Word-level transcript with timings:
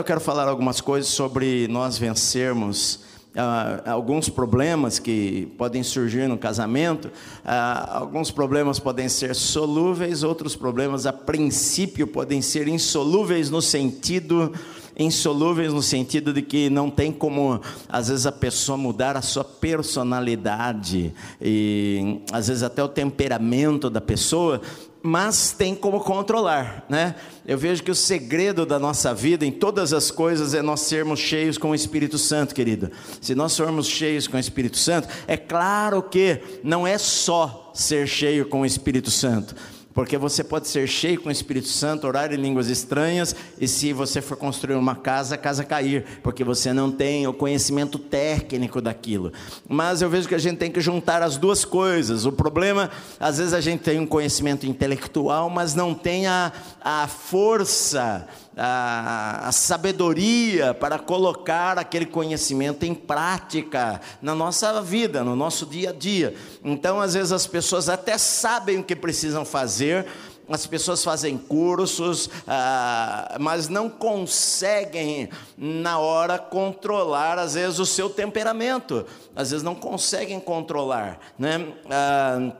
Eu 0.00 0.04
quero 0.04 0.20
falar 0.20 0.46
algumas 0.46 0.80
coisas 0.80 1.10
sobre 1.10 1.66
nós 1.66 1.98
vencermos 1.98 3.00
ah, 3.36 3.82
alguns 3.84 4.28
problemas 4.28 5.00
que 5.00 5.52
podem 5.58 5.82
surgir 5.82 6.28
no 6.28 6.38
casamento. 6.38 7.10
Ah, 7.44 7.98
alguns 7.98 8.30
problemas 8.30 8.78
podem 8.78 9.08
ser 9.08 9.34
solúveis, 9.34 10.22
outros 10.22 10.54
problemas, 10.54 11.04
a 11.04 11.12
princípio, 11.12 12.06
podem 12.06 12.40
ser 12.40 12.68
insolúveis 12.68 13.50
no 13.50 13.60
sentido 13.60 14.52
insolúveis 14.98 15.72
no 15.72 15.80
sentido 15.80 16.32
de 16.32 16.42
que 16.42 16.68
não 16.68 16.90
tem 16.90 17.12
como, 17.12 17.60
às 17.88 18.08
vezes, 18.08 18.26
a 18.26 18.32
pessoa 18.32 18.76
mudar 18.76 19.16
a 19.16 19.22
sua 19.22 19.44
personalidade 19.44 21.14
e, 21.40 22.20
às 22.32 22.48
vezes, 22.48 22.64
até 22.64 22.82
o 22.82 22.88
temperamento 22.88 23.88
da 23.88 24.00
pessoa, 24.00 24.60
mas 25.08 25.52
tem 25.52 25.74
como 25.74 26.00
controlar, 26.00 26.84
né? 26.86 27.14
Eu 27.46 27.56
vejo 27.56 27.82
que 27.82 27.90
o 27.90 27.94
segredo 27.94 28.66
da 28.66 28.78
nossa 28.78 29.14
vida 29.14 29.46
em 29.46 29.50
todas 29.50 29.94
as 29.94 30.10
coisas 30.10 30.52
é 30.52 30.60
nós 30.60 30.80
sermos 30.80 31.18
cheios 31.18 31.56
com 31.56 31.70
o 31.70 31.74
Espírito 31.74 32.18
Santo, 32.18 32.54
querido. 32.54 32.90
Se 33.20 33.34
nós 33.34 33.56
formos 33.56 33.86
cheios 33.86 34.28
com 34.28 34.36
o 34.36 34.40
Espírito 34.40 34.76
Santo, 34.76 35.08
é 35.26 35.36
claro 35.36 36.02
que 36.02 36.60
não 36.62 36.86
é 36.86 36.98
só 36.98 37.70
ser 37.72 38.06
cheio 38.06 38.46
com 38.46 38.60
o 38.60 38.66
Espírito 38.66 39.10
Santo 39.10 39.54
porque 39.98 40.16
você 40.16 40.44
pode 40.44 40.68
ser 40.68 40.86
cheio 40.86 41.20
com 41.20 41.28
o 41.28 41.32
Espírito 41.32 41.66
Santo, 41.66 42.06
orar 42.06 42.32
em 42.32 42.36
línguas 42.36 42.68
estranhas, 42.68 43.34
e 43.60 43.66
se 43.66 43.92
você 43.92 44.22
for 44.22 44.36
construir 44.36 44.76
uma 44.76 44.94
casa, 44.94 45.34
a 45.34 45.38
casa 45.38 45.64
cair, 45.64 46.04
porque 46.22 46.44
você 46.44 46.72
não 46.72 46.88
tem 46.88 47.26
o 47.26 47.34
conhecimento 47.34 47.98
técnico 47.98 48.80
daquilo. 48.80 49.32
Mas 49.68 50.00
eu 50.00 50.08
vejo 50.08 50.28
que 50.28 50.36
a 50.36 50.38
gente 50.38 50.56
tem 50.56 50.70
que 50.70 50.80
juntar 50.80 51.20
as 51.20 51.36
duas 51.36 51.64
coisas. 51.64 52.26
O 52.26 52.30
problema, 52.30 52.92
às 53.18 53.38
vezes 53.38 53.52
a 53.52 53.60
gente 53.60 53.80
tem 53.80 53.98
um 53.98 54.06
conhecimento 54.06 54.64
intelectual, 54.68 55.50
mas 55.50 55.74
não 55.74 55.92
tem 55.92 56.28
a, 56.28 56.52
a 56.80 57.08
força 57.08 58.28
a, 58.58 59.48
a, 59.48 59.52
sabedoria 59.52 60.74
para 60.74 60.98
colocar 60.98 61.78
aquele 61.78 62.06
conhecimento 62.06 62.84
em 62.84 62.92
prática 62.92 64.00
na 64.20 64.34
nossa 64.34 64.82
vida, 64.82 65.22
no 65.22 65.36
nosso 65.36 65.64
dia 65.64 65.90
a 65.90 65.92
dia. 65.92 66.34
Então, 66.64 67.00
às 67.00 67.14
vezes, 67.14 67.30
as 67.30 67.46
pessoas 67.46 67.88
até 67.88 68.18
sabem 68.18 68.80
o 68.80 68.84
que 68.84 68.96
precisam 68.96 69.44
fazer, 69.44 70.06
as 70.48 70.66
pessoas 70.66 71.04
fazem 71.04 71.36
cursos, 71.36 72.28
ah, 72.46 73.36
mas 73.38 73.68
não 73.68 73.88
conseguem, 73.88 75.28
na 75.56 75.98
hora, 75.98 76.38
controlar, 76.38 77.38
às 77.38 77.54
vezes, 77.54 77.78
o 77.78 77.86
seu 77.86 78.10
temperamento, 78.10 79.06
às 79.36 79.50
vezes, 79.50 79.62
não 79.62 79.74
conseguem 79.74 80.40
controlar, 80.40 81.20
né? 81.38 81.66
Ah, 81.88 82.52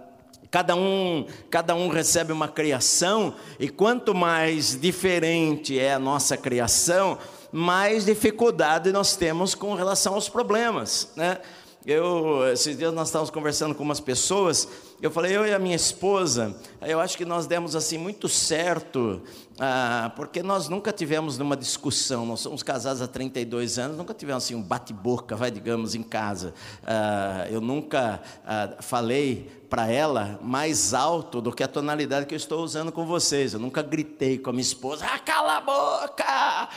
Cada 0.51 0.75
um, 0.75 1.27
cada 1.51 1.75
um 1.75 1.89
recebe 1.89 2.33
uma 2.33 2.49
criação, 2.49 3.35
e 3.61 3.69
quanto 3.69 4.15
mais 4.15 4.81
diferente 4.81 5.79
é 5.79 5.93
a 5.93 5.99
nossa 5.99 6.37
criação, 6.37 7.19
mais 7.53 8.07
dificuldade 8.07 8.91
nós 8.93 9.17
temos 9.17 9.55
com 9.55 9.75
relação 9.75 10.15
aos 10.15 10.29
problemas. 10.29 11.13
Né? 11.17 11.39
Eu, 11.87 12.47
esses 12.53 12.77
dias 12.77 12.93
nós 12.93 13.09
estávamos 13.09 13.31
conversando 13.31 13.75
com 13.75 13.83
umas 13.83 14.01
pessoas, 14.01 14.69
eu 15.01 15.11
falei, 15.11 15.37
eu 15.37 15.47
e 15.47 15.55
a 15.55 15.59
minha 15.59 15.77
esposa, 15.77 16.55
eu 16.83 17.01
acho 17.01 17.17
que 17.17 17.25
nós 17.25 17.47
demos 17.47 17.75
assim 17.77 17.97
muito 17.97 18.29
certo, 18.29 19.23
ah, 19.59 20.13
porque 20.15 20.43
nós 20.43 20.69
nunca 20.69 20.93
tivemos 20.93 21.39
numa 21.39 21.57
discussão, 21.57 22.27
nós 22.27 22.41
somos 22.41 22.63
casados 22.63 23.01
há 23.01 23.07
32 23.07 23.79
anos, 23.79 23.97
nunca 23.97 24.13
tivemos 24.13 24.45
assim 24.45 24.55
um 24.55 24.63
bate-boca, 24.63 25.35
vai, 25.35 25.51
digamos, 25.51 25.95
em 25.95 26.03
casa. 26.03 26.53
Ah, 26.85 27.47
eu 27.49 27.61
nunca 27.61 28.21
ah, 28.45 28.77
falei 28.81 29.49
para 29.69 29.91
ela 29.91 30.39
mais 30.43 30.95
alto 30.95 31.41
do 31.41 31.53
que 31.53 31.63
a 31.63 31.69
tonalidade 31.69 32.27
que 32.27 32.35
eu 32.35 32.37
estou 32.37 32.63
usando 32.63 32.91
com 32.91 33.05
vocês. 33.05 33.53
Eu 33.53 33.61
nunca 33.61 33.83
gritei 33.83 34.39
com 34.39 34.51
a 34.51 34.53
minha 34.53 34.63
esposa, 34.63 35.07
ah, 35.07 35.19
cala 35.19 35.59
a 35.59 35.61
boca, 35.61 36.69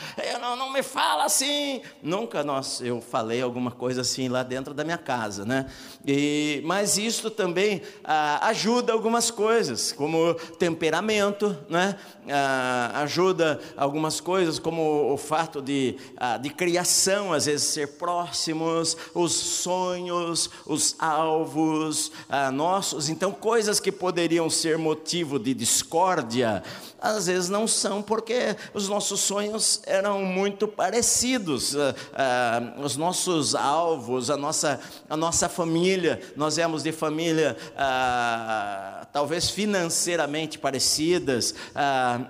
não, 0.52 0.56
não 0.56 0.72
me 0.72 0.82
fala 0.82 1.24
assim. 1.24 1.80
Nunca 2.02 2.42
nós, 2.42 2.80
eu 2.80 3.00
falei 3.00 3.40
alguma 3.40 3.70
coisa 3.70 4.02
assim 4.02 4.28
lá 4.28 4.42
dentro 4.42 4.74
da 4.74 4.84
minha 4.84 4.98
casa, 4.98 5.44
né? 5.44 5.66
E, 6.06 6.60
mas 6.64 6.98
isso 6.98 7.30
também 7.30 7.82
ah, 8.04 8.48
ajuda 8.48 8.92
algumas 8.92 9.30
coisas, 9.30 9.92
como 9.92 10.34
temperamento, 10.58 11.56
né? 11.68 11.96
Ah, 12.28 13.02
ajuda 13.02 13.60
algumas 13.76 14.20
coisas, 14.20 14.58
como 14.58 15.12
o 15.12 15.16
fato 15.16 15.62
de, 15.62 15.96
ah, 16.16 16.36
de 16.36 16.50
criação, 16.50 17.32
às 17.32 17.46
vezes 17.46 17.68
ser 17.68 17.96
próximos, 17.96 18.96
os 19.14 19.32
sonhos, 19.32 20.50
os 20.66 20.94
alvos, 20.98 22.12
ah, 22.28 22.50
nossos, 22.50 23.08
então 23.08 23.32
coisas 23.32 23.80
que 23.80 23.90
poderiam 23.90 24.50
ser 24.50 24.76
motivo 24.76 25.38
de 25.38 25.54
discórdia, 25.54 26.62
às 27.00 27.26
vezes 27.26 27.48
não 27.48 27.66
são, 27.66 28.00
porque 28.00 28.56
os 28.72 28.88
nossos 28.88 29.20
sonhos 29.20 29.82
eram 29.86 30.22
muito 30.24 30.41
parecidos, 30.68 31.76
ah, 31.76 31.94
ah, 32.14 32.80
os 32.82 32.96
nossos 32.96 33.54
alvos, 33.54 34.30
a 34.30 34.36
nossa, 34.36 34.80
a 35.08 35.16
nossa 35.16 35.48
família, 35.48 36.20
nós 36.36 36.58
éramos 36.58 36.82
de 36.82 36.92
família 36.92 37.56
ah, 37.76 39.01
talvez 39.12 39.50
financeiramente 39.50 40.58
parecidas, 40.58 41.54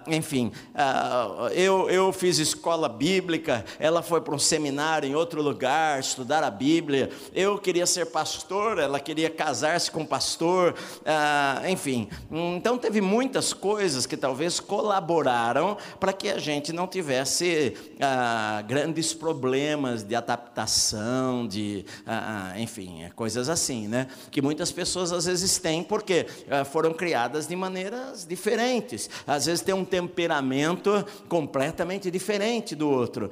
enfim, 0.07 0.53
eu, 1.55 1.89
eu 1.89 2.13
fiz 2.13 2.39
escola 2.39 2.89
bíblica, 2.89 3.65
ela 3.79 4.03
foi 4.03 4.21
para 4.21 4.35
um 4.35 4.39
seminário 4.39 5.09
em 5.09 5.15
outro 5.15 5.43
lugar, 5.43 6.01
estudar 6.01 6.43
a 6.43 6.51
Bíblia, 6.51 7.11
eu 7.35 7.59
queria 7.59 7.87
ser 7.87 8.07
pastor, 8.07 8.79
ela 8.79 8.99
queria 8.99 9.31
casar-se 9.31 9.91
com 9.91 10.05
pastor, 10.05 10.75
enfim, 11.71 12.09
então 12.31 12.77
teve 12.79 13.01
muitas 13.01 13.53
coisas 13.53 14.07
que 14.07 14.17
talvez 14.17 14.61
colaboraram 14.61 15.77
para 16.01 16.13
que 16.13 16.29
a 16.29 16.39
gente 16.39 16.73
não 16.73 16.87
tivesse 16.87 17.77
ah, 18.01 18.63
grandes 18.67 19.13
problemas 19.13 20.03
de 20.03 20.15
adaptação, 20.15 21.47
de, 21.47 21.85
ah, 22.07 22.53
ah, 22.55 22.61
enfim, 22.61 23.09
coisas 23.15 23.49
assim, 23.49 23.89
né? 23.89 24.07
Que 24.31 24.43
muitas 24.43 24.73
pessoas 24.73 25.13
às 25.13 25.27
vezes 25.27 25.59
têm. 25.59 25.83
Porque 25.83 26.27
ah, 26.51 26.65
foram 26.73 26.95
criadas 26.95 27.47
de 27.47 27.55
maneiras 27.55 28.27
diferentes. 28.27 29.09
Às 29.27 29.47
vezes 29.47 29.61
tem 29.61 29.75
um 29.75 29.85
temperamento 29.85 31.07
completamente 31.29 32.11
diferente 32.11 32.75
do 32.75 32.89
outro. 32.89 33.31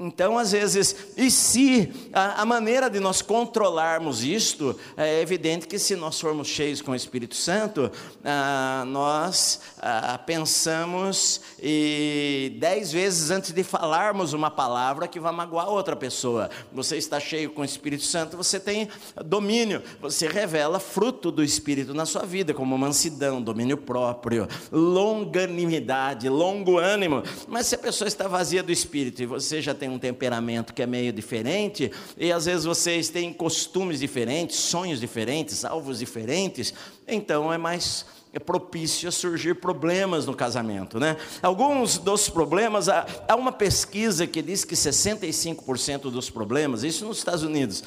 Então, 0.00 0.38
às 0.38 0.52
vezes, 0.52 0.94
e 1.16 1.28
se 1.28 1.92
a, 2.12 2.42
a, 2.42 2.46
maneira 2.46 2.88
de 2.88 3.00
nós 3.00 3.20
controlarmos 3.20 4.22
isto, 4.22 4.78
é 4.96 5.20
evidente 5.20 5.66
que 5.66 5.76
se 5.76 5.96
nós 5.96 6.20
formos 6.20 6.46
cheios 6.46 6.80
com 6.80 6.92
o 6.92 6.94
Espírito 6.94 7.34
Santo, 7.34 7.90
ah, 8.24 8.84
nós 8.86 9.60
ah, 9.80 10.16
pensamos 10.24 11.40
e 11.60 12.56
dez 12.60 12.92
vezes 12.92 13.32
antes 13.32 13.50
de 13.50 13.64
falarmos 13.64 14.32
uma 14.32 14.52
palavra 14.52 15.08
que 15.08 15.18
vai 15.18 15.32
magoar 15.32 15.68
outra 15.68 15.96
pessoa. 15.96 16.48
Você 16.72 16.96
está 16.96 17.18
cheio 17.18 17.50
com 17.50 17.62
o 17.62 17.64
Espírito 17.64 18.04
Santo, 18.04 18.36
você 18.36 18.60
tem 18.60 18.88
domínio, 19.24 19.82
você 20.00 20.28
revela 20.28 20.78
fruto 20.78 21.32
do 21.32 21.42
Espírito 21.42 21.92
na 21.92 22.06
sua 22.06 22.24
vida, 22.24 22.54
como 22.54 22.78
mansidão, 22.78 23.42
domínio 23.42 23.76
próprio, 23.76 24.46
longanimidade, 24.70 26.28
longo 26.28 26.78
ânimo. 26.78 27.24
Mas 27.48 27.66
se 27.66 27.74
a 27.74 27.78
pessoa 27.78 28.06
está 28.06 28.28
vazia 28.28 28.62
do 28.62 28.70
Espírito 28.70 29.20
e 29.20 29.26
você 29.26 29.60
já 29.60 29.74
tem 29.74 29.87
tem 29.88 29.94
um 29.94 29.98
temperamento 29.98 30.74
que 30.74 30.82
é 30.82 30.86
meio 30.86 31.12
diferente, 31.12 31.90
e 32.16 32.30
às 32.30 32.44
vezes 32.44 32.64
vocês 32.64 33.08
têm 33.08 33.32
costumes 33.32 34.00
diferentes, 34.00 34.56
sonhos 34.56 35.00
diferentes, 35.00 35.64
alvos 35.64 35.98
diferentes, 35.98 36.74
então 37.06 37.52
é 37.52 37.56
mais 37.56 38.04
é 38.30 38.38
propício 38.38 39.08
a 39.08 39.12
surgir 39.12 39.54
problemas 39.54 40.26
no 40.26 40.34
casamento, 40.34 41.00
né? 41.00 41.16
Alguns 41.40 41.96
dos 41.96 42.28
problemas, 42.28 42.86
há 42.86 43.34
uma 43.34 43.50
pesquisa 43.50 44.26
que 44.26 44.42
diz 44.42 44.66
que 44.66 44.74
65% 44.74 46.10
dos 46.10 46.28
problemas, 46.28 46.82
isso 46.82 47.06
nos 47.06 47.16
Estados 47.16 47.42
Unidos, 47.42 47.82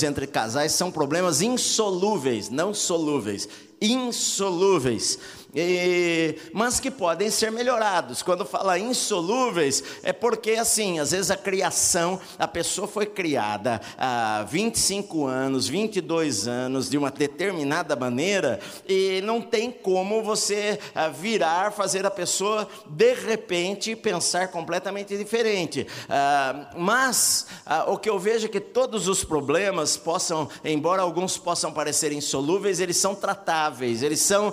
entre 0.00 0.28
casais 0.28 0.72
são 0.72 0.92
problemas 0.92 1.42
insolúveis, 1.42 2.50
não 2.50 2.72
solúveis, 2.72 3.48
insolúveis 3.80 5.18
e, 5.54 6.36
mas 6.52 6.80
que 6.80 6.90
podem 6.90 7.30
ser 7.30 7.52
melhorados. 7.52 8.22
Quando 8.22 8.44
fala 8.44 8.78
insolúveis, 8.78 9.82
é 10.02 10.12
porque, 10.12 10.52
assim, 10.52 10.98
às 10.98 11.12
vezes 11.12 11.30
a 11.30 11.36
criação, 11.36 12.20
a 12.38 12.48
pessoa 12.48 12.88
foi 12.88 13.06
criada 13.06 13.80
há 13.96 14.44
25 14.48 15.26
anos, 15.26 15.68
22 15.68 16.48
anos, 16.48 16.90
de 16.90 16.98
uma 16.98 17.10
determinada 17.10 17.94
maneira, 17.94 18.58
e 18.88 19.20
não 19.22 19.40
tem 19.40 19.70
como 19.70 20.22
você 20.22 20.78
ah, 20.94 21.08
virar, 21.08 21.70
fazer 21.70 22.04
a 22.04 22.10
pessoa, 22.10 22.68
de 22.86 23.14
repente, 23.14 23.94
pensar 23.94 24.48
completamente 24.48 25.16
diferente. 25.16 25.86
Ah, 26.08 26.70
mas, 26.76 27.46
ah, 27.64 27.84
o 27.92 27.96
que 27.96 28.10
eu 28.10 28.18
vejo 28.18 28.46
é 28.46 28.48
que 28.48 28.60
todos 28.60 29.06
os 29.06 29.22
problemas 29.22 29.96
possam, 29.96 30.48
embora 30.64 31.02
alguns 31.02 31.38
possam 31.38 31.72
parecer 31.72 32.10
insolúveis, 32.10 32.80
eles 32.80 32.96
são 32.96 33.14
tratados 33.14 33.63
eles 34.02 34.20
são, 34.20 34.52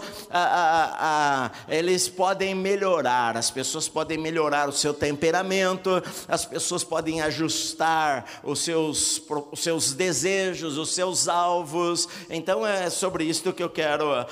eles 1.67 2.07
podem 2.07 2.53
melhorar, 2.53 3.37
as 3.37 3.49
pessoas 3.49 3.87
podem 3.87 4.17
melhorar 4.17 4.69
o 4.69 4.71
seu 4.71 4.93
temperamento, 4.93 6.01
as 6.27 6.45
pessoas 6.45 6.83
podem 6.83 7.21
ajustar 7.21 8.25
os 8.43 8.59
seus, 8.59 9.21
os 9.51 9.59
seus 9.59 9.93
desejos, 9.93 10.77
os 10.77 10.93
seus 10.93 11.27
alvos. 11.27 12.07
Então 12.29 12.65
é 12.65 12.89
sobre 12.89 13.23
isso 13.23 13.51
que 13.53 13.63
eu 13.63 13.69
quero 13.69 14.25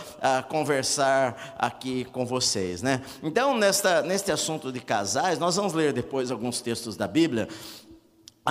conversar 0.47 1.55
aqui 1.57 2.05
com 2.05 2.25
vocês, 2.25 2.81
né? 2.81 3.01
Então 3.21 3.57
nesta, 3.57 4.01
neste 4.01 4.31
assunto 4.31 4.71
de 4.71 4.79
casais, 4.79 5.39
nós 5.39 5.55
vamos 5.55 5.73
ler 5.73 5.93
depois 5.93 6.31
alguns 6.31 6.61
textos 6.61 6.95
da 6.95 7.07
Bíblia 7.07 7.47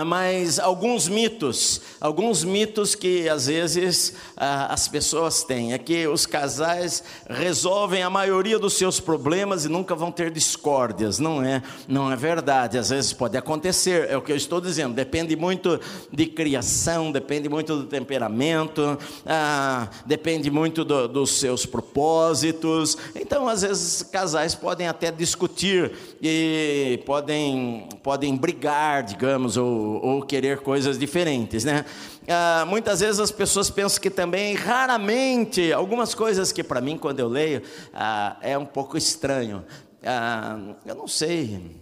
mas 0.05 0.59
alguns 0.59 1.09
mitos, 1.09 1.81
alguns 2.01 2.45
mitos 2.45 2.95
que 2.95 3.29
às 3.29 3.47
vezes 3.47 4.15
ah, 4.37 4.73
as 4.73 4.87
pessoas 4.87 5.43
têm, 5.43 5.73
é 5.73 5.79
que 5.79 6.07
os 6.07 6.27
casais 6.27 7.03
resolvem 7.29 8.03
a 8.03 8.11
maioria 8.11 8.59
dos 8.59 8.75
seus 8.75 9.01
problemas 9.01 9.65
e 9.65 9.69
nunca 9.69 9.95
vão 9.95 10.13
ter 10.13 10.31
discórdias, 10.31 11.19
não 11.19 11.43
é, 11.43 11.63
não 11.89 12.13
é 12.13 12.17
verdade, 12.17 12.79
às 12.79 12.91
vezes 12.91 13.13
pode 13.13 13.37
acontecer, 13.37 14.09
é 14.09 14.17
o 14.17 14.23
que 14.23 14.31
eu 14.31 14.37
estou 14.37 14.61
dizendo, 14.61 14.95
depende 14.95 15.35
muito 15.35 15.81
de 16.13 16.27
criação, 16.27 17.11
depende 17.11 17.49
muito 17.49 17.77
do 17.77 17.85
temperamento, 17.85 18.99
ah, 19.27 19.89
depende 20.07 20.51
muito 20.51 20.85
do, 20.85 21.09
dos 21.09 21.31
seus 21.31 21.67
propósitos, 21.67 22.97
então 23.15 23.49
às 23.49 23.63
vezes 23.63 24.03
casais 24.03 24.55
podem 24.55 24.87
até 24.87 25.11
discutir 25.11 25.93
e 26.23 27.01
podem, 27.05 27.89
podem 28.03 28.37
brigar, 28.37 29.03
digamos, 29.03 29.57
ou 29.57 29.78
ou, 29.79 30.23
querer 30.23 30.61
coisas 30.61 30.99
diferentes, 30.99 31.65
né? 31.65 31.85
Ah, 32.29 32.65
muitas 32.67 33.01
vezes 33.01 33.21
as 33.21 33.31
pessoas 33.31 33.71
pensam 33.71 34.01
que 34.01 34.11
também, 34.11 34.55
raramente, 34.55 35.73
algumas 35.73 36.15
coisas 36.15 36.53
que 36.53 36.63
para 36.63 36.81
mim, 36.81 36.99
quando 36.99 37.21
eu 37.21 37.29
leio, 37.29 37.63
ah, 37.93 38.37
é 38.41 38.57
um 38.57 38.67
pouco 38.67 38.97
estranho. 38.97 39.65
Ah, 40.03 40.59
eu 40.85 40.95
não 40.95 41.09
sei. 41.09 41.81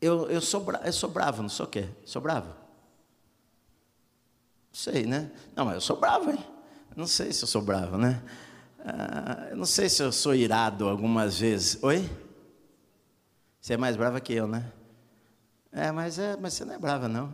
Eu, 0.00 0.28
eu, 0.30 0.40
sou, 0.40 0.64
eu 0.84 0.92
sou 0.92 1.10
bravo, 1.10 1.42
não 1.42 1.48
sou 1.48 1.66
o 1.66 1.68
quê? 1.68 1.86
Sou 2.04 2.22
bravo? 2.22 2.54
Sei, 4.72 5.06
né? 5.06 5.30
Não, 5.56 5.64
mas 5.64 5.74
eu 5.74 5.80
sou 5.80 5.96
bravo, 5.96 6.30
hein? 6.30 6.44
Não 6.94 7.06
sei 7.06 7.32
se 7.32 7.42
eu 7.42 7.48
sou 7.48 7.62
bravo, 7.62 7.96
né? 7.96 8.22
Eu 9.50 9.56
não 9.56 9.66
sei 9.66 9.88
se 9.88 10.02
eu 10.02 10.12
sou 10.12 10.34
irado 10.34 10.88
algumas 10.88 11.38
vezes. 11.38 11.82
Oi? 11.82 12.08
Você 13.60 13.74
é 13.74 13.76
mais 13.76 13.96
brava 13.96 14.20
que 14.20 14.32
eu, 14.32 14.46
né? 14.46 14.64
É, 15.70 15.92
mas, 15.92 16.18
é, 16.18 16.34
mas 16.40 16.54
você 16.54 16.64
não 16.64 16.74
é 16.74 16.78
brava, 16.78 17.08
não. 17.08 17.32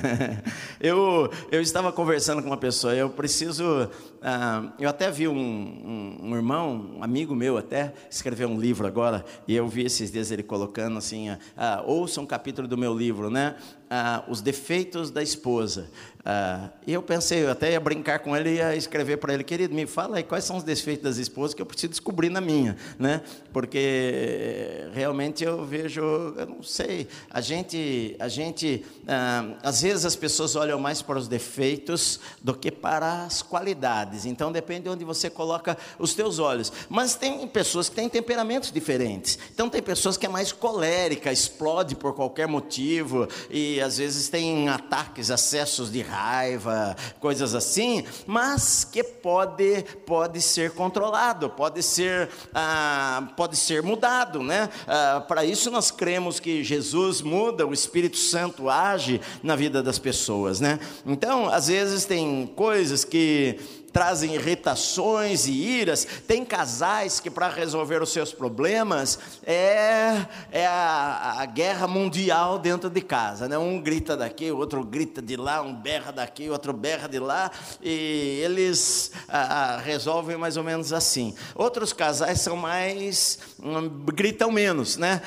eu, 0.78 1.30
eu 1.50 1.62
estava 1.62 1.90
conversando 1.90 2.42
com 2.42 2.48
uma 2.48 2.56
pessoa, 2.56 2.94
eu 2.94 3.08
preciso. 3.08 3.84
Uh, 3.84 4.72
eu 4.78 4.90
até 4.90 5.10
vi 5.10 5.26
um, 5.26 5.34
um, 5.34 6.18
um, 6.22 6.36
irmão, 6.36 6.96
um 6.98 7.02
amigo 7.02 7.34
meu 7.34 7.56
até, 7.56 7.94
escrever 8.10 8.46
um 8.46 8.60
livro 8.60 8.86
agora, 8.86 9.24
e 9.48 9.56
eu 9.56 9.66
vi 9.66 9.86
esses 9.86 10.12
dias 10.12 10.30
ele 10.30 10.42
colocando 10.42 10.98
assim: 10.98 11.30
uh, 11.30 11.38
ouça 11.86 12.20
um 12.20 12.26
capítulo 12.26 12.68
do 12.68 12.76
meu 12.76 12.94
livro, 12.94 13.30
né? 13.30 13.56
Uh, 13.86 14.28
os 14.28 14.40
defeitos 14.40 15.12
da 15.12 15.22
esposa. 15.22 15.88
Uh, 16.26 16.68
e 16.84 16.92
eu 16.92 17.00
pensei, 17.00 17.44
eu 17.44 17.52
até 17.52 17.70
ia 17.70 17.78
brincar 17.78 18.18
com 18.18 18.36
ele 18.36 18.54
ia 18.54 18.74
escrever 18.74 19.16
para 19.18 19.32
ele, 19.32 19.44
querido, 19.44 19.72
me 19.72 19.86
fala 19.86 20.16
aí 20.16 20.24
quais 20.24 20.42
são 20.42 20.56
os 20.56 20.64
defeitos 20.64 21.04
das 21.04 21.18
esposas 21.18 21.54
que 21.54 21.62
eu 21.62 21.66
preciso 21.66 21.90
descobrir 21.90 22.28
na 22.28 22.40
minha, 22.40 22.76
né? 22.98 23.22
Porque 23.52 24.88
realmente 24.92 25.44
eu 25.44 25.64
vejo, 25.64 26.00
eu 26.00 26.46
não 26.46 26.64
sei, 26.64 27.06
a 27.30 27.40
gente, 27.40 28.16
a 28.18 28.26
gente, 28.26 28.84
uh, 29.02 29.56
às 29.62 29.82
vezes 29.82 30.04
as 30.04 30.16
pessoas 30.16 30.56
olham 30.56 30.80
mais 30.80 31.00
para 31.00 31.16
os 31.16 31.28
defeitos 31.28 32.18
do 32.42 32.54
que 32.54 32.72
para 32.72 33.22
as 33.22 33.40
qualidades. 33.40 34.26
Então 34.26 34.50
depende 34.50 34.82
de 34.82 34.88
onde 34.88 35.04
você 35.04 35.30
coloca 35.30 35.78
os 35.96 36.12
teus 36.12 36.40
olhos. 36.40 36.72
Mas 36.88 37.14
tem 37.14 37.46
pessoas 37.46 37.88
que 37.88 37.94
têm 37.94 38.08
temperamentos 38.08 38.72
diferentes. 38.72 39.38
Então 39.54 39.68
tem 39.68 39.80
pessoas 39.80 40.16
que 40.16 40.26
é 40.26 40.28
mais 40.28 40.50
colérica, 40.50 41.30
explode 41.30 41.94
por 41.94 42.14
qualquer 42.14 42.48
motivo 42.48 43.28
e 43.48 43.75
às 43.80 43.98
vezes 43.98 44.28
tem 44.28 44.68
ataques, 44.68 45.30
acessos 45.30 45.90
de 45.90 46.02
raiva 46.02 46.96
coisas 47.20 47.54
assim, 47.54 48.04
mas 48.26 48.84
que 48.84 49.02
pode, 49.02 49.84
pode 50.06 50.40
ser 50.40 50.72
controlado, 50.72 51.50
pode 51.50 51.82
ser, 51.82 52.28
ah, 52.54 53.28
pode 53.36 53.56
ser 53.56 53.82
mudado, 53.82 54.42
né? 54.42 54.68
Ah, 54.86 55.24
Para 55.26 55.44
isso 55.44 55.70
nós 55.70 55.90
cremos 55.90 56.40
que 56.40 56.62
Jesus 56.62 57.22
muda, 57.22 57.66
o 57.66 57.72
Espírito 57.72 58.16
Santo 58.16 58.68
age 58.68 59.20
na 59.42 59.56
vida 59.56 59.82
das 59.82 59.98
pessoas, 59.98 60.60
né? 60.60 60.78
Então, 61.04 61.48
às 61.48 61.68
vezes 61.68 62.04
tem 62.04 62.46
coisas 62.54 63.04
que 63.04 63.58
trazem 63.96 64.34
irritações 64.34 65.46
e 65.46 65.52
iras. 65.52 66.06
Tem 66.28 66.44
casais 66.44 67.18
que, 67.18 67.30
para 67.30 67.48
resolver 67.48 68.02
os 68.02 68.10
seus 68.12 68.30
problemas, 68.30 69.18
é, 69.42 70.26
é 70.52 70.66
a, 70.66 71.36
a, 71.38 71.46
guerra 71.46 71.88
mundial 71.88 72.58
dentro 72.58 72.90
de 72.90 73.00
casa. 73.00 73.48
Né? 73.48 73.56
Um 73.56 73.80
grita 73.80 74.14
daqui, 74.14 74.50
o 74.50 74.58
outro 74.58 74.84
grita 74.84 75.22
de 75.22 75.34
lá, 75.34 75.62
um 75.62 75.74
berra 75.74 76.12
daqui, 76.12 76.46
o 76.46 76.52
outro 76.52 76.74
berra 76.74 77.08
de 77.08 77.18
lá, 77.18 77.50
e 77.80 78.38
eles 78.44 79.12
a, 79.26 79.78
resolvem 79.78 80.36
mais 80.36 80.58
ou 80.58 80.62
menos 80.62 80.92
assim. 80.92 81.34
Outros 81.54 81.94
casais 81.94 82.42
são 82.42 82.54
mais. 82.54 83.38
Um, 83.58 83.88
gritam 83.88 84.52
menos, 84.52 84.98
né? 84.98 85.22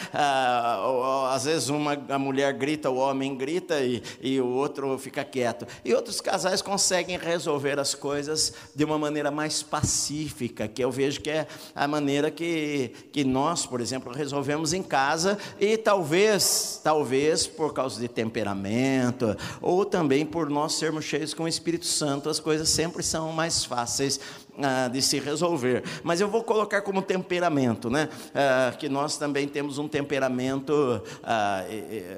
Às 1.32 1.46
vezes 1.46 1.70
uma, 1.70 1.94
a 2.08 2.20
mulher 2.20 2.54
grita, 2.54 2.88
o 2.92 2.98
homem 2.98 3.36
grita 3.36 3.80
e, 3.80 4.04
e 4.22 4.40
o 4.40 4.48
outro 4.48 4.96
fica 5.00 5.26
quieto. 5.26 5.66
E 5.84 5.92
outros 5.92 6.22
casais 6.22 6.62
conseguem 6.62 7.18
resolver 7.18 7.80
as 7.80 7.96
coisas 7.96 8.59
de 8.76 8.84
uma 8.84 8.98
maneira 8.98 9.32
mais 9.32 9.62
pacífica, 9.62 10.68
que 10.68 10.84
eu 10.84 10.92
vejo 10.92 11.22
que 11.22 11.30
é 11.30 11.48
a 11.76 11.88
maneira 11.88 12.32
que, 12.32 12.92
que 13.12 13.24
nós, 13.24 13.66
por 13.66 13.82
exemplo, 13.82 14.14
resolvemos 14.14 14.74
em 14.74 14.84
casa, 14.84 15.38
e 15.60 15.78
talvez, 15.78 16.80
talvez 16.84 17.48
por 17.48 17.74
causa 17.74 18.00
de 18.00 18.08
temperamento, 18.08 19.36
ou 19.62 19.86
também 19.86 20.26
por 20.26 20.50
nós 20.50 20.76
sermos 20.76 21.06
cheios 21.06 21.34
com 21.34 21.44
o 21.44 21.48
Espírito 21.48 21.86
Santo, 21.86 22.30
as 22.30 22.40
coisas 22.40 22.70
sempre 22.70 23.04
são 23.04 23.32
mais 23.32 23.66
fáceis 23.66 24.20
ah, 24.62 24.90
de 24.90 25.02
se 25.02 25.20
resolver. 25.20 25.84
Mas 26.04 26.20
eu 26.20 26.28
vou 26.28 26.44
colocar 26.44 26.82
como 26.82 27.02
temperamento, 27.02 27.90
né? 27.90 28.10
Ah, 28.36 28.74
que 28.78 28.90
nós 28.90 29.18
também 29.18 29.48
temos 29.48 29.78
um 29.78 29.88
temperamento 29.88 31.02
ah, 31.24 31.64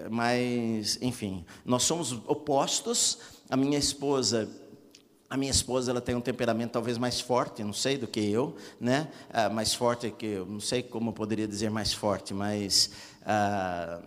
mais, 0.09 0.97
enfim, 1.01 1.45
nós 1.63 1.83
somos 1.83 2.13
opostos. 2.25 3.19
A 3.49 3.57
minha 3.57 3.77
esposa 3.77 4.49
a 5.31 5.38
minha 5.38 5.50
esposa 5.50 5.92
ela 5.92 6.01
tem 6.01 6.13
um 6.13 6.19
temperamento 6.19 6.72
talvez 6.72 6.98
mais 6.98 7.22
forte, 7.22 7.63
não 7.63 7.72
sei 7.72 7.98
do 7.98 8.06
que 8.06 8.19
eu, 8.19 8.54
né? 8.81 9.07
Ah, 9.30 9.50
mais 9.50 9.74
forte 9.74 10.12
que 10.12 10.25
eu, 10.25 10.45
não 10.45 10.60
sei 10.60 10.83
como 10.83 11.12
eu 11.12 11.13
poderia 11.13 11.48
dizer 11.48 11.72
mais 11.72 11.94
forte, 11.94 12.33
mas 12.33 12.92
ah, 13.25 14.01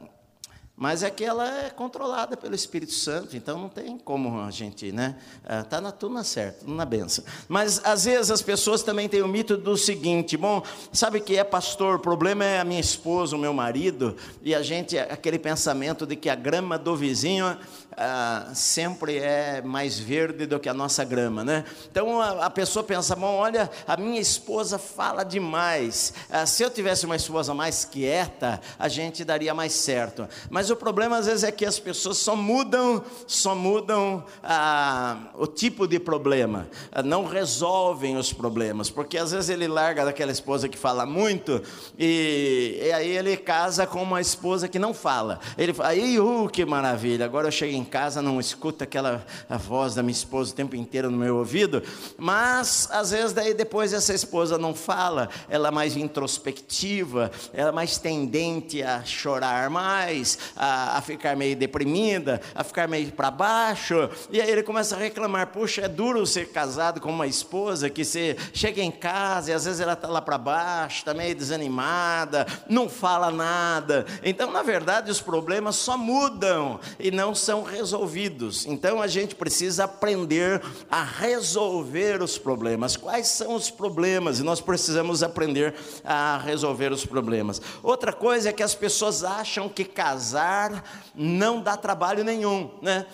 mas 0.77 1.05
é 1.05 1.11
que 1.11 1.25
ela 1.25 1.49
é 1.67 1.71
controlada 1.71 2.37
pelo 2.37 2.53
Espírito 2.53 2.93
Santo, 2.93 3.37
então 3.37 3.57
não 3.57 3.69
tem 3.69 3.97
como 3.97 4.41
a 4.41 4.51
gente, 4.51 4.91
né? 4.91 5.17
Está 5.63 5.79
ah, 5.79 5.81
na 5.81 5.93
tudo 5.93 6.15
na 6.15 6.25
certa, 6.25 6.67
na 6.67 6.85
benção. 6.85 7.25
Mas 7.49 7.81
às 7.85 8.07
vezes 8.07 8.29
as 8.29 8.43
pessoas 8.43 8.83
também 8.83 9.09
têm 9.09 9.23
o 9.23 9.29
mito 9.29 9.57
do 9.57 9.77
seguinte: 9.77 10.37
bom, 10.37 10.65
sabe 10.93 11.21
que 11.21 11.37
é 11.37 11.45
pastor, 11.45 11.97
o 11.97 12.01
problema 12.01 12.45
é 12.45 12.59
a 12.59 12.65
minha 12.65 12.81
esposa, 12.81 13.37
o 13.37 13.39
meu 13.39 13.55
marido, 13.55 14.17
e 14.43 14.53
a 14.53 14.63
gente, 14.63 14.99
aquele 14.99 15.39
pensamento 15.39 16.05
de 16.05 16.17
que 16.17 16.29
a 16.29 16.35
grama 16.35 16.77
do 16.77 16.97
vizinho 16.97 17.57
ah, 17.97 18.51
sempre 18.55 19.19
é 19.19 19.63
mais 19.63 19.99
verde 19.99 20.47
do 20.47 20.59
que 20.59 20.69
a 20.69 20.75
nossa 20.75 21.05
grama, 21.05 21.45
né? 21.45 21.65
Então 21.91 22.21
a, 22.21 22.47
a 22.47 22.51
pessoa 22.51 22.83
pensa: 22.83 23.15
bom, 23.15 23.37
olha, 23.37 23.71
a 23.87 23.97
minha 23.97 24.21
esposa 24.21 24.79
fala 24.79 25.25
demais, 25.25 26.13
ah, 26.31 26.47
se 26.47 26.63
eu 26.63 26.71
tivesse 26.71 27.07
uma 27.07 27.17
esposa 27.17 27.55
mais 27.55 27.85
quieta, 27.85 28.61
a 28.79 28.89
gente 28.89 29.25
daria 29.25 29.55
mais 29.55 29.73
certo. 29.73 30.29
Mas 30.51 30.71
o 30.71 30.77
problema 30.77 31.19
às 31.19 31.27
vezes 31.27 31.45
é 31.45 31.53
que 31.53 31.65
as 31.65 31.79
pessoas 31.79 32.19
só 32.19 32.35
mudam, 32.35 33.05
só 33.27 33.55
mudam 33.55 34.25
ah, 34.43 35.31
o 35.35 35.47
tipo 35.47 35.87
de 35.87 35.99
problema, 35.99 36.69
ah, 36.91 37.03
não 37.03 37.25
resolvem 37.27 38.17
os 38.17 38.33
problemas, 38.33 38.91
porque 38.91 39.19
às 39.19 39.33
vezes 39.33 39.51
ele 39.51 39.69
larga 39.69 40.05
daquela 40.05 40.33
esposa 40.33 40.69
que 40.69 40.79
fala 40.79 41.07
muito 41.07 41.63
e, 41.99 42.81
e 42.83 42.93
aí 42.93 43.09
ele 43.09 43.37
casa 43.37 43.87
com 43.87 44.03
uma 44.03 44.21
esposa 44.21 44.69
que 44.69 44.79
não 44.79 44.95
fala. 44.95 45.39
Ele 45.57 45.73
fala, 45.73 45.91
aí, 45.91 46.19
uh, 46.19 46.49
que 46.49 46.65
maravilha! 46.65 47.25
Agora 47.25 47.49
eu 47.49 47.53
chego 47.53 47.73
em 47.73 47.84
casa, 47.85 48.23
não 48.23 48.41
escuto 48.41 48.85
aquela 48.85 49.25
a 49.49 49.57
voz 49.57 49.95
da 49.95 50.03
minha 50.03 50.13
esposa 50.13 50.53
o 50.53 50.55
tempo 50.55 50.77
inteiro 50.77 51.11
no 51.11 51.17
meu 51.17 51.37
ouvido, 51.37 51.83
mas 52.17 52.89
às 52.91 53.11
vezes 53.11 53.33
daí 53.33 53.55
depois 53.55 53.93
essa 53.93 54.15
esposa 54.15 54.57
não 54.59 54.75
fala, 54.75 55.29
ela 55.49 55.69
é 55.69 55.71
mais 55.71 55.97
introspectiva, 55.97 57.31
ela 57.53 57.69
é 57.69 57.73
mais 57.73 57.99
tendente 57.99 58.83
a 58.83 59.05
chorar 59.05 59.71
mais, 59.71 60.39
a, 60.57 60.99
a 60.99 61.01
ficar 61.01 61.37
meio 61.37 61.57
deprimida, 61.57 62.41
a 62.55 62.65
ficar 62.65 62.89
meio 62.89 63.11
para 63.13 63.31
baixo, 63.31 64.09
e 64.31 64.41
aí 64.41 64.51
ele 64.51 64.63
começa 64.63 64.97
a 64.97 64.99
reclamar: 64.99 65.49
puxa, 65.49 65.83
é 65.83 65.89
duro 65.89 66.27
ser 66.27 66.49
casado 66.49 67.01
com 67.01 67.11
uma 67.11 67.27
esposa 67.27 67.91
que 67.91 68.05
você 68.05 68.37
chega 68.53 68.83
em 68.83 68.91
casa 68.91 69.51
e 69.51 69.55
às 69.55 69.65
vezes 69.65 69.81
ela 69.81 69.95
está 69.95 70.09
lá 70.09 70.21
para 70.21 70.39
baixo, 70.39 70.99
está 70.99 71.15
meio 71.15 71.35
desanimada, 71.35 72.47
não 72.69 72.89
fala 72.89 73.31
nada. 73.31 74.07
Então, 74.23 74.51
na 74.51 74.63
verdade, 74.63 75.11
os 75.11 75.21
problemas 75.21 75.77
só 75.77 75.97
mudam 75.97 76.81
e 76.99 77.11
não 77.11 77.35
são 77.35 77.65
resolvidos. 77.75 78.67
Então, 78.67 79.03
a 79.03 79.07
gente 79.07 79.35
precisa 79.35 79.85
aprender 79.85 80.63
a 80.91 81.03
resolver 81.03 82.23
os 82.23 82.39
problemas. 82.39 82.97
Quais 82.97 83.27
são 83.27 83.55
os 83.55 83.71
problemas? 83.71 84.39
E 84.39 84.43
nós 84.43 84.61
precisamos 84.61 85.23
aprender 85.23 85.75
a 86.05 86.39
resolver 86.39 86.93
os 86.93 87.05
problemas. 87.05 87.61
Outra 87.83 88.13
coisa 88.13 88.51
é 88.51 88.53
que 88.53 88.63
as 88.63 88.75
pessoas 88.75 89.25
acham 89.25 89.69
que 89.69 89.85
casar 89.85 90.85
não 91.15 91.61
dá 91.61 91.77
trabalho 91.77 92.23
nenhum, 92.23 92.71
né? 92.81 93.07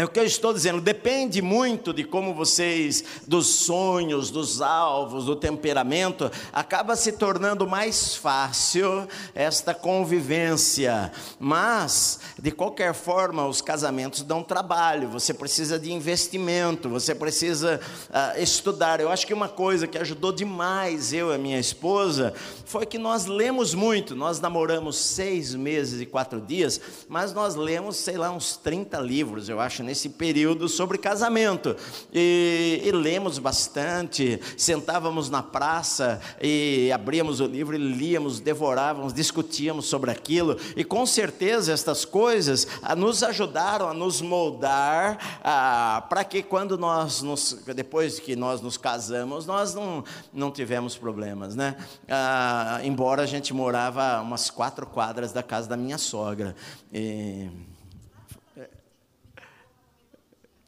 É 0.00 0.04
o 0.06 0.08
que 0.08 0.18
eu 0.18 0.24
estou 0.24 0.54
dizendo, 0.54 0.80
depende 0.80 1.42
muito 1.42 1.92
de 1.92 2.04
como 2.04 2.32
vocês, 2.32 3.04
dos 3.26 3.48
sonhos, 3.48 4.30
dos 4.30 4.62
alvos, 4.62 5.26
do 5.26 5.36
temperamento, 5.36 6.32
acaba 6.54 6.96
se 6.96 7.12
tornando 7.12 7.66
mais 7.66 8.16
fácil 8.16 9.06
esta 9.34 9.74
convivência. 9.74 11.12
Mas, 11.38 12.18
de 12.38 12.50
qualquer 12.50 12.94
forma, 12.94 13.46
os 13.46 13.60
casamentos 13.60 14.22
dão 14.22 14.42
trabalho, 14.42 15.06
você 15.10 15.34
precisa 15.34 15.78
de 15.78 15.92
investimento, 15.92 16.88
você 16.88 17.14
precisa 17.14 17.78
uh, 18.08 18.40
estudar. 18.42 19.00
Eu 19.00 19.10
acho 19.10 19.26
que 19.26 19.34
uma 19.34 19.50
coisa 19.50 19.86
que 19.86 19.98
ajudou 19.98 20.32
demais 20.32 21.12
eu 21.12 21.30
e 21.30 21.34
a 21.34 21.38
minha 21.38 21.60
esposa 21.60 22.32
foi 22.64 22.86
que 22.86 22.96
nós 22.96 23.26
lemos 23.26 23.74
muito. 23.74 24.16
Nós 24.16 24.40
namoramos 24.40 24.96
seis 24.96 25.54
meses 25.54 26.00
e 26.00 26.06
quatro 26.06 26.40
dias, 26.40 26.80
mas 27.06 27.34
nós 27.34 27.54
lemos, 27.54 27.98
sei 27.98 28.16
lá, 28.16 28.30
uns 28.30 28.56
30 28.56 28.98
livros, 29.00 29.50
eu 29.50 29.60
acho 29.60 29.89
nesse 29.90 30.08
período 30.08 30.68
sobre 30.68 30.96
casamento. 30.96 31.76
E, 32.12 32.80
e 32.84 32.92
lemos 32.92 33.40
bastante, 33.40 34.40
sentávamos 34.56 35.28
na 35.28 35.42
praça 35.42 36.20
e 36.40 36.92
abríamos 36.92 37.40
o 37.40 37.46
livro 37.46 37.74
e 37.74 37.78
líamos, 37.78 38.38
devorávamos, 38.38 39.12
discutíamos 39.12 39.86
sobre 39.86 40.12
aquilo. 40.12 40.56
E 40.76 40.84
com 40.84 41.04
certeza 41.04 41.72
estas 41.72 42.04
coisas 42.04 42.68
ah, 42.82 42.94
nos 42.94 43.24
ajudaram 43.24 43.88
a 43.88 43.94
nos 43.94 44.22
moldar 44.22 45.40
ah, 45.42 46.06
para 46.08 46.22
que 46.22 46.40
quando 46.40 46.78
nós, 46.78 47.20
nos, 47.20 47.60
depois 47.74 48.20
que 48.20 48.36
nós 48.36 48.60
nos 48.60 48.76
casamos, 48.76 49.44
nós 49.44 49.74
não, 49.74 50.04
não 50.32 50.52
tivemos 50.52 50.96
problemas, 50.96 51.56
né? 51.56 51.76
Ah, 52.08 52.80
embora 52.84 53.22
a 53.22 53.26
gente 53.26 53.52
morava 53.52 54.20
umas 54.20 54.50
quatro 54.50 54.86
quadras 54.86 55.32
da 55.32 55.42
casa 55.42 55.68
da 55.68 55.76
minha 55.76 55.98
sogra. 55.98 56.54
E 56.92 57.69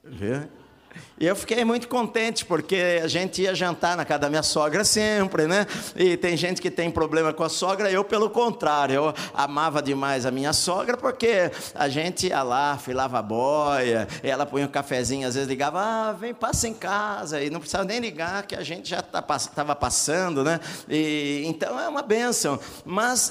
Vê? 0.04 0.49
E 1.23 1.26
eu 1.26 1.37
fiquei 1.37 1.64
muito 1.64 1.87
contente, 1.87 2.45
porque 2.45 3.00
a 3.00 3.07
gente 3.07 3.43
ia 3.43 3.55
jantar 3.55 3.97
na 3.97 4.05
casa 4.05 4.19
da 4.23 4.29
minha 4.29 4.43
sogra 4.43 4.83
sempre, 4.83 5.47
né? 5.47 5.69
E 5.95 6.17
tem 6.17 6.37
gente 6.37 6.61
que 6.61 6.69
tem 6.69 6.91
problema 6.91 7.33
com 7.33 7.45
a 7.45 7.49
sogra, 7.49 7.88
eu, 7.88 8.02
pelo 8.02 8.29
contrário, 8.29 8.95
eu 8.97 9.14
amava 9.33 9.81
demais 9.81 10.26
a 10.26 10.33
minha 10.33 10.52
sogra, 10.52 10.97
porque 10.97 11.52
a 11.76 11.88
gente 11.88 12.26
ia 12.26 12.43
lá, 12.43 12.76
filava 12.76 13.21
a 13.21 13.23
boia, 13.23 14.09
ela 14.21 14.45
punha 14.45 14.67
um 14.67 14.69
cafezinho, 14.69 15.29
às 15.29 15.37
vezes 15.37 15.49
ligava, 15.49 15.81
ah, 15.81 16.12
vem, 16.12 16.35
passa 16.35 16.67
em 16.67 16.75
casa, 16.75 17.41
e 17.41 17.50
não 17.50 17.61
precisava 17.61 17.85
nem 17.85 18.00
ligar, 18.00 18.43
que 18.45 18.57
a 18.57 18.64
gente 18.64 18.91
já 18.91 18.99
estava 18.99 19.38
tá, 19.38 19.75
passando, 19.76 20.43
né? 20.43 20.59
E, 20.88 21.45
então 21.47 21.79
é 21.79 21.88
uma 21.88 22.02
benção. 22.02 22.59
Mas, 22.85 23.31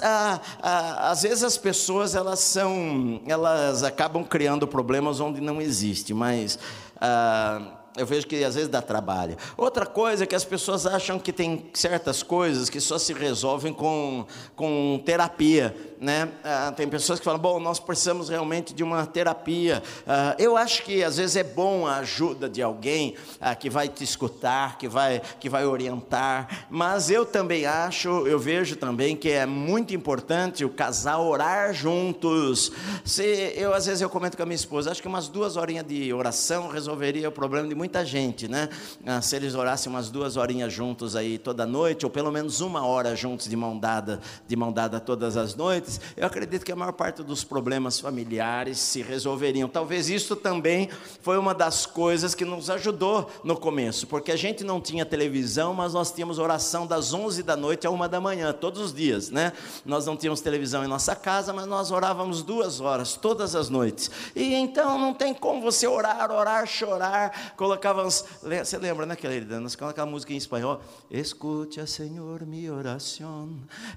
às 0.62 1.24
vezes, 1.24 1.43
as 1.43 1.57
pessoas, 1.57 2.15
elas 2.15 2.39
são, 2.39 3.21
elas 3.27 3.83
acabam 3.83 4.24
criando 4.24 4.65
problemas 4.65 5.19
onde 5.19 5.41
não 5.41 5.62
existe, 5.62 6.13
mas. 6.13 6.57
Ah, 7.01 7.80
eu 7.98 8.05
vejo 8.05 8.27
que 8.27 8.43
às 8.43 8.55
vezes 8.55 8.69
dá 8.69 8.81
trabalho. 8.81 9.38
Outra 9.57 9.86
coisa 9.86 10.24
é 10.24 10.27
que 10.27 10.36
as 10.36 10.45
pessoas 10.45 10.86
acham 10.86 11.19
que 11.19 11.33
tem 11.33 11.69
certas 11.74 12.24
coisas 12.24 12.69
que 12.69 12.79
só 12.79 12.98
se 12.98 13.13
resolvem 13.13 13.74
com, 13.74 14.25
com 14.55 15.01
terapia 15.05 15.75
né? 16.01 16.29
Ah, 16.43 16.74
tem 16.75 16.88
pessoas 16.88 17.20
que 17.20 17.25
falam, 17.25 17.39
bom, 17.39 17.60
nós 17.60 17.79
precisamos 17.79 18.27
realmente 18.27 18.74
de 18.74 18.84
uma 18.84 19.05
terapia. 19.05 19.84
Ah, 20.08 20.36
eu 20.39 20.58
acho 20.58 20.81
que 20.81 21.03
às 21.03 21.17
vezes 21.17 21.36
é 21.36 21.43
bom 21.43 21.86
a 21.86 21.98
ajuda 21.98 22.50
de 22.50 22.60
alguém 22.60 23.13
ah, 23.39 23.53
que 23.53 23.70
vai 23.70 23.88
te 23.88 24.03
escutar, 24.03 24.79
que 24.79 24.88
vai, 24.88 25.22
que 25.39 25.48
vai 25.48 25.63
orientar, 25.63 26.65
mas 26.72 27.12
eu 27.12 27.24
também 27.24 27.67
acho, 27.67 28.25
eu 28.25 28.39
vejo 28.39 28.75
também 28.75 29.15
que 29.15 29.29
é 29.29 29.46
muito 29.46 29.93
importante 29.93 30.65
o 30.65 30.70
casal 30.70 31.27
orar 31.27 31.72
juntos. 31.72 32.72
Se 33.05 33.53
eu 33.55 33.72
às 33.72 33.86
vezes 33.86 34.01
eu 34.01 34.10
comento 34.10 34.36
com 34.36 34.41
a 34.41 34.46
minha 34.46 34.55
esposa, 34.55 34.89
acho 34.89 35.03
que 35.03 35.08
umas 35.08 35.27
duas 35.27 35.55
horinhas 35.55 35.86
de 35.86 36.12
oração 36.12 36.67
resolveria 36.70 37.29
o 37.29 37.31
problema 37.31 37.67
de 37.67 37.75
muita 37.75 38.03
gente, 38.03 38.48
né? 38.48 38.70
Ah, 39.05 39.22
se 39.22 39.36
eles 39.36 39.53
orassem 39.53 39.91
umas 39.91 40.10
duas 40.10 40.36
horinhas 40.36 40.74
juntos 40.74 41.15
aí 41.15 41.38
toda 41.38 41.63
noite, 41.67 42.08
ou 42.08 42.10
pelo 42.10 42.31
menos 42.31 42.60
uma 42.60 42.84
hora 42.88 43.15
juntos 43.15 43.48
de 43.48 43.55
mão 43.55 43.77
dada, 43.77 44.20
de 44.48 44.55
mão 44.55 44.74
dada 44.74 45.00
todas 45.00 45.38
as 45.38 45.53
noites 45.53 45.90
eu 46.15 46.25
acredito 46.25 46.63
que 46.63 46.71
a 46.71 46.75
maior 46.75 46.91
parte 46.91 47.24
dos 47.24 47.43
problemas 47.43 48.00
familiares 48.00 48.79
se 48.79 49.01
resolveriam. 49.01 49.67
Talvez 49.67 50.10
isso 50.10 50.36
também 50.36 50.89
foi 51.21 51.38
uma 51.38 51.53
das 51.53 51.86
coisas 51.86 52.36
que 52.36 52.45
nos 52.45 52.69
ajudou 52.69 53.29
no 53.43 53.57
começo, 53.57 54.07
porque 54.07 54.31
a 54.31 54.36
gente 54.36 54.63
não 54.63 54.79
tinha 54.81 55.05
televisão, 55.05 55.74
mas 55.74 55.93
nós 55.93 56.12
tínhamos 56.12 56.39
oração 56.39 56.86
das 56.86 57.13
11 57.13 57.43
da 57.43 57.55
noite 57.55 57.88
a 57.88 57.89
uma 57.89 58.07
da 58.07 58.19
manhã, 58.19 58.53
todos 58.53 58.81
os 58.81 58.93
dias, 58.93 59.29
né? 59.29 59.53
Nós 59.86 60.05
não 60.05 60.17
tínhamos 60.17 60.41
televisão 60.41 60.83
em 60.83 60.88
nossa 60.88 61.15
casa, 61.15 61.53
mas 61.53 61.65
nós 61.65 61.91
orávamos 61.91 62.43
duas 62.43 62.79
horas, 62.79 63.15
todas 63.15 63.55
as 63.55 63.69
noites. 63.69 64.12
E 64.36 64.53
então 64.53 65.00
não 65.00 65.13
tem 65.13 65.33
como 65.33 65.62
você 65.62 65.88
orar, 65.88 66.31
orar, 66.31 66.67
chorar. 66.67 67.53
Colocávamos, 67.55 68.25
você 68.41 68.77
lembra, 68.77 69.05
né, 69.05 69.15
querida? 69.15 69.60
Nós 69.60 69.75
colocávamos 69.75 70.01
aquela 70.01 70.10
música 70.10 70.33
em 70.33 70.38
espanhol, 70.38 70.81
Escute, 71.10 71.86
Senhor, 71.88 72.45
mi 72.45 72.69
oração. 72.69 73.50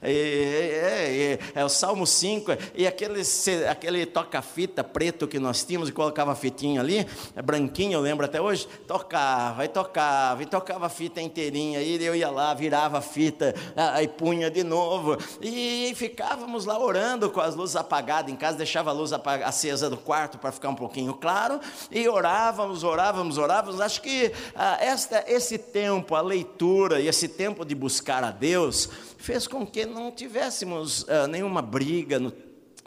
É, 0.03 0.13
é, 0.13 1.33
é, 1.55 1.61
é 1.61 1.65
o 1.65 1.69
Salmo 1.85 2.07
5, 2.07 2.53
e 2.75 2.87
aquele, 2.87 3.21
aquele 3.69 4.07
toca-fita 4.07 4.83
preto 4.83 5.29
que 5.29 5.39
nós 5.39 5.63
tínhamos 5.65 5.91
e 5.91 5.93
colocava 5.93 6.33
a 6.33 6.35
fitinha 6.35 6.81
ali, 6.81 7.07
é 7.37 7.43
branquinho, 7.43 7.93
eu 7.93 8.01
lembro 8.01 8.25
até 8.25 8.41
hoje, 8.41 8.67
tocava, 8.87 9.67
e 9.67 9.69
tocava, 9.69 10.43
e 10.43 10.47
tocava 10.47 10.87
a 10.87 10.89
fita 10.89 11.21
inteirinha, 11.21 11.83
e 11.83 12.03
eu 12.03 12.17
ia 12.17 12.31
lá, 12.31 12.55
virava 12.55 12.97
a 12.97 13.01
fita, 13.03 13.55
aí 13.77 14.09
punha 14.09 14.51
de 14.51 14.65
novo, 14.65 15.19
e 15.43 15.93
ficávamos 15.95 16.65
lá 16.65 16.79
orando 16.79 17.29
com 17.29 17.43
as 17.43 17.55
luzes 17.55 17.77
apagadas 17.77 18.33
em 18.33 18.37
casa, 18.37 18.57
deixava 18.57 18.89
a 18.89 18.95
luz 18.95 19.13
acesa 19.13 19.91
do 19.91 19.99
quarto 19.99 20.39
para 20.39 20.51
ficar 20.53 20.71
um 20.71 20.75
pouquinho 20.75 21.13
claro, 21.13 21.61
e 21.91 22.09
orávamos, 22.09 22.83
orávamos, 22.83 23.37
orávamos. 23.37 23.79
Acho 23.79 24.01
que 24.01 24.33
ah, 24.55 24.79
esta, 24.81 25.23
esse 25.29 25.59
tempo, 25.59 26.15
a 26.15 26.23
leitura 26.23 26.99
e 26.99 27.09
esse 27.09 27.29
tempo 27.29 27.63
de 27.63 27.75
buscar 27.75 28.25
a 28.25 28.31
Deus, 28.31 28.89
fez 29.25 29.47
com 29.47 29.67
que 29.67 29.87
não 29.87 30.13
tivéssemos 30.13 31.05
uh, 31.05 31.27
nenhuma 31.27 31.63
briga, 31.63 32.21
no, 32.21 32.31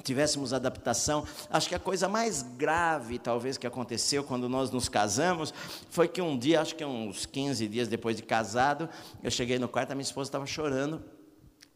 tivéssemos 0.04 0.54
adaptação. 0.54 1.26
Acho 1.50 1.68
que 1.68 1.74
a 1.74 1.80
coisa 1.80 2.08
mais 2.08 2.44
grave, 2.44 3.18
talvez, 3.18 3.58
que 3.58 3.66
aconteceu 3.66 4.24
quando 4.24 4.48
nós 4.48 4.70
nos 4.70 4.88
casamos, 4.88 5.52
foi 5.90 6.08
que 6.08 6.22
um 6.22 6.38
dia, 6.38 6.62
acho 6.62 6.76
que 6.76 6.86
uns 6.86 7.26
15 7.26 7.68
dias 7.68 7.88
depois 7.88 8.16
de 8.16 8.22
casado, 8.22 8.88
eu 9.24 9.32
cheguei 9.32 9.58
no 9.58 9.68
quarto, 9.68 9.94
a 9.94 9.96
minha 9.96 10.04
esposa 10.04 10.28
estava 10.28 10.46
chorando 10.46 11.04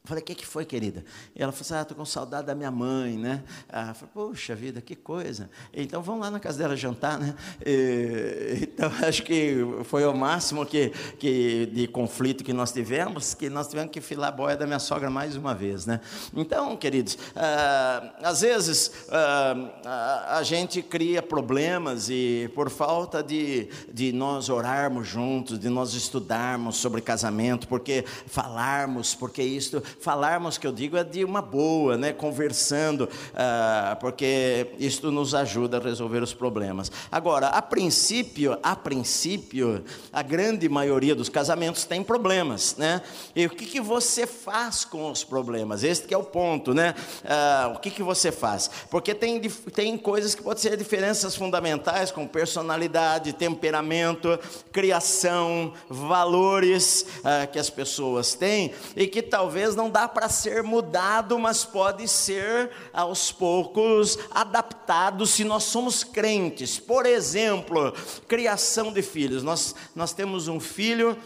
Falei, 0.03 0.23
o 0.23 0.25
que, 0.25 0.33
que 0.33 0.47
foi, 0.47 0.65
querida? 0.65 1.05
E 1.35 1.43
ela 1.43 1.51
falou 1.51 1.61
assim, 1.61 1.73
ah, 1.75 1.81
estou 1.83 1.95
com 1.95 2.03
saudade 2.05 2.47
da 2.47 2.55
minha 2.55 2.71
mãe, 2.71 3.19
né? 3.19 3.43
Ah, 3.69 3.93
falei, 3.93 4.09
poxa 4.11 4.55
vida, 4.55 4.81
que 4.81 4.95
coisa. 4.95 5.47
Então, 5.71 6.01
vamos 6.01 6.21
lá 6.21 6.31
na 6.31 6.39
casa 6.39 6.57
dela 6.57 6.75
jantar, 6.75 7.19
né? 7.19 7.35
E, 7.63 8.61
então, 8.73 8.91
acho 9.07 9.21
que 9.21 9.57
foi 9.83 10.03
o 10.03 10.13
máximo 10.15 10.65
que, 10.65 10.89
que, 11.19 11.67
de 11.67 11.87
conflito 11.87 12.43
que 12.43 12.51
nós 12.51 12.71
tivemos, 12.71 13.35
que 13.35 13.47
nós 13.47 13.67
tivemos 13.67 13.91
que 13.91 14.01
filar 14.01 14.29
a 14.29 14.31
boia 14.31 14.57
da 14.57 14.65
minha 14.65 14.79
sogra 14.79 15.07
mais 15.07 15.35
uma 15.35 15.53
vez, 15.53 15.85
né? 15.85 16.01
Então, 16.35 16.75
queridos, 16.75 17.15
ah, 17.35 18.11
às 18.23 18.41
vezes 18.41 18.91
ah, 19.11 20.37
a, 20.37 20.41
gente 20.41 20.81
cria 20.81 21.21
problemas 21.21 22.09
e 22.09 22.49
por 22.55 22.71
falta 22.71 23.21
de, 23.21 23.69
de 23.93 24.11
nós 24.11 24.49
orarmos 24.49 25.07
juntos, 25.07 25.59
de 25.59 25.69
nós 25.69 25.93
estudarmos 25.93 26.77
sobre 26.77 27.01
casamento, 27.01 27.67
porque 27.67 28.03
falarmos, 28.25 29.13
porque 29.13 29.43
isso 29.43 29.79
falarmos, 29.99 30.57
que 30.57 30.65
eu 30.65 30.71
digo, 30.71 30.97
é 30.97 31.03
de 31.03 31.23
uma 31.25 31.41
boa, 31.41 31.97
né? 31.97 32.13
conversando, 32.13 33.09
ah, 33.33 33.97
porque 33.99 34.67
isto 34.77 35.11
nos 35.11 35.33
ajuda 35.33 35.77
a 35.77 35.79
resolver 35.79 36.21
os 36.21 36.33
problemas. 36.33 36.91
Agora, 37.11 37.47
a 37.47 37.61
princípio, 37.61 38.57
a 38.61 38.75
princípio, 38.75 39.83
a 40.13 40.21
grande 40.21 40.69
maioria 40.69 41.15
dos 41.15 41.29
casamentos 41.29 41.83
tem 41.83 42.03
problemas, 42.03 42.75
né? 42.77 43.01
E 43.35 43.45
o 43.47 43.49
que, 43.49 43.65
que 43.65 43.81
você 43.81 44.27
faz 44.27 44.85
com 44.85 45.09
os 45.09 45.23
problemas? 45.23 45.83
Este 45.83 46.13
é 46.13 46.17
o 46.17 46.23
ponto, 46.23 46.73
né? 46.73 46.93
Ah, 47.25 47.73
o 47.75 47.79
que, 47.79 47.89
que 47.89 48.03
você 48.03 48.31
faz? 48.31 48.69
Porque 48.89 49.15
tem, 49.15 49.39
tem 49.73 49.97
coisas 49.97 50.35
que 50.35 50.43
podem 50.43 50.61
ser 50.61 50.77
diferenças 50.77 51.35
fundamentais, 51.35 52.11
como 52.11 52.27
personalidade, 52.27 53.33
temperamento, 53.33 54.39
criação, 54.71 55.73
valores 55.89 57.05
ah, 57.23 57.47
que 57.47 57.57
as 57.57 57.69
pessoas 57.69 58.35
têm, 58.35 58.73
e 58.95 59.07
que 59.07 59.21
talvez 59.21 59.75
não 59.75 59.80
não 59.81 59.89
dá 59.89 60.07
para 60.07 60.29
ser 60.29 60.61
mudado, 60.61 61.39
mas 61.39 61.65
pode 61.65 62.07
ser 62.07 62.69
aos 62.93 63.31
poucos 63.31 64.15
adaptado 64.29 65.25
se 65.25 65.43
nós 65.43 65.63
somos 65.63 66.03
crentes. 66.03 66.77
Por 66.77 67.07
exemplo, 67.07 67.91
criação 68.27 68.93
de 68.93 69.01
filhos. 69.01 69.41
Nós, 69.41 69.73
nós 69.95 70.13
temos 70.13 70.47
um 70.47 70.59
filho 70.59 71.17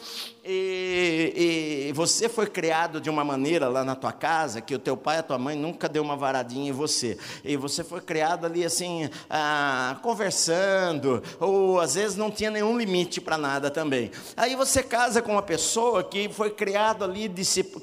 e, 0.47 1.87
e, 1.87 1.93
você 1.93 2.29
foi 2.29 2.45
criado 2.45 3.01
de 3.01 3.09
uma 3.09 3.23
maneira 3.23 3.67
lá 3.67 3.83
na 3.83 3.95
tua 3.95 4.11
casa 4.11 4.61
que 4.61 4.75
o 4.75 4.79
teu 4.79 4.95
pai 4.95 5.15
e 5.15 5.19
a 5.19 5.23
tua 5.23 5.39
mãe 5.39 5.55
nunca 5.55 5.89
deu 5.89 6.03
uma 6.03 6.15
varadinha 6.15 6.69
em 6.69 6.71
você. 6.71 7.17
E 7.43 7.57
você 7.57 7.83
foi 7.83 7.99
criado 7.99 8.45
ali 8.45 8.63
assim, 8.63 9.09
ah, 9.27 9.97
conversando, 10.03 11.23
ou 11.39 11.79
às 11.79 11.95
vezes 11.95 12.15
não 12.15 12.29
tinha 12.29 12.51
nenhum 12.51 12.77
limite 12.77 13.19
para 13.19 13.39
nada 13.39 13.71
também. 13.71 14.11
Aí 14.37 14.55
você 14.55 14.83
casa 14.83 15.19
com 15.19 15.31
uma 15.31 15.41
pessoa 15.41 16.03
que 16.03 16.29
foi 16.29 16.51
criado 16.51 17.03
ali 17.03 17.31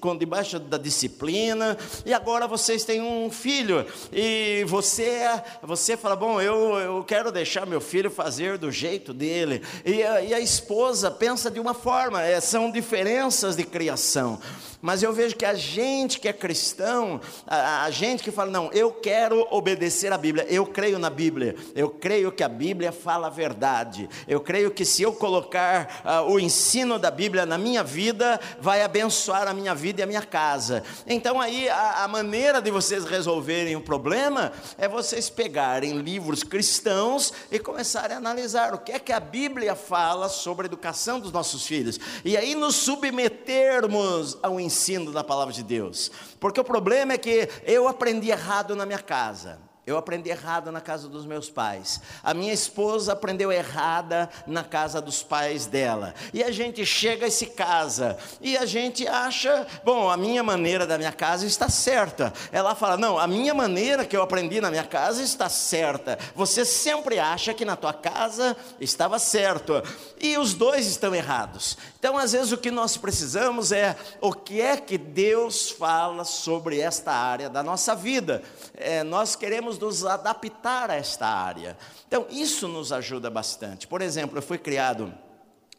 com, 0.00 0.16
debaixo 0.16 0.60
da 0.60 0.78
disciplina, 0.78 1.76
e 2.06 2.14
agora 2.14 2.46
vocês 2.46 2.84
têm 2.84 3.02
um 3.02 3.28
filho, 3.28 3.84
e 4.12 4.64
você, 4.68 5.22
você 5.62 5.96
fala: 5.96 6.14
Bom, 6.14 6.40
eu, 6.40 6.78
eu 6.78 7.04
quero 7.04 7.32
deixar 7.32 7.66
meu 7.66 7.80
filho 7.80 8.08
fazer 8.08 8.56
do 8.56 8.70
jeito 8.70 9.12
dele. 9.12 9.62
E 9.84 10.02
a, 10.04 10.22
e 10.22 10.32
a 10.32 10.38
esposa 10.38 11.10
pensa 11.10 11.50
de 11.50 11.58
uma 11.58 11.74
forma, 11.74 12.22
é 12.22 12.40
são 12.52 12.70
diferenças 12.70 13.56
de 13.56 13.64
criação. 13.64 14.38
Mas 14.82 15.00
eu 15.00 15.12
vejo 15.12 15.36
que 15.36 15.44
a 15.44 15.54
gente 15.54 16.18
que 16.18 16.26
é 16.26 16.32
cristão, 16.32 17.20
a, 17.46 17.84
a, 17.84 17.90
gente 17.92 18.20
que 18.20 18.32
fala, 18.32 18.50
não, 18.50 18.68
eu 18.72 18.90
quero 18.90 19.46
obedecer 19.48 20.12
a 20.12 20.18
Bíblia, 20.18 20.44
eu 20.50 20.66
creio 20.66 20.98
na 20.98 21.08
Bíblia, 21.08 21.54
eu 21.76 21.88
creio 21.88 22.32
que 22.32 22.42
a 22.42 22.48
Bíblia 22.48 22.90
fala 22.90 23.28
a 23.28 23.30
verdade, 23.30 24.10
eu 24.26 24.40
creio 24.40 24.72
que 24.72 24.84
se 24.84 25.00
eu 25.00 25.12
colocar 25.12 26.02
uh, 26.04 26.32
o 26.32 26.40
ensino 26.40 26.98
da 26.98 27.12
Bíblia 27.12 27.46
na 27.46 27.56
minha 27.56 27.84
vida, 27.84 28.40
vai 28.60 28.82
abençoar 28.82 29.46
a 29.46 29.54
minha 29.54 29.72
vida 29.72 30.00
e 30.00 30.02
a 30.02 30.06
minha 30.06 30.22
casa. 30.22 30.82
Então 31.06 31.40
aí 31.40 31.68
a, 31.68 32.02
a 32.02 32.08
maneira 32.08 32.60
de 32.60 32.72
vocês 32.72 33.04
resolverem 33.04 33.76
o 33.76 33.80
problema 33.80 34.50
é 34.76 34.88
vocês 34.88 35.30
pegarem 35.30 35.98
livros 35.98 36.42
cristãos 36.42 37.32
e 37.52 37.58
começarem 37.60 38.16
a 38.16 38.18
analisar 38.18 38.74
o 38.74 38.78
que 38.78 38.90
é 38.90 38.98
que 38.98 39.12
a 39.12 39.20
Bíblia 39.20 39.76
fala 39.76 40.28
sobre 40.28 40.66
a 40.66 40.68
educação 40.68 41.20
dos 41.20 41.30
nossos 41.30 41.64
filhos. 41.64 42.00
E 42.24 42.36
aí 42.36 42.56
nos 42.56 42.74
submetermos 42.74 44.36
ao 44.42 44.58
ensino 44.58 44.71
ensino 44.72 45.12
da 45.12 45.22
palavra 45.22 45.52
de 45.52 45.62
Deus. 45.62 46.10
Porque 46.40 46.60
o 46.60 46.64
problema 46.64 47.12
é 47.12 47.18
que 47.18 47.48
eu 47.64 47.86
aprendi 47.86 48.30
errado 48.30 48.74
na 48.74 48.86
minha 48.86 48.98
casa. 48.98 49.60
Eu 49.84 49.96
aprendi 49.96 50.30
errado 50.30 50.70
na 50.70 50.80
casa 50.80 51.08
dos 51.08 51.26
meus 51.26 51.50
pais. 51.50 52.00
A 52.22 52.32
minha 52.32 52.52
esposa 52.52 53.14
aprendeu 53.14 53.50
errada 53.50 54.30
na 54.46 54.62
casa 54.62 55.00
dos 55.00 55.24
pais 55.24 55.66
dela. 55.66 56.14
E 56.32 56.40
a 56.40 56.52
gente 56.52 56.86
chega 56.86 57.26
e 57.26 57.32
se 57.32 57.46
casa. 57.46 58.16
E 58.40 58.56
a 58.56 58.64
gente 58.64 59.08
acha, 59.08 59.66
bom, 59.84 60.08
a 60.08 60.16
minha 60.16 60.40
maneira 60.44 60.86
da 60.86 60.96
minha 60.96 61.10
casa 61.10 61.46
está 61.46 61.68
certa. 61.68 62.32
Ela 62.52 62.76
fala, 62.76 62.96
não, 62.96 63.18
a 63.18 63.26
minha 63.26 63.52
maneira 63.54 64.04
que 64.04 64.16
eu 64.16 64.22
aprendi 64.22 64.60
na 64.60 64.70
minha 64.70 64.84
casa 64.84 65.20
está 65.20 65.48
certa. 65.48 66.16
Você 66.36 66.64
sempre 66.64 67.18
acha 67.18 67.52
que 67.52 67.64
na 67.64 67.74
tua 67.74 67.92
casa 67.92 68.56
estava 68.80 69.18
certo. 69.18 69.82
E 70.22 70.38
os 70.38 70.54
dois 70.54 70.86
estão 70.86 71.12
errados. 71.12 71.76
Então, 71.98 72.16
às 72.16 72.30
vezes, 72.30 72.52
o 72.52 72.56
que 72.56 72.70
nós 72.70 72.96
precisamos 72.96 73.72
é 73.72 73.96
o 74.20 74.32
que 74.32 74.60
é 74.60 74.76
que 74.76 74.96
Deus 74.96 75.68
fala 75.68 76.24
sobre 76.24 76.78
esta 76.78 77.10
área 77.12 77.50
da 77.50 77.60
nossa 77.60 77.92
vida. 77.96 78.40
É, 78.74 79.02
nós 79.02 79.34
queremos 79.34 79.80
nos 79.80 80.06
adaptar 80.06 80.92
a 80.92 80.94
esta 80.94 81.26
área. 81.26 81.76
Então, 82.06 82.24
isso 82.30 82.68
nos 82.68 82.92
ajuda 82.92 83.28
bastante. 83.28 83.88
Por 83.88 84.00
exemplo, 84.00 84.38
eu 84.38 84.42
fui 84.42 84.58
criado 84.58 85.12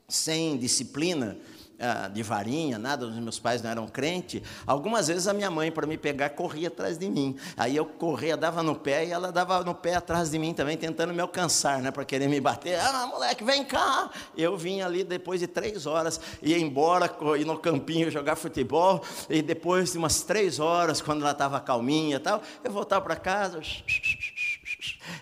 sem 0.09 0.57
disciplina, 0.57 1.37
de 2.13 2.23
varinha, 2.23 2.77
nada, 2.77 3.05
os 3.05 3.15
meus 3.15 3.39
pais 3.39 3.61
não 3.61 3.69
eram 3.69 3.87
crentes. 3.87 4.41
Algumas 4.65 5.07
vezes 5.07 5.27
a 5.27 5.33
minha 5.33 5.49
mãe, 5.49 5.71
para 5.71 5.85
me 5.85 5.97
pegar, 5.97 6.29
corria 6.29 6.67
atrás 6.67 6.97
de 6.97 7.09
mim. 7.09 7.35
Aí 7.57 7.75
eu 7.75 7.85
corria, 7.85 8.37
dava 8.37 8.63
no 8.63 8.75
pé 8.75 9.05
e 9.05 9.11
ela 9.11 9.31
dava 9.31 9.63
no 9.63 9.75
pé 9.75 9.95
atrás 9.95 10.31
de 10.31 10.39
mim 10.39 10.53
também, 10.53 10.77
tentando 10.77 11.13
me 11.13 11.21
alcançar, 11.21 11.81
né, 11.81 11.91
para 11.91 12.05
querer 12.05 12.27
me 12.27 12.39
bater. 12.39 12.79
Ah, 12.79 13.07
moleque, 13.07 13.43
vem 13.43 13.63
cá! 13.63 14.09
Eu 14.37 14.57
vim 14.57 14.81
ali 14.81 15.03
depois 15.03 15.39
de 15.39 15.47
três 15.47 15.85
horas, 15.85 16.19
ia 16.41 16.57
embora, 16.57 17.13
ir 17.37 17.45
no 17.45 17.57
campinho 17.57 18.09
jogar 18.09 18.35
futebol, 18.35 19.03
e 19.29 19.41
depois 19.41 19.91
de 19.91 19.97
umas 19.97 20.21
três 20.21 20.59
horas, 20.59 21.01
quando 21.01 21.21
ela 21.21 21.31
estava 21.31 21.59
calminha 21.59 22.17
e 22.17 22.19
tal, 22.19 22.41
eu 22.63 22.71
voltava 22.71 23.03
para 23.03 23.15
casa 23.15 23.61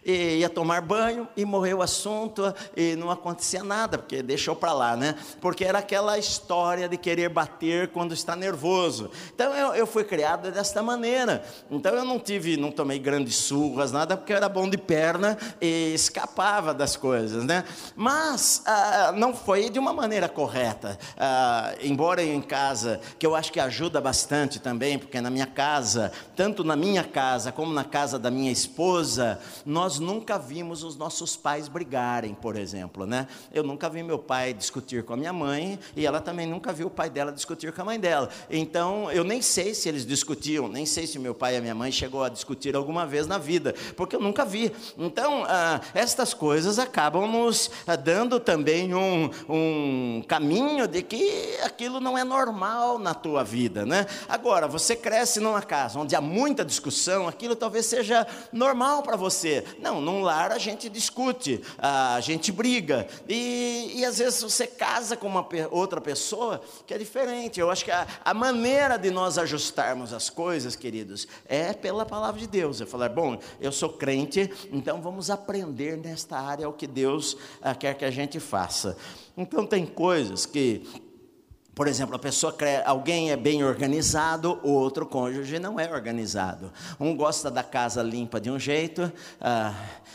e 0.05 0.37
ia 0.37 0.49
tomar 0.49 0.81
banho 0.81 1.27
e 1.35 1.45
morreu 1.45 1.79
o 1.79 1.81
assunto 1.81 2.53
e 2.75 2.95
não 2.95 3.09
acontecia 3.09 3.63
nada, 3.63 3.97
porque 3.97 4.21
deixou 4.21 4.55
para 4.55 4.73
lá, 4.73 4.95
né? 4.95 5.15
Porque 5.39 5.63
era 5.63 5.79
aquela 5.79 6.17
história 6.17 6.87
de 6.87 6.97
querer 6.97 7.29
bater 7.29 7.89
quando 7.89 8.13
está 8.13 8.35
nervoso. 8.35 9.09
Então 9.33 9.55
eu, 9.55 9.73
eu 9.75 9.87
fui 9.87 10.03
criado 10.03 10.51
desta 10.51 10.81
maneira. 10.81 11.43
Então 11.69 11.93
eu 11.93 12.05
não 12.05 12.19
tive, 12.19 12.57
não 12.57 12.71
tomei 12.71 12.99
grandes 12.99 13.35
surras, 13.35 13.91
nada, 13.91 14.17
porque 14.17 14.33
eu 14.33 14.37
era 14.37 14.49
bom 14.49 14.69
de 14.69 14.77
perna 14.77 15.37
e 15.59 15.93
escapava 15.93 16.73
das 16.73 16.95
coisas, 16.95 17.43
né? 17.43 17.63
Mas 17.95 18.61
ah, 18.65 19.13
não 19.15 19.33
foi 19.33 19.69
de 19.69 19.79
uma 19.79 19.93
maneira 19.93 20.27
correta. 20.27 20.97
Ah, 21.17 21.73
embora 21.81 22.23
em 22.23 22.41
casa, 22.41 22.99
que 23.17 23.25
eu 23.25 23.35
acho 23.35 23.51
que 23.51 23.59
ajuda 23.59 24.01
bastante 24.01 24.59
também, 24.59 24.97
porque 24.97 25.19
na 25.21 25.29
minha 25.29 25.45
casa, 25.45 26.11
tanto 26.35 26.63
na 26.63 26.75
minha 26.75 27.03
casa 27.03 27.51
como 27.51 27.73
na 27.73 27.83
casa 27.83 28.17
da 28.17 28.31
minha 28.31 28.51
esposa, 28.51 29.39
nós 29.71 29.99
nunca 29.99 30.37
vimos 30.37 30.83
os 30.83 30.97
nossos 30.97 31.37
pais 31.37 31.69
brigarem, 31.69 32.33
por 32.33 32.57
exemplo, 32.57 33.05
né? 33.05 33.25
Eu 33.53 33.63
nunca 33.63 33.89
vi 33.89 34.03
meu 34.03 34.19
pai 34.19 34.53
discutir 34.53 35.01
com 35.03 35.13
a 35.13 35.17
minha 35.17 35.31
mãe 35.31 35.79
e 35.95 36.05
ela 36.05 36.19
também 36.19 36.45
nunca 36.45 36.73
viu 36.73 36.87
o 36.87 36.89
pai 36.89 37.09
dela 37.09 37.31
discutir 37.31 37.71
com 37.71 37.81
a 37.81 37.85
mãe 37.85 37.97
dela. 37.97 38.29
Então, 38.49 39.09
eu 39.13 39.23
nem 39.23 39.41
sei 39.41 39.73
se 39.73 39.87
eles 39.87 40.05
discutiam, 40.05 40.67
nem 40.67 40.85
sei 40.85 41.07
se 41.07 41.17
meu 41.17 41.33
pai 41.33 41.55
e 41.55 41.57
a 41.57 41.61
minha 41.61 41.73
mãe 41.73 41.89
chegou 41.89 42.21
a 42.21 42.27
discutir 42.27 42.75
alguma 42.75 43.05
vez 43.05 43.27
na 43.27 43.37
vida, 43.37 43.73
porque 43.95 44.13
eu 44.13 44.19
nunca 44.19 44.43
vi. 44.43 44.73
Então, 44.97 45.45
ah, 45.47 45.79
estas 45.93 46.33
coisas 46.33 46.77
acabam 46.77 47.25
nos 47.25 47.71
ah, 47.87 47.95
dando 47.95 48.41
também 48.41 48.93
um, 48.93 49.29
um 49.47 50.21
caminho 50.27 50.85
de 50.85 51.01
que 51.01 51.57
aquilo 51.63 52.01
não 52.01 52.17
é 52.17 52.25
normal 52.25 52.99
na 52.99 53.13
tua 53.13 53.41
vida, 53.41 53.85
né? 53.85 54.05
Agora, 54.27 54.67
você 54.67 54.97
cresce 54.97 55.39
numa 55.39 55.61
casa 55.61 55.97
onde 55.97 56.13
há 56.13 56.19
muita 56.19 56.65
discussão, 56.65 57.25
aquilo 57.25 57.55
talvez 57.55 57.85
seja 57.85 58.27
normal 58.51 59.01
para 59.01 59.15
você. 59.15 59.60
Não, 59.79 60.01
num 60.01 60.21
lar 60.21 60.51
a 60.51 60.57
gente 60.57 60.89
discute, 60.89 61.61
a 61.77 62.19
gente 62.21 62.51
briga. 62.51 63.07
E, 63.27 63.93
e 63.95 64.05
às 64.05 64.17
vezes 64.17 64.41
você 64.41 64.67
casa 64.67 65.15
com 65.15 65.27
uma 65.27 65.47
outra 65.69 65.99
pessoa 65.99 66.61
que 66.85 66.93
é 66.93 66.97
diferente. 66.97 67.59
Eu 67.59 67.69
acho 67.69 67.85
que 67.85 67.91
a, 67.91 68.07
a 68.23 68.33
maneira 68.33 68.97
de 68.97 69.09
nós 69.11 69.37
ajustarmos 69.37 70.13
as 70.13 70.29
coisas, 70.29 70.75
queridos, 70.75 71.27
é 71.45 71.73
pela 71.73 72.05
palavra 72.05 72.39
de 72.39 72.47
Deus. 72.47 72.81
É 72.81 72.85
falar, 72.85 73.09
bom, 73.09 73.39
eu 73.59 73.71
sou 73.71 73.89
crente, 73.89 74.51
então 74.71 75.01
vamos 75.01 75.29
aprender 75.29 75.97
nesta 75.97 76.37
área 76.37 76.67
o 76.67 76.73
que 76.73 76.87
Deus 76.87 77.37
ah, 77.61 77.75
quer 77.75 77.95
que 77.95 78.05
a 78.05 78.11
gente 78.11 78.39
faça. 78.39 78.97
Então 79.37 79.65
tem 79.65 79.85
coisas 79.85 80.45
que 80.45 81.10
por 81.73 81.87
exemplo, 81.87 82.15
a 82.15 82.19
pessoa 82.19 82.53
alguém 82.85 83.31
é 83.31 83.37
bem 83.37 83.63
organizado, 83.63 84.59
o 84.61 84.71
outro 84.71 85.05
cônjuge 85.05 85.57
não 85.57 85.79
é 85.79 85.89
organizado. 85.89 86.71
Um 86.99 87.15
gosta 87.15 87.49
da 87.49 87.63
casa 87.63 88.03
limpa 88.03 88.41
de 88.41 88.51
um 88.51 88.59
jeito, 88.59 89.11
ah, 89.39 89.73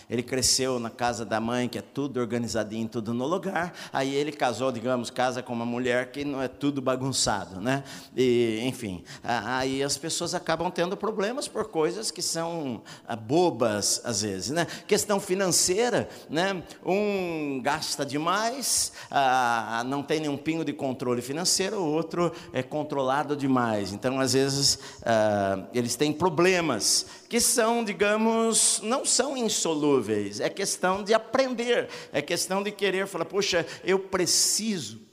ele 0.09 0.23
cresceu 0.23 0.79
na 0.79 0.91
casa 0.91 1.25
da 1.25 1.41
mãe, 1.41 1.67
que 1.67 1.79
é 1.79 1.83
tudo 1.83 2.21
organizadinho, 2.21 2.87
tudo 2.87 3.15
no 3.15 3.27
lugar. 3.27 3.73
Aí 3.91 4.15
ele 4.15 4.33
casou, 4.33 4.71
digamos, 4.71 5.09
casa 5.09 5.43
com 5.43 5.55
uma 5.55 5.65
mulher 5.65 6.13
que 6.13 6.27
não 6.27 6.43
é 6.43 6.47
tudo 6.47 6.83
bagunçado, 6.83 7.59
né? 7.59 7.83
E, 8.15 8.61
enfim, 8.65 9.03
aí 9.25 9.83
as 9.83 9.97
pessoas 9.97 10.35
acabam 10.35 10.71
tendo 10.71 10.95
problemas 10.95 11.49
por 11.49 11.69
coisas 11.69 12.11
que 12.11 12.21
são 12.21 12.83
ah, 13.09 13.17
bobas 13.17 14.03
às 14.05 14.21
vezes, 14.21 14.51
né? 14.51 14.67
Questão 14.87 15.19
financeira, 15.19 16.07
né? 16.29 16.63
Um 16.85 17.63
gasta 17.63 18.05
demais, 18.05 18.93
ah, 19.11 19.83
não 19.87 20.03
tem 20.03 20.21
nenhum 20.21 20.37
pingo 20.37 20.63
de 20.63 20.75
controle 20.75 21.23
financeiro 21.23 21.46
financeiro, 21.47 21.79
o 21.79 21.87
outro 21.87 22.33
é 22.53 22.63
controlado 22.63 23.37
demais. 23.37 23.93
Então, 23.93 24.19
às 24.19 24.33
vezes, 24.33 24.79
ah, 25.05 25.65
eles 25.73 25.95
têm 25.95 26.13
problemas 26.13 27.07
que 27.29 27.41
são, 27.41 27.85
digamos, 27.85 28.81
não 28.83 29.05
são 29.05 29.37
insolúveis. 29.37 30.41
É 30.41 30.49
questão 30.49 31.03
de 31.03 31.15
aprender, 31.15 31.89
é 32.13 32.21
questão 32.21 32.63
de 32.63 32.73
querer 32.73 33.07
falar, 33.07 33.25
poxa, 33.25 33.65
eu 33.85 33.99
preciso 33.99 35.06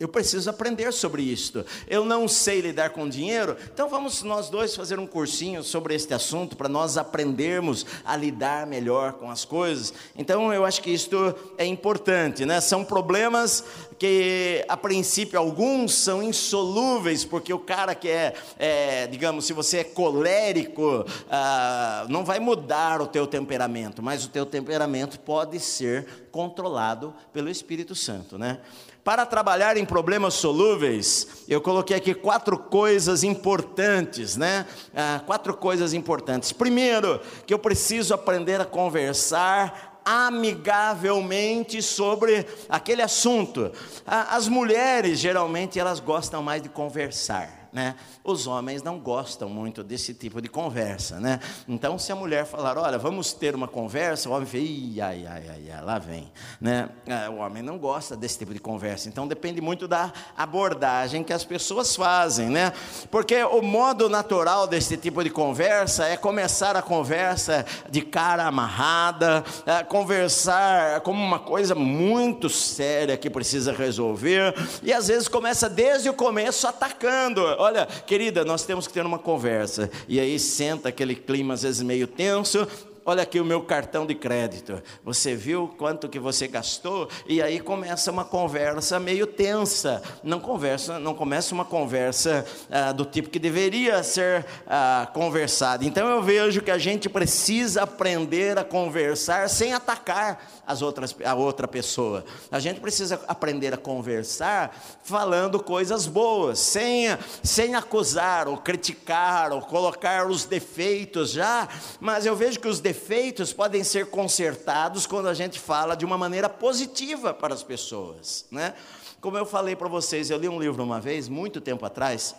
eu 0.00 0.06
preciso 0.06 0.48
aprender 0.48 0.92
sobre 0.92 1.22
isto. 1.22 1.66
Eu 1.88 2.04
não 2.04 2.28
sei 2.28 2.60
lidar 2.60 2.90
com 2.90 3.08
dinheiro, 3.08 3.56
então 3.72 3.88
vamos 3.88 4.22
nós 4.22 4.48
dois 4.48 4.76
fazer 4.76 4.96
um 4.96 5.06
cursinho 5.06 5.64
sobre 5.64 5.92
este 5.92 6.14
assunto 6.14 6.56
para 6.56 6.68
nós 6.68 6.96
aprendermos 6.96 7.84
a 8.04 8.14
lidar 8.14 8.64
melhor 8.64 9.14
com 9.14 9.28
as 9.28 9.44
coisas. 9.44 9.92
Então 10.16 10.52
eu 10.52 10.64
acho 10.64 10.80
que 10.82 10.90
isto 10.90 11.34
é 11.56 11.66
importante, 11.66 12.46
né? 12.46 12.60
São 12.60 12.84
problemas 12.84 13.64
que 13.98 14.64
a 14.68 14.76
princípio 14.76 15.36
alguns 15.36 15.94
são 15.94 16.22
insolúveis, 16.22 17.24
porque 17.24 17.52
o 17.52 17.58
cara 17.58 17.92
que 17.92 18.08
é, 18.08 18.34
é 18.56 19.08
digamos, 19.08 19.46
se 19.46 19.52
você 19.52 19.78
é 19.78 19.84
colérico, 19.84 21.04
ah, 21.28 22.06
não 22.08 22.24
vai 22.24 22.38
mudar 22.38 23.02
o 23.02 23.06
teu 23.08 23.26
temperamento, 23.26 24.00
mas 24.00 24.24
o 24.24 24.28
teu 24.28 24.46
temperamento 24.46 25.18
pode 25.18 25.58
ser 25.58 26.28
controlado 26.30 27.12
pelo 27.32 27.50
Espírito 27.50 27.96
Santo, 27.96 28.38
né? 28.38 28.60
Para 29.08 29.24
trabalhar 29.24 29.78
em 29.78 29.86
problemas 29.86 30.34
solúveis, 30.34 31.26
eu 31.48 31.62
coloquei 31.62 31.96
aqui 31.96 32.12
quatro 32.12 32.58
coisas 32.58 33.24
importantes, 33.24 34.36
né? 34.36 34.66
Ah, 34.94 35.22
quatro 35.24 35.56
coisas 35.56 35.94
importantes. 35.94 36.52
Primeiro, 36.52 37.18
que 37.46 37.54
eu 37.54 37.58
preciso 37.58 38.12
aprender 38.12 38.60
a 38.60 38.66
conversar 38.66 39.98
amigavelmente 40.04 41.80
sobre 41.80 42.46
aquele 42.68 43.00
assunto. 43.00 43.72
As 44.06 44.46
mulheres 44.46 45.18
geralmente 45.18 45.80
elas 45.80 46.00
gostam 46.00 46.42
mais 46.42 46.60
de 46.60 46.68
conversar, 46.68 47.57
né? 47.78 47.94
Os 48.24 48.48
homens 48.48 48.82
não 48.82 48.98
gostam 48.98 49.48
muito 49.48 49.84
desse 49.84 50.12
tipo 50.12 50.42
de 50.42 50.48
conversa, 50.48 51.20
né? 51.20 51.38
Então, 51.68 51.96
se 51.96 52.10
a 52.10 52.16
mulher 52.16 52.44
falar, 52.44 52.76
olha, 52.76 52.98
vamos 52.98 53.32
ter 53.32 53.54
uma 53.54 53.68
conversa, 53.68 54.28
o 54.28 54.32
homem 54.32 54.46
fica, 54.48 55.06
ai, 55.06 55.24
ai, 55.24 55.70
ai, 55.72 55.84
lá 55.84 55.96
vem, 56.00 56.28
né? 56.60 56.88
É, 57.06 57.28
o 57.28 57.36
homem 57.36 57.62
não 57.62 57.78
gosta 57.78 58.16
desse 58.16 58.36
tipo 58.36 58.52
de 58.52 58.58
conversa. 58.58 59.08
Então, 59.08 59.28
depende 59.28 59.60
muito 59.60 59.86
da 59.86 60.12
abordagem 60.36 61.22
que 61.22 61.32
as 61.32 61.44
pessoas 61.44 61.94
fazem, 61.94 62.48
né? 62.48 62.72
Porque 63.12 63.44
o 63.44 63.62
modo 63.62 64.08
natural 64.08 64.66
desse 64.66 64.96
tipo 64.96 65.22
de 65.22 65.30
conversa 65.30 66.04
é 66.04 66.16
começar 66.16 66.74
a 66.74 66.82
conversa 66.82 67.64
de 67.88 68.02
cara 68.02 68.44
amarrada, 68.44 69.44
é 69.64 69.84
conversar 69.84 71.00
como 71.02 71.22
uma 71.22 71.38
coisa 71.38 71.76
muito 71.76 72.50
séria 72.50 73.16
que 73.16 73.30
precisa 73.30 73.72
resolver, 73.72 74.52
e 74.82 74.92
às 74.92 75.06
vezes 75.06 75.28
começa 75.28 75.70
desde 75.70 76.08
o 76.08 76.14
começo 76.14 76.66
atacando. 76.66 77.40
Olha, 77.68 77.84
que 77.84 78.00
querida, 78.06 78.46
nós 78.46 78.64
temos 78.64 78.86
que 78.86 78.94
ter 78.94 79.04
uma 79.04 79.18
conversa. 79.18 79.90
E 80.08 80.18
aí 80.18 80.38
senta 80.38 80.88
aquele 80.88 81.14
clima 81.14 81.52
às 81.52 81.64
vezes 81.64 81.82
meio 81.82 82.06
tenso, 82.06 82.66
olha 83.08 83.22
aqui 83.22 83.40
o 83.40 83.44
meu 83.44 83.62
cartão 83.62 84.04
de 84.04 84.14
crédito. 84.14 84.82
Você 85.02 85.34
viu 85.34 85.74
quanto 85.78 86.10
que 86.10 86.18
você 86.18 86.46
gastou? 86.46 87.08
E 87.26 87.40
aí 87.40 87.58
começa 87.58 88.12
uma 88.12 88.22
conversa 88.22 89.00
meio 89.00 89.26
tensa. 89.26 90.02
Não 90.22 90.38
conversa, 90.38 90.98
não 90.98 91.14
começa 91.14 91.54
uma 91.54 91.64
conversa 91.64 92.44
ah, 92.70 92.92
do 92.92 93.06
tipo 93.06 93.30
que 93.30 93.38
deveria 93.38 94.02
ser 94.02 94.44
ah, 94.66 95.08
conversada. 95.14 95.86
Então 95.86 96.06
eu 96.06 96.22
vejo 96.22 96.60
que 96.60 96.70
a 96.70 96.76
gente 96.76 97.08
precisa 97.08 97.84
aprender 97.84 98.58
a 98.58 98.64
conversar 98.64 99.48
sem 99.48 99.72
atacar 99.72 100.46
as 100.66 100.82
outras, 100.82 101.16
a 101.24 101.34
outra 101.34 101.66
pessoa. 101.66 102.26
A 102.52 102.60
gente 102.60 102.78
precisa 102.78 103.18
aprender 103.26 103.72
a 103.72 103.78
conversar 103.78 104.78
falando 105.02 105.62
coisas 105.62 106.06
boas, 106.06 106.58
sem, 106.58 107.06
sem 107.42 107.74
acusar 107.74 108.48
ou 108.48 108.58
criticar 108.58 109.50
ou 109.50 109.62
colocar 109.62 110.26
os 110.26 110.44
defeitos 110.44 111.30
já. 111.30 111.66
Mas 111.98 112.26
eu 112.26 112.36
vejo 112.36 112.60
que 112.60 112.68
os 112.68 112.80
defeitos 112.80 112.97
defeitos 112.98 113.52
podem 113.52 113.84
ser 113.84 114.06
consertados 114.06 115.06
quando 115.06 115.28
a 115.28 115.34
gente 115.34 115.60
fala 115.60 115.94
de 115.94 116.04
uma 116.04 116.18
maneira 116.18 116.48
positiva 116.48 117.32
para 117.32 117.54
as 117.54 117.62
pessoas, 117.62 118.44
né? 118.50 118.74
Como 119.20 119.38
eu 119.38 119.46
falei 119.46 119.76
para 119.76 119.86
vocês, 119.86 120.30
eu 120.30 120.36
li 120.36 120.48
um 120.48 120.58
livro 120.58 120.82
uma 120.82 121.00
vez, 121.00 121.28
muito 121.28 121.60
tempo 121.60 121.86
atrás. 121.86 122.34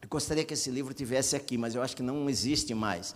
Eu 0.00 0.08
gostaria 0.08 0.44
que 0.44 0.54
esse 0.54 0.70
livro 0.70 0.94
tivesse 0.94 1.34
aqui, 1.34 1.58
mas 1.58 1.74
eu 1.74 1.82
acho 1.82 1.96
que 1.96 2.02
não 2.02 2.30
existe 2.30 2.74
mais. 2.74 3.12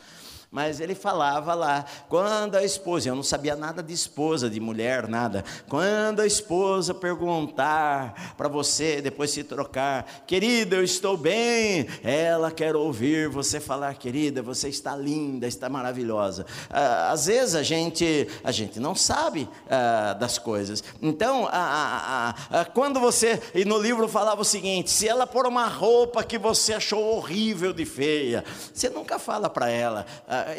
Mas 0.53 0.81
ele 0.81 0.95
falava 0.95 1.55
lá, 1.55 1.83
quando 2.11 2.57
a 2.57 2.63
esposa, 2.63 3.09
eu 3.09 3.15
não 3.15 3.23
sabia 3.23 3.57
nada 3.57 3.83
de 3.83 3.95
esposa, 3.95 4.51
de 4.51 4.61
mulher, 4.61 5.09
nada. 5.09 5.43
Quando 5.67 6.21
a 6.21 6.27
esposa 6.27 6.93
perguntar 6.93 8.35
para 8.37 8.49
você, 8.49 9.01
depois 9.01 9.31
se 9.31 9.43
trocar, 9.43 10.05
querida, 10.27 10.77
eu 10.77 10.85
estou 10.85 11.17
bem, 11.17 11.87
ela 12.05 12.51
quer 12.51 12.77
ouvir 12.77 13.31
você 13.31 13.59
falar, 13.61 13.95
querida, 13.95 14.43
você 14.43 14.69
está 14.69 14.95
linda, 14.95 15.47
está 15.47 15.71
maravilhosa. 15.71 16.45
Ah, 16.69 17.13
às 17.13 17.25
vezes 17.25 17.55
a 17.55 17.63
gente, 17.63 18.29
a 18.45 18.53
gente 18.53 18.79
não 18.79 18.95
sabe 18.95 19.49
ah, 19.71 20.13
das 20.13 20.39
coisas. 20.39 20.85
Então, 21.01 21.49
ah, 21.51 22.35
quando 22.75 23.01
você, 23.01 23.41
e 23.55 23.65
no 23.65 23.79
livro 23.79 24.07
falava 24.07 24.43
o 24.43 24.45
seguinte: 24.45 24.91
se 24.91 25.09
ela 25.09 25.27
pôr 25.27 25.47
uma 25.47 25.67
roupa 25.67 26.23
que 26.23 26.37
você 26.37 26.75
achou 26.75 27.17
horrível 27.17 27.73
de 27.73 27.87
feia, 27.87 28.45
você 28.71 28.91
nunca 28.91 29.19
fala 29.19 29.49
para 29.49 29.71
ela 29.71 30.05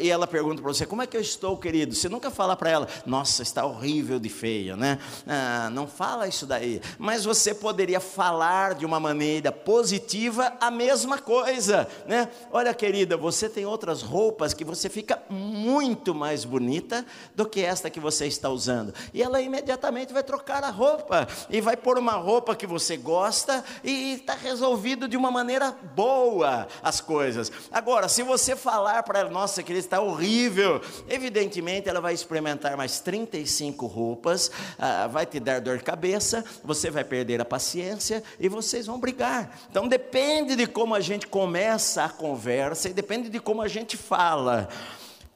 e 0.00 0.10
ela 0.10 0.26
pergunta 0.26 0.62
para 0.62 0.72
você: 0.72 0.86
Como 0.86 1.02
é 1.02 1.06
que 1.06 1.16
eu 1.16 1.20
estou, 1.20 1.56
querido? 1.56 1.94
Você 1.94 2.08
nunca 2.08 2.30
fala 2.30 2.56
para 2.56 2.70
ela: 2.70 2.88
Nossa, 3.06 3.42
está 3.42 3.64
horrível 3.64 4.18
de 4.18 4.28
feia, 4.28 4.76
né? 4.76 4.98
Ah, 5.26 5.68
não 5.72 5.86
fala 5.86 6.28
isso 6.28 6.46
daí. 6.46 6.80
Mas 6.98 7.24
você 7.24 7.54
poderia 7.54 8.00
falar 8.00 8.74
de 8.74 8.84
uma 8.84 8.98
maneira 9.00 9.50
positiva 9.52 10.52
a 10.60 10.70
mesma 10.70 11.18
coisa, 11.18 11.88
né? 12.06 12.28
Olha, 12.52 12.72
querida, 12.74 13.16
você 13.16 13.48
tem 13.48 13.64
outras 13.66 14.02
roupas 14.02 14.54
que 14.54 14.64
você 14.64 14.88
fica 14.88 15.22
muito 15.28 16.14
mais 16.14 16.44
bonita 16.44 17.04
do 17.34 17.46
que 17.46 17.60
esta 17.60 17.90
que 17.90 18.00
você 18.00 18.26
está 18.26 18.48
usando. 18.48 18.94
E 19.12 19.22
ela 19.22 19.40
imediatamente 19.40 20.12
vai 20.12 20.22
trocar 20.22 20.64
a 20.64 20.70
roupa 20.70 21.26
e 21.50 21.60
vai 21.60 21.76
pôr 21.76 21.98
uma 21.98 22.12
roupa 22.12 22.54
que 22.54 22.66
você 22.66 22.96
gosta 22.96 23.64
e 23.82 24.14
está 24.14 24.34
resolvido 24.34 25.08
de 25.08 25.16
uma 25.16 25.30
maneira 25.30 25.72
boa 25.94 26.66
as 26.82 27.00
coisas. 27.00 27.50
Agora, 27.70 28.08
se 28.08 28.22
você 28.22 28.56
falar 28.56 29.02
para 29.02 29.20
ela: 29.20 29.30
Nossa, 29.30 29.62
querida, 29.62 29.73
está 29.76 30.00
horrível. 30.00 30.80
Evidentemente, 31.08 31.88
ela 31.88 32.00
vai 32.00 32.14
experimentar 32.14 32.76
mais 32.76 33.00
35 33.00 33.86
roupas, 33.86 34.50
ah, 34.78 35.06
vai 35.06 35.26
te 35.26 35.40
dar 35.40 35.60
dor 35.60 35.78
de 35.78 35.84
cabeça, 35.84 36.44
você 36.62 36.90
vai 36.90 37.04
perder 37.04 37.40
a 37.40 37.44
paciência 37.44 38.22
e 38.38 38.48
vocês 38.48 38.86
vão 38.86 38.98
brigar. 38.98 39.58
Então, 39.70 39.88
depende 39.88 40.56
de 40.56 40.66
como 40.66 40.94
a 40.94 41.00
gente 41.00 41.26
começa 41.26 42.04
a 42.04 42.08
conversa 42.08 42.88
e 42.88 42.92
depende 42.92 43.28
de 43.28 43.40
como 43.40 43.62
a 43.62 43.68
gente 43.68 43.96
fala. 43.96 44.68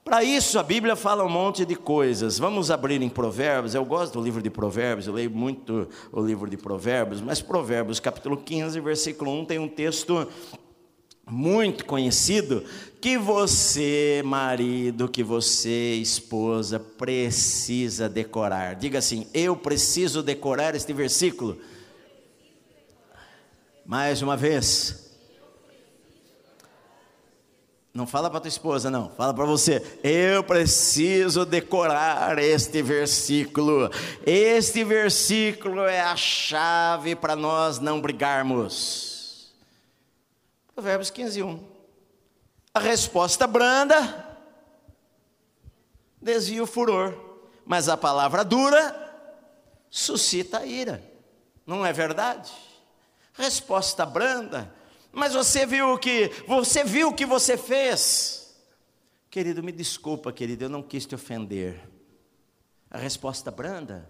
Para 0.08 0.24
isso, 0.24 0.58
a 0.58 0.62
Bíblia 0.62 0.96
fala 0.96 1.22
um 1.22 1.28
monte 1.28 1.66
de 1.66 1.74
coisas. 1.74 2.38
Vamos 2.38 2.70
abrir 2.70 3.02
em 3.02 3.10
Provérbios. 3.10 3.74
Eu 3.74 3.84
gosto 3.84 4.14
do 4.14 4.24
livro 4.24 4.40
de 4.40 4.48
Provérbios, 4.48 5.06
eu 5.06 5.12
leio 5.12 5.30
muito 5.30 5.86
o 6.10 6.22
livro 6.22 6.48
de 6.48 6.56
Provérbios, 6.56 7.20
mas 7.20 7.42
Provérbios, 7.42 8.00
capítulo 8.00 8.38
15, 8.38 8.80
versículo 8.80 9.30
1, 9.40 9.44
tem 9.44 9.58
um 9.58 9.68
texto 9.68 10.26
muito 11.30 11.84
conhecido 11.84 12.64
que 13.00 13.16
você, 13.16 14.22
marido, 14.24 15.08
que 15.08 15.22
você, 15.22 15.94
esposa, 15.94 16.80
precisa 16.80 18.08
decorar. 18.08 18.74
Diga 18.74 18.98
assim: 18.98 19.26
eu 19.32 19.56
preciso 19.56 20.22
decorar 20.22 20.74
este 20.74 20.92
versículo. 20.92 21.58
Mais 23.86 24.20
uma 24.20 24.36
vez. 24.36 25.06
Não 27.94 28.06
fala 28.06 28.30
para 28.30 28.40
tua 28.40 28.48
esposa, 28.48 28.90
não. 28.90 29.10
Fala 29.10 29.34
para 29.34 29.44
você. 29.44 29.82
Eu 30.04 30.44
preciso 30.44 31.44
decorar 31.44 32.38
este 32.38 32.82
versículo. 32.82 33.90
Este 34.24 34.84
versículo 34.84 35.80
é 35.82 36.00
a 36.00 36.14
chave 36.14 37.16
para 37.16 37.34
nós 37.34 37.80
não 37.80 38.00
brigarmos. 38.00 39.17
Provérbios 40.78 41.10
15, 41.10 41.42
1. 41.42 41.68
A 42.72 42.78
resposta 42.78 43.48
branda 43.48 44.38
desvia 46.22 46.62
o 46.62 46.68
furor, 46.68 47.18
mas 47.66 47.88
a 47.88 47.96
palavra 47.96 48.44
dura 48.44 48.94
suscita 49.90 50.60
a 50.60 50.66
ira. 50.66 51.02
Não 51.66 51.84
é 51.84 51.92
verdade? 51.92 52.52
Resposta 53.32 54.06
branda, 54.06 54.72
mas 55.10 55.34
você 55.34 55.66
viu 55.66 55.94
o 55.94 55.98
que 55.98 56.30
você 56.46 56.84
viu 56.84 57.08
o 57.08 57.12
que 57.12 57.26
você 57.26 57.58
fez. 57.58 58.56
Querido, 59.28 59.64
me 59.64 59.72
desculpa, 59.72 60.32
querido, 60.32 60.66
eu 60.66 60.68
não 60.68 60.84
quis 60.84 61.04
te 61.04 61.14
ofender. 61.16 61.90
A 62.88 62.98
resposta 62.98 63.50
branda 63.50 64.08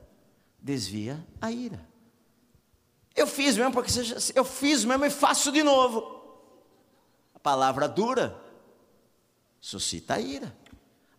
desvia 0.59 1.26
a 1.40 1.50
ira. 1.50 1.81
Eu 3.16 3.26
fiz 3.26 3.57
mesmo 3.57 3.72
porque 3.72 3.90
eu 4.35 4.44
fiz 4.44 4.85
mesmo 4.85 5.07
e 5.07 5.11
faço 5.11 5.50
de 5.50 5.62
novo. 5.62 6.17
A 7.38 7.40
palavra 7.40 7.88
dura 7.88 8.37
suscita 9.61 10.14
a 10.14 10.20
ira. 10.20 10.53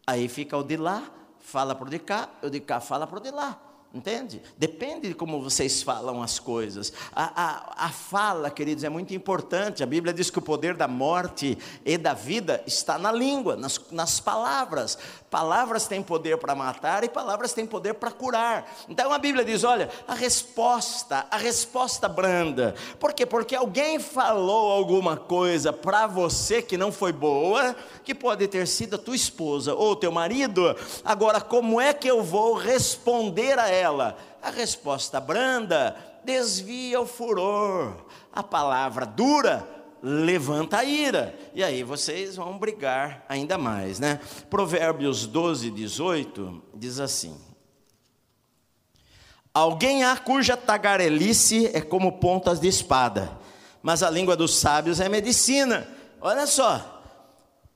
Aí 0.05 0.27
fica 0.27 0.57
o 0.57 0.63
de 0.63 0.75
lá, 0.75 1.09
fala 1.39 1.73
para 1.73 1.87
o 1.87 1.89
de 1.89 1.97
cá, 1.97 2.29
o 2.43 2.49
de 2.49 2.59
cá 2.59 2.81
fala 2.81 3.07
para 3.07 3.19
o 3.19 3.21
de 3.21 3.31
lá. 3.31 3.57
Entende? 3.91 4.39
Depende 4.55 5.07
de 5.07 5.15
como 5.15 5.41
vocês 5.41 5.81
falam 5.81 6.21
as 6.21 6.37
coisas. 6.37 6.93
A, 7.11 7.23
a, 7.43 7.85
a, 7.87 7.89
fala, 7.89 8.51
queridos, 8.51 8.83
é 8.83 8.89
muito 8.89 9.15
importante. 9.15 9.81
A 9.81 9.85
Bíblia 9.87 10.13
diz 10.13 10.29
que 10.29 10.37
o 10.37 10.43
poder 10.43 10.75
da 10.75 10.87
morte 10.87 11.57
e 11.83 11.97
da 11.97 12.13
vida 12.13 12.63
está 12.67 12.99
na 12.99 13.11
língua, 13.11 13.55
nas, 13.55 13.81
nas 13.89 14.19
palavras. 14.19 14.95
Palavras 15.31 15.87
têm 15.87 16.03
poder 16.03 16.37
para 16.37 16.53
matar 16.53 17.03
e 17.03 17.09
palavras 17.09 17.51
têm 17.51 17.65
poder 17.65 17.95
para 17.95 18.11
curar. 18.11 18.71
Então 18.87 19.11
a 19.11 19.17
Bíblia 19.17 19.43
diz: 19.43 19.63
olha, 19.63 19.89
a 20.07 20.13
resposta, 20.13 21.25
a 21.31 21.37
resposta 21.37 22.07
branda. 22.07 22.75
Por 22.99 23.11
quê? 23.11 23.25
Porque 23.25 23.55
alguém 23.55 23.97
falou 23.97 24.71
alguma 24.71 25.17
coisa 25.17 25.73
para 25.73 26.05
você 26.05 26.61
que 26.61 26.77
não 26.77 26.91
foi 26.91 27.11
boa, 27.11 27.75
que 28.03 28.13
pode 28.13 28.47
ter 28.47 28.67
sido 28.67 28.97
a 28.97 28.99
tua 28.99 29.15
esposa 29.15 29.73
ou 29.73 29.95
teu 29.95 30.11
marido. 30.11 30.75
Agora, 31.03 31.41
como 31.41 31.81
é 31.81 31.91
que 31.91 32.07
eu 32.07 32.21
vou 32.21 32.53
responder 32.53 33.57
a 33.57 33.67
ela? 33.67 33.78
Ela? 33.79 34.17
A 34.41 34.49
resposta 34.49 35.19
branda 35.19 35.95
desvia 36.23 36.99
o 36.99 37.05
furor, 37.05 38.05
a 38.31 38.43
palavra 38.43 39.05
dura 39.05 39.67
levanta 40.01 40.77
a 40.77 40.83
ira, 40.83 41.37
e 41.53 41.63
aí 41.63 41.83
vocês 41.83 42.35
vão 42.35 42.57
brigar 42.57 43.25
ainda 43.27 43.57
mais, 43.57 43.99
né? 43.99 44.19
Provérbios 44.49 45.25
12, 45.25 45.69
18 45.71 46.63
diz 46.73 46.99
assim: 46.99 47.37
Alguém 49.53 50.03
há 50.03 50.15
cuja 50.15 50.55
tagarelice 50.55 51.67
é 51.73 51.81
como 51.81 52.19
pontas 52.19 52.59
de 52.59 52.67
espada, 52.67 53.37
mas 53.81 54.03
a 54.03 54.09
língua 54.09 54.35
dos 54.35 54.55
sábios 54.57 54.99
é 54.99 55.09
medicina. 55.09 55.87
Olha 56.21 56.45
só. 56.45 56.97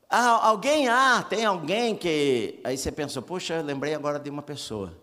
Ah, 0.10 0.48
alguém 0.48 0.88
há, 0.88 1.24
tem 1.24 1.44
alguém 1.44 1.96
que. 1.96 2.60
Aí 2.64 2.78
você 2.78 2.92
pensou, 2.92 3.24
puxa, 3.24 3.62
lembrei 3.62 3.96
agora 3.96 4.20
de 4.20 4.30
uma 4.30 4.44
pessoa. 4.44 4.94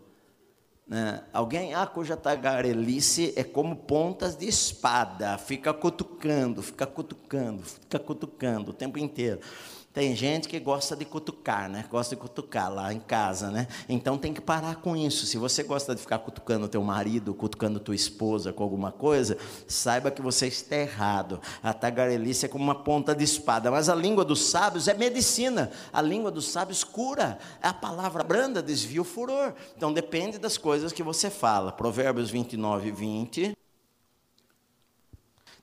Né? 0.91 1.23
Alguém 1.33 1.73
há 1.73 1.87
cuja 1.87 2.17
tagarelice 2.17 3.33
é 3.37 3.45
como 3.45 3.77
pontas 3.77 4.37
de 4.37 4.49
espada, 4.49 5.39
fica 5.39 5.73
cutucando, 5.73 6.61
fica 6.65 6.85
cutucando, 6.85 7.63
fica 7.63 7.97
cutucando 8.01 8.73
o 8.73 8.75
tempo 8.75 8.99
inteiro. 8.99 9.39
Tem 9.93 10.15
gente 10.15 10.49
que 10.49 10.61
gosta 10.61 10.95
de 10.95 11.05
cutucar, 11.05 11.69
né? 11.69 11.85
Gosta 11.91 12.15
de 12.15 12.21
cutucar 12.21 12.73
lá 12.73 12.93
em 12.93 13.01
casa, 13.01 13.51
né? 13.51 13.67
Então 13.89 14.17
tem 14.17 14.33
que 14.33 14.41
parar 14.41 14.77
com 14.77 14.97
isso. 14.97 15.27
Se 15.27 15.37
você 15.37 15.65
gosta 15.65 15.97
de 15.97 16.01
ficar 16.01 16.21
cutucando 16.21 16.69
teu 16.69 16.81
marido, 16.81 17.35
cutucando 17.35 17.81
tua 17.81 17.97
esposa 17.97 18.53
com 18.53 18.63
alguma 18.63 18.93
coisa, 18.93 19.37
saiba 19.67 20.13
que 20.13 20.23
você 20.23 20.47
está 20.47 20.77
errado. 20.77 21.41
A 21.61 21.73
tagarelice 21.73 22.47
é 22.47 22.49
como 22.49 22.63
uma 22.63 22.85
ponta 22.85 23.17
de 23.17 23.25
espada, 23.25 23.69
mas 23.69 23.89
a 23.89 23.95
língua 23.97 24.25
dos 24.25 24.45
sábios 24.45 24.87
é 24.87 24.95
medicina. 24.95 25.73
A 25.93 26.01
língua 26.01 26.31
dos 26.31 26.47
sábios 26.47 26.85
cura. 26.85 27.37
A 27.61 27.73
palavra 27.73 28.23
branda 28.23 28.63
desvia 28.63 29.03
o 29.03 29.05
furor. 29.05 29.55
Então 29.77 29.93
depende 29.93 30.39
das 30.39 30.57
coisas 30.57 30.93
que 30.93 31.03
você 31.03 31.29
fala. 31.29 31.73
Provérbios 31.73 32.31
29, 32.31 32.93
20. 32.93 33.60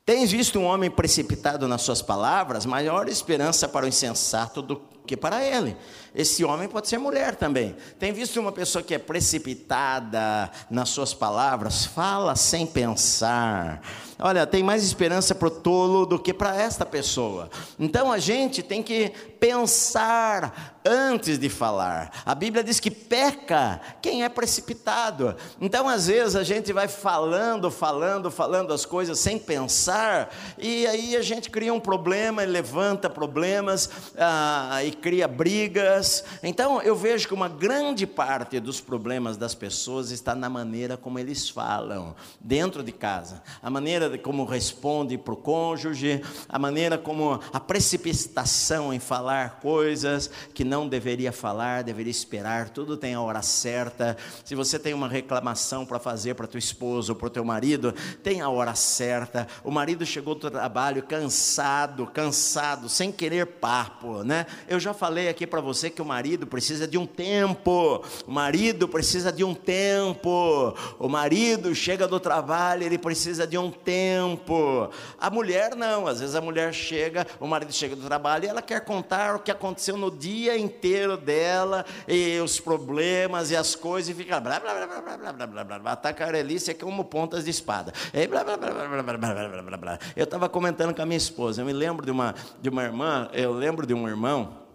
Tens 0.07 0.31
visto 0.31 0.57
um 0.57 0.63
homem 0.63 0.89
precipitado 0.89 1.67
nas 1.67 1.81
suas 1.81 2.01
palavras? 2.01 2.65
Maior 2.65 3.09
esperança 3.09 3.67
para 3.67 3.85
o 3.85 3.89
insensato 3.89 4.61
do 4.61 4.81
que 5.05 5.17
para 5.17 5.43
ele. 5.43 5.75
Esse 6.17 6.43
homem 6.43 6.67
pode 6.67 6.87
ser 6.87 6.97
mulher 6.97 7.35
também. 7.35 7.75
Tem 7.99 8.11
visto 8.11 8.39
uma 8.39 8.51
pessoa 8.51 8.83
que 8.83 8.95
é 8.95 8.97
precipitada 8.97 10.49
nas 10.67 10.89
suas 10.89 11.13
palavras? 11.13 11.85
Fala 11.85 12.35
sem 12.35 12.65
pensar. 12.65 13.83
Olha, 14.17 14.47
tem 14.47 14.63
mais 14.63 14.83
esperança 14.83 15.35
para 15.35 15.47
o 15.47 15.51
tolo 15.51 16.07
do 16.07 16.17
que 16.17 16.33
para 16.33 16.59
esta 16.59 16.83
pessoa. 16.83 17.51
Então 17.77 18.11
a 18.11 18.17
gente 18.17 18.63
tem 18.63 18.81
que 18.81 19.09
pensar 19.39 20.77
antes 20.87 21.37
de 21.37 21.49
falar. 21.49 22.23
A 22.25 22.33
Bíblia 22.33 22.63
diz 22.63 22.79
que 22.79 22.89
peca 22.89 23.79
quem 24.01 24.23
é 24.23 24.29
precipitado. 24.29 25.35
Então, 25.59 25.87
às 25.87 26.07
vezes, 26.07 26.35
a 26.35 26.43
gente 26.43 26.71
vai 26.71 26.87
falando, 26.87 27.69
falando, 27.69 28.31
falando 28.31 28.73
as 28.73 28.85
coisas 28.85 29.19
sem 29.19 29.37
pensar, 29.37 30.33
e 30.57 30.87
aí 30.87 31.15
a 31.15 31.21
gente 31.21 31.49
cria 31.49 31.73
um 31.73 31.79
problema 31.79 32.41
e 32.41 32.45
levanta 32.45 33.09
problemas 33.09 33.89
ah, 34.17 34.81
e 34.83 34.91
cria 34.91 35.27
brigas. 35.27 36.06
Então, 36.41 36.81
eu 36.81 36.95
vejo 36.95 37.27
que 37.27 37.33
uma 37.33 37.49
grande 37.49 38.07
parte 38.07 38.59
dos 38.59 38.79
problemas 38.79 39.35
das 39.35 39.53
pessoas 39.53 40.11
está 40.11 40.33
na 40.33 40.49
maneira 40.49 40.95
como 40.95 41.19
eles 41.19 41.49
falam 41.49 42.15
dentro 42.39 42.81
de 42.81 42.93
casa, 42.93 43.43
a 43.61 43.69
maneira 43.69 44.17
como 44.17 44.45
responde 44.45 45.17
para 45.17 45.33
o 45.33 45.37
cônjuge, 45.37 46.21
a 46.47 46.57
maneira 46.57 46.97
como 46.97 47.39
a 47.51 47.59
precipitação 47.59 48.93
em 48.93 48.99
falar 48.99 49.59
coisas 49.59 50.29
que 50.53 50.63
não 50.63 50.77
não 50.77 50.87
deveria 50.87 51.31
falar, 51.31 51.83
deveria 51.83 52.11
esperar, 52.11 52.69
tudo 52.69 52.95
tem 52.95 53.15
a 53.15 53.21
hora 53.21 53.41
certa. 53.41 54.15
Se 54.45 54.53
você 54.53 54.77
tem 54.77 54.93
uma 54.93 55.07
reclamação 55.07 55.87
para 55.87 55.97
fazer 55.97 56.35
para 56.35 56.45
tua 56.45 56.59
esposa 56.59 57.13
ou 57.13 57.15
para 57.15 57.27
o 57.27 57.31
teu 57.31 57.43
marido, 57.43 57.93
tem 58.21 58.41
a 58.41 58.49
hora 58.49 58.75
certa. 58.75 59.47
O 59.63 59.71
marido 59.71 60.05
chegou 60.05 60.35
do 60.35 60.51
trabalho 60.51 61.01
cansado, 61.01 62.05
cansado, 62.05 62.87
sem 62.87 63.11
querer 63.11 63.47
papo, 63.47 64.23
né? 64.23 64.45
Eu 64.67 64.79
já 64.79 64.93
falei 64.93 65.27
aqui 65.27 65.47
para 65.47 65.61
você 65.61 65.89
que 65.97 66.01
o 66.01 66.05
marido 66.05 66.45
precisa 66.45 66.87
de 66.87 66.95
um 66.95 67.07
tempo. 67.07 68.03
O 68.27 68.31
marido 68.31 68.87
precisa 68.87 69.31
de 69.31 69.43
um 69.43 69.55
tempo. 69.55 70.75
O 70.99 71.09
marido 71.09 71.73
chega 71.73 72.07
do 72.07 72.19
trabalho, 72.19 72.83
ele 72.83 72.99
precisa 72.99 73.47
de 73.47 73.57
um 73.57 73.71
tempo. 73.71 74.91
A 75.19 75.31
mulher 75.31 75.75
não, 75.75 76.05
às 76.05 76.19
vezes 76.19 76.35
a 76.35 76.41
mulher 76.41 76.71
chega, 76.71 77.25
o 77.39 77.47
marido 77.47 77.73
chega 77.73 77.95
do 77.95 78.03
trabalho 78.03 78.45
e 78.45 78.47
ela 78.47 78.61
quer 78.61 78.81
contar 78.81 79.37
o 79.37 79.39
que 79.39 79.49
aconteceu 79.49 79.97
no 79.97 80.11
dia 80.11 80.55
inteiro 80.55 81.17
dela 81.17 81.83
e 82.07 82.39
os 82.41 82.59
problemas 82.59 83.49
e 83.49 83.55
as 83.55 83.73
coisas 83.73 84.09
e 84.09 84.13
fica 84.13 84.39
blá 84.39 84.59
blá 84.59 84.75
blá 84.75 84.85
blá 84.85 85.01
blá 85.01 85.33
blá 85.33 85.47
blá 85.47 85.63
blá 85.63 85.79
blá. 85.79 85.91
A 85.93 85.95
tacarelice 85.95 86.69
é 86.69 86.73
como 86.75 87.05
pontas 87.05 87.43
de 87.43 87.49
espada. 87.49 87.91
E 88.13 88.27
blá 88.27 88.43
blá 88.43 88.55
blá 88.55 88.69
blá 88.69 88.87
blá 88.87 89.03
blá 89.03 89.17
blá 89.17 89.47
blá 89.49 89.61
blá 89.63 89.77
blá. 89.77 89.99
Eu 90.15 90.25
estava 90.25 90.47
comentando 90.47 90.93
com 90.93 91.01
a 91.01 91.05
minha 91.07 91.17
esposa. 91.17 91.63
Eu 91.63 91.65
me 91.65 91.73
lembro 91.73 92.05
de 92.05 92.11
uma 92.11 92.35
de 92.61 92.69
uma 92.69 92.83
irmã. 92.83 93.27
Eu 93.33 93.51
lembro 93.51 93.87
de 93.87 93.95
um 93.95 94.07
irmão 94.07 94.66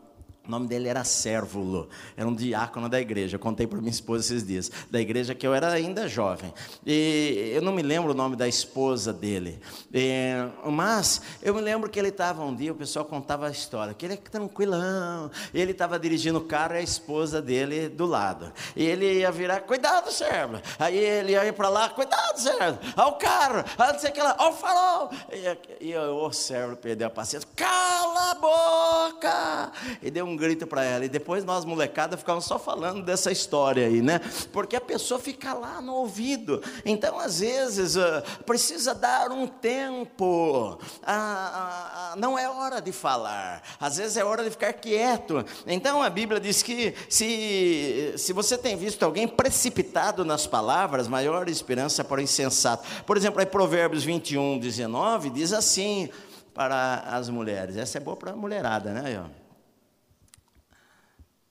o 0.47 0.51
nome 0.51 0.67
dele 0.67 0.89
era 0.89 1.05
Sérvulo, 1.05 1.89
era 2.17 2.29
um 2.29 2.35
diácono 2.35 2.89
da 2.89 3.01
igreja. 3.01 3.37
Eu 3.37 3.41
contei 3.41 3.65
para 3.65 3.79
minha 3.79 3.91
esposa 3.91 4.25
esses 4.25 4.45
dias, 4.45 4.71
da 4.91 5.01
igreja 5.01 5.37
que 5.37 5.47
eu 5.47 5.55
era 5.55 5.71
ainda 5.71 6.09
jovem. 6.09 6.53
E 6.85 7.53
eu 7.55 7.63
não 7.63 7.73
me 7.73 7.81
lembro 7.83 8.11
o 8.11 8.15
nome 8.15 8.35
da 8.35 8.49
esposa 8.49 9.13
dele, 9.13 9.61
e, 9.95 10.33
mas 10.65 11.23
eu 11.43 11.55
me 11.55 11.61
lembro 11.61 11.89
que 11.89 11.99
ele 11.99 12.09
estava 12.09 12.45
um 12.45 12.55
dia, 12.55 12.73
o 12.73 12.75
pessoal 12.75 13.05
contava 13.05 13.47
a 13.47 13.51
história, 13.51 13.95
que 13.95 14.05
ele 14.05 14.15
é 14.15 14.17
tranquilão, 14.17 15.31
ele 15.55 15.71
estava 15.71 15.97
dirigindo 15.97 16.39
o 16.39 16.45
carro 16.45 16.75
e 16.75 16.79
a 16.79 16.83
esposa 16.83 17.41
dele 17.41 17.89
do 17.89 18.07
lado. 18.07 18.53
E 18.75 18.85
ele 18.85 19.21
ia 19.21 19.31
virar, 19.31 19.61
cuidado, 19.61 20.11
Sérvulo. 20.11 20.61
Aí 20.79 20.99
ele 20.99 21.33
ia 21.33 21.53
para 21.53 21.69
lá, 21.69 21.89
cuidado, 21.89 22.39
Sérvulo, 22.39 22.79
olha 22.97 23.07
o 23.07 23.13
carro, 23.13 23.65
olha 23.79 23.93
não 23.93 24.01
sei 24.01 24.11
o 24.11 24.13
que 24.13 24.21
lá, 24.21 24.35
olha 24.39 24.51
o 24.51 24.55
farol. 24.55 25.11
E, 25.81 25.89
e 25.89 25.97
o 25.97 26.33
Sérvulo 26.33 26.77
perdeu 26.77 27.07
a 27.07 27.11
paciência, 27.11 27.49
cala 27.55 28.33
a 28.33 28.35
boca! 28.35 29.73
E 30.03 30.11
deu 30.11 30.27
um 30.27 30.32
um 30.33 30.37
grito 30.37 30.67
para 30.67 30.85
ela. 30.85 31.05
E 31.05 31.09
depois 31.09 31.45
nós, 31.45 31.65
molecada, 31.65 32.17
ficávamos 32.17 32.45
só 32.45 32.59
falando 32.59 33.03
dessa 33.03 33.31
história 33.31 33.87
aí, 33.87 34.03
né? 34.03 34.21
Porque 34.53 34.75
a 34.75 34.81
pessoa 34.81 35.21
fica 35.21 35.53
lá 35.55 35.81
no 35.81 35.95
ouvido. 35.95 36.63
Então, 36.85 37.19
às 37.19 37.41
vezes, 37.41 37.97
uh, 37.97 38.23
precisa 38.45 38.95
dar 38.95 39.31
um 39.31 39.47
tempo. 39.47 40.79
Ah, 41.03 42.13
ah, 42.13 42.15
não 42.17 42.39
é 42.39 42.49
hora 42.49 42.81
de 42.81 42.93
falar. 42.93 43.63
Às 43.79 43.99
vezes 43.99 44.17
é 44.17 44.25
hora 44.25 44.43
de 44.43 44.51
ficar 44.51 44.73
quieto. 44.73 45.45
Então, 45.67 46.03
a 46.03 46.11
Bíblia 46.11 46.41
diz 46.41 46.63
que 46.63 46.95
se, 47.09 48.15
se 48.17 48.33
você 48.33 48.57
tem 48.57 48.77
visto 48.77 49.03
alguém 49.03 49.29
precipitado 49.29 50.25
nas 50.25 50.47
palavras, 50.47 51.09
maior 51.09 51.49
esperança 51.49 52.03
para 52.03 52.21
o 52.21 52.23
insensato. 52.23 52.87
Por 53.05 53.17
exemplo, 53.17 53.41
aí 53.41 53.47
Provérbios 53.47 54.05
21, 54.05 54.59
19 54.59 55.31
diz 55.31 55.53
assim 55.53 56.09
para 56.55 57.01
as 57.07 57.29
mulheres. 57.29 57.77
Essa 57.77 57.99
é 57.99 58.01
boa 58.01 58.17
para 58.17 58.33
a 58.33 58.37
mulherada, 58.37 58.93
né? 58.93 59.23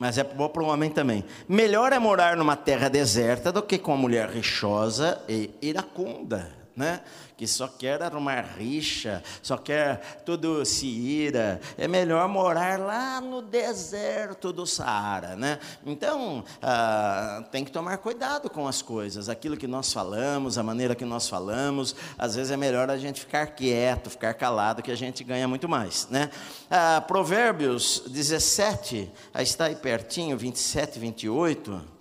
Mas 0.02 0.18
é 0.18 0.24
bom 0.24 0.50
para 0.50 0.64
o 0.64 0.66
homem 0.66 0.90
também. 0.90 1.24
Melhor 1.48 1.94
é 1.94 2.00
morar 2.00 2.36
numa 2.36 2.56
terra 2.56 2.90
deserta 2.90 3.52
do 3.52 3.62
que 3.62 3.78
com 3.78 3.92
uma 3.92 4.02
mulher 4.02 4.30
rixosa 4.30 5.22
e 5.30 5.52
iracunda, 5.62 6.52
né? 6.76 7.02
Que 7.42 7.48
só 7.48 7.68
quer 7.68 8.04
arrumar 8.04 8.42
rixa, 8.56 9.24
só 9.42 9.58
quer 9.58 10.22
tudo 10.24 10.64
se 10.64 10.86
ira. 10.86 11.60
É 11.76 11.88
melhor 11.88 12.28
morar 12.28 12.80
lá 12.80 13.20
no 13.20 13.42
deserto 13.42 14.54
do 14.54 14.68
Saara, 14.68 15.36
né? 15.36 15.58
Então, 15.84 16.44
ah, 16.62 17.44
tem 17.52 17.66
que 17.66 17.72
tomar 17.72 17.98
cuidado 17.98 18.48
com 18.48 18.68
as 18.68 18.84
coisas. 18.84 19.28
Aquilo 19.28 19.58
que 19.58 19.66
nós 19.66 19.92
falamos, 19.92 20.60
a 20.60 20.62
maneira 20.62 20.94
que 20.94 21.04
nós 21.04 21.28
falamos, 21.28 21.96
às 22.16 22.36
vezes 22.36 22.52
é 22.52 22.58
melhor 22.58 22.92
a 22.92 22.98
gente 23.00 23.22
ficar 23.22 23.48
quieto, 23.48 24.12
ficar 24.12 24.36
calado, 24.36 24.84
que 24.84 24.92
a 24.92 24.96
gente 24.96 25.24
ganha 25.24 25.48
muito 25.48 25.68
mais, 25.68 26.08
né? 26.12 26.30
Ah, 26.70 27.04
Provérbios 27.08 28.04
17, 28.06 29.12
aí 29.34 29.44
está 29.44 29.66
aí 29.66 29.76
pertinho, 29.76 30.38
27 30.38 30.98
e 30.98 31.00
28. 31.00 32.01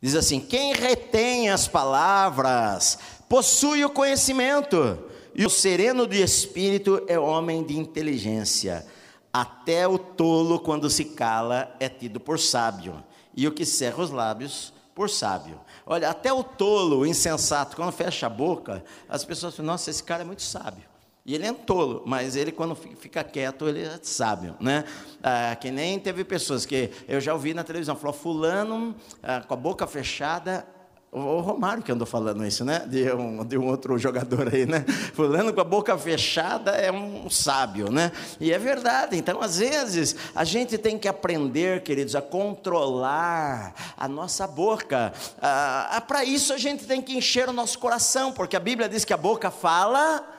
Diz 0.00 0.14
assim: 0.14 0.40
quem 0.40 0.72
retém 0.72 1.50
as 1.50 1.66
palavras 1.66 2.98
possui 3.28 3.84
o 3.84 3.90
conhecimento, 3.90 4.98
e 5.34 5.44
o 5.44 5.50
sereno 5.50 6.06
de 6.06 6.22
espírito 6.22 7.02
é 7.06 7.18
homem 7.18 7.64
de 7.64 7.76
inteligência. 7.76 8.86
Até 9.32 9.86
o 9.86 9.98
tolo, 9.98 10.58
quando 10.58 10.88
se 10.88 11.04
cala, 11.04 11.74
é 11.78 11.88
tido 11.88 12.18
por 12.18 12.38
sábio, 12.38 13.02
e 13.36 13.46
o 13.46 13.52
que 13.52 13.64
cerra 13.64 14.02
os 14.02 14.10
lábios, 14.10 14.72
por 14.94 15.10
sábio. 15.10 15.60
Olha, 15.86 16.10
até 16.10 16.32
o 16.32 16.42
tolo, 16.42 17.00
o 17.00 17.06
insensato, 17.06 17.76
quando 17.76 17.92
fecha 17.92 18.26
a 18.26 18.30
boca, 18.30 18.82
as 19.08 19.24
pessoas 19.24 19.54
falam: 19.54 19.72
nossa, 19.72 19.90
esse 19.90 20.02
cara 20.02 20.22
é 20.22 20.26
muito 20.26 20.42
sábio. 20.42 20.87
E 21.28 21.34
ele 21.34 21.46
é 21.46 21.52
um 21.52 21.54
tolo, 21.54 22.02
mas 22.06 22.36
ele, 22.36 22.50
quando 22.50 22.74
fica 22.74 23.22
quieto, 23.22 23.68
ele 23.68 23.82
é 23.82 23.98
sábio, 24.00 24.56
né? 24.58 24.82
Ah, 25.22 25.54
que 25.56 25.70
nem 25.70 25.98
teve 25.98 26.24
pessoas 26.24 26.64
que 26.64 26.90
eu 27.06 27.20
já 27.20 27.34
ouvi 27.34 27.52
na 27.52 27.62
televisão, 27.62 27.94
falou, 27.94 28.14
fulano, 28.14 28.96
ah, 29.22 29.42
com 29.46 29.52
a 29.52 29.56
boca 29.58 29.86
fechada, 29.86 30.66
o 31.12 31.40
Romário 31.40 31.82
que 31.82 31.92
andou 31.92 32.06
falando 32.06 32.46
isso, 32.46 32.64
né? 32.64 32.78
De 32.86 33.12
um, 33.12 33.44
de 33.44 33.58
um 33.58 33.66
outro 33.66 33.98
jogador 33.98 34.54
aí, 34.54 34.64
né? 34.64 34.86
Fulano 35.12 35.52
com 35.52 35.60
a 35.60 35.64
boca 35.64 35.98
fechada 35.98 36.70
é 36.70 36.90
um 36.90 37.28
sábio, 37.28 37.92
né? 37.92 38.10
E 38.40 38.50
é 38.50 38.58
verdade. 38.58 39.14
Então, 39.14 39.42
às 39.42 39.58
vezes, 39.58 40.16
a 40.34 40.44
gente 40.44 40.78
tem 40.78 40.98
que 40.98 41.08
aprender, 41.08 41.82
queridos, 41.82 42.16
a 42.16 42.22
controlar 42.22 43.74
a 43.98 44.08
nossa 44.08 44.46
boca. 44.46 45.12
Ah, 45.42 46.02
Para 46.08 46.24
isso, 46.24 46.54
a 46.54 46.58
gente 46.58 46.86
tem 46.86 47.02
que 47.02 47.18
encher 47.18 47.50
o 47.50 47.52
nosso 47.52 47.78
coração, 47.78 48.32
porque 48.32 48.56
a 48.56 48.60
Bíblia 48.60 48.88
diz 48.88 49.04
que 49.04 49.12
a 49.12 49.18
boca 49.18 49.50
fala 49.50 50.37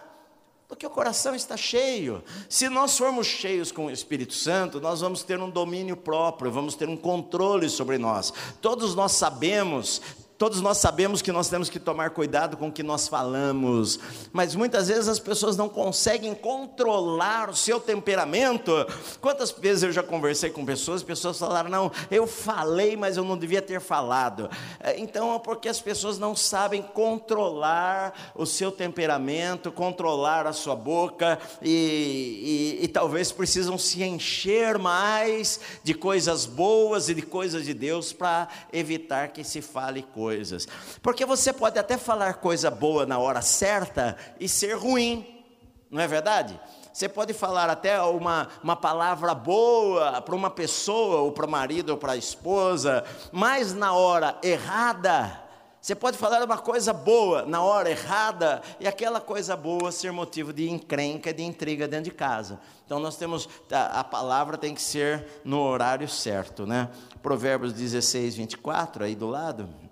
do 0.69 0.75
que 0.75 0.85
o 0.85 0.89
coração 0.89 1.33
está 1.33 1.57
cheio. 1.57 2.23
Se 2.47 2.69
nós 2.69 2.95
formos 2.95 3.25
cheios 3.25 3.71
com 3.71 3.87
o 3.87 3.91
Espírito 3.91 4.35
Santo, 4.35 4.79
nós 4.79 5.01
vamos 5.01 5.23
ter 5.23 5.39
um 5.39 5.49
domínio 5.49 5.97
próprio, 5.97 6.51
vamos 6.51 6.75
ter 6.75 6.87
um 6.87 6.95
controle 6.95 7.67
sobre 7.67 7.97
nós. 7.97 8.31
Todos 8.61 8.93
nós 8.93 9.13
sabemos 9.13 9.99
Todos 10.39 10.61
nós 10.61 10.77
sabemos 10.77 11.21
que 11.21 11.33
nós 11.33 11.49
temos 11.49 11.69
que 11.69 11.77
tomar 11.77 12.11
cuidado 12.11 12.55
com 12.55 12.69
o 12.69 12.71
que 12.71 12.81
nós 12.81 13.09
falamos, 13.09 13.99
mas 14.31 14.55
muitas 14.55 14.87
vezes 14.87 15.09
as 15.09 15.19
pessoas 15.19 15.57
não 15.57 15.67
conseguem 15.67 16.33
controlar 16.33 17.49
o 17.49 17.55
seu 17.55 17.77
temperamento. 17.77 18.71
Quantas 19.19 19.51
vezes 19.51 19.83
eu 19.83 19.91
já 19.91 20.01
conversei 20.01 20.49
com 20.49 20.65
pessoas, 20.65 21.03
pessoas 21.03 21.37
falaram: 21.37 21.69
"Não, 21.69 21.91
eu 22.09 22.25
falei, 22.25 22.95
mas 22.95 23.17
eu 23.17 23.25
não 23.25 23.37
devia 23.37 23.61
ter 23.61 23.81
falado". 23.81 24.49
É, 24.79 24.97
então, 24.97 25.35
é 25.35 25.39
porque 25.39 25.67
as 25.67 25.81
pessoas 25.81 26.17
não 26.17 26.33
sabem 26.33 26.81
controlar 26.81 28.31
o 28.33 28.45
seu 28.45 28.71
temperamento, 28.71 29.73
controlar 29.73 30.47
a 30.47 30.53
sua 30.53 30.73
boca 30.73 31.37
e, 31.61 32.77
e, 32.79 32.85
e 32.85 32.87
talvez 32.87 33.29
precisam 33.29 33.77
se 33.77 34.01
encher 34.03 34.79
mais 34.79 35.59
de 35.83 35.93
coisas 35.93 36.45
boas 36.45 37.09
e 37.09 37.13
de 37.13 37.23
coisas 37.23 37.65
de 37.65 37.73
Deus 37.73 38.13
para 38.13 38.47
evitar 38.71 39.33
que 39.33 39.43
se 39.43 39.61
fale 39.61 40.01
coisas 40.01 40.28
coisas. 40.29 40.67
Porque 41.01 41.25
você 41.25 41.51
pode 41.51 41.79
até 41.79 41.97
falar 41.97 42.35
coisa 42.35 42.69
boa 42.69 43.03
na 43.03 43.17
hora 43.17 43.41
certa 43.41 44.15
e 44.39 44.47
ser 44.47 44.73
ruim, 44.77 45.43
não 45.89 45.99
é 45.99 46.07
verdade? 46.07 46.59
Você 46.93 47.09
pode 47.09 47.33
falar 47.33 47.67
até 47.67 47.99
uma, 48.01 48.47
uma 48.63 48.75
palavra 48.75 49.33
boa 49.33 50.21
para 50.21 50.35
uma 50.35 50.51
pessoa, 50.51 51.21
ou 51.21 51.31
para 51.31 51.47
o 51.47 51.49
marido, 51.49 51.89
ou 51.89 51.97
para 51.97 52.11
a 52.11 52.17
esposa, 52.17 53.03
mas 53.31 53.73
na 53.73 53.93
hora 53.93 54.37
errada, 54.43 55.41
você 55.81 55.95
pode 55.95 56.15
falar 56.17 56.43
uma 56.43 56.57
coisa 56.57 56.93
boa 56.93 57.43
na 57.45 57.63
hora 57.63 57.89
errada 57.89 58.61
e 58.79 58.87
aquela 58.87 59.19
coisa 59.19 59.55
boa 59.55 59.91
ser 59.91 60.11
motivo 60.11 60.53
de 60.53 60.69
encrenca, 60.69 61.33
de 61.33 61.41
intriga 61.41 61.87
dentro 61.87 62.05
de 62.05 62.11
casa. 62.11 62.59
Então 62.85 62.99
nós 62.99 63.15
temos 63.15 63.49
a, 63.71 64.01
a 64.01 64.03
palavra 64.03 64.57
tem 64.57 64.75
que 64.75 64.81
ser 64.81 65.41
no 65.43 65.59
horário 65.61 66.07
certo, 66.07 66.67
né? 66.67 66.89
Provérbios 67.23 67.73
16, 67.73 68.35
24 68.35 69.05
aí 69.05 69.15
do 69.15 69.27
lado 69.27 69.88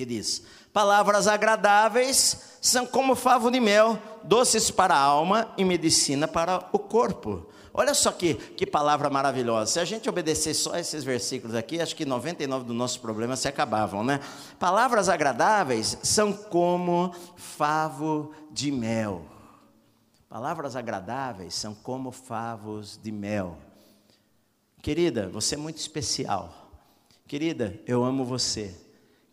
que 0.00 0.06
diz: 0.06 0.42
Palavras 0.72 1.28
agradáveis 1.28 2.56
são 2.60 2.86
como 2.86 3.14
favo 3.14 3.50
de 3.50 3.60
mel, 3.60 3.98
doces 4.22 4.70
para 4.70 4.94
a 4.94 4.98
alma 4.98 5.52
e 5.58 5.64
medicina 5.64 6.26
para 6.26 6.68
o 6.72 6.78
corpo. 6.78 7.46
Olha 7.72 7.92
só 7.92 8.10
que, 8.10 8.34
que 8.34 8.66
palavra 8.66 9.10
maravilhosa. 9.10 9.72
Se 9.72 9.78
a 9.78 9.84
gente 9.84 10.08
obedecer 10.08 10.54
só 10.54 10.76
esses 10.76 11.04
versículos 11.04 11.54
aqui, 11.54 11.80
acho 11.80 11.94
que 11.94 12.04
99 12.04 12.64
dos 12.64 12.74
nossos 12.74 12.96
problemas 12.96 13.40
se 13.40 13.48
acabavam, 13.48 14.02
né? 14.02 14.20
Palavras 14.58 15.08
agradáveis 15.08 15.98
são 16.02 16.32
como 16.32 17.14
favo 17.36 18.32
de 18.50 18.72
mel. 18.72 19.22
Palavras 20.28 20.76
agradáveis 20.76 21.54
são 21.54 21.74
como 21.74 22.10
favos 22.10 22.98
de 23.02 23.12
mel. 23.12 23.58
Querida, 24.82 25.28
você 25.28 25.56
é 25.56 25.58
muito 25.58 25.76
especial. 25.76 26.70
Querida, 27.26 27.78
eu 27.86 28.02
amo 28.02 28.24
você. 28.24 28.74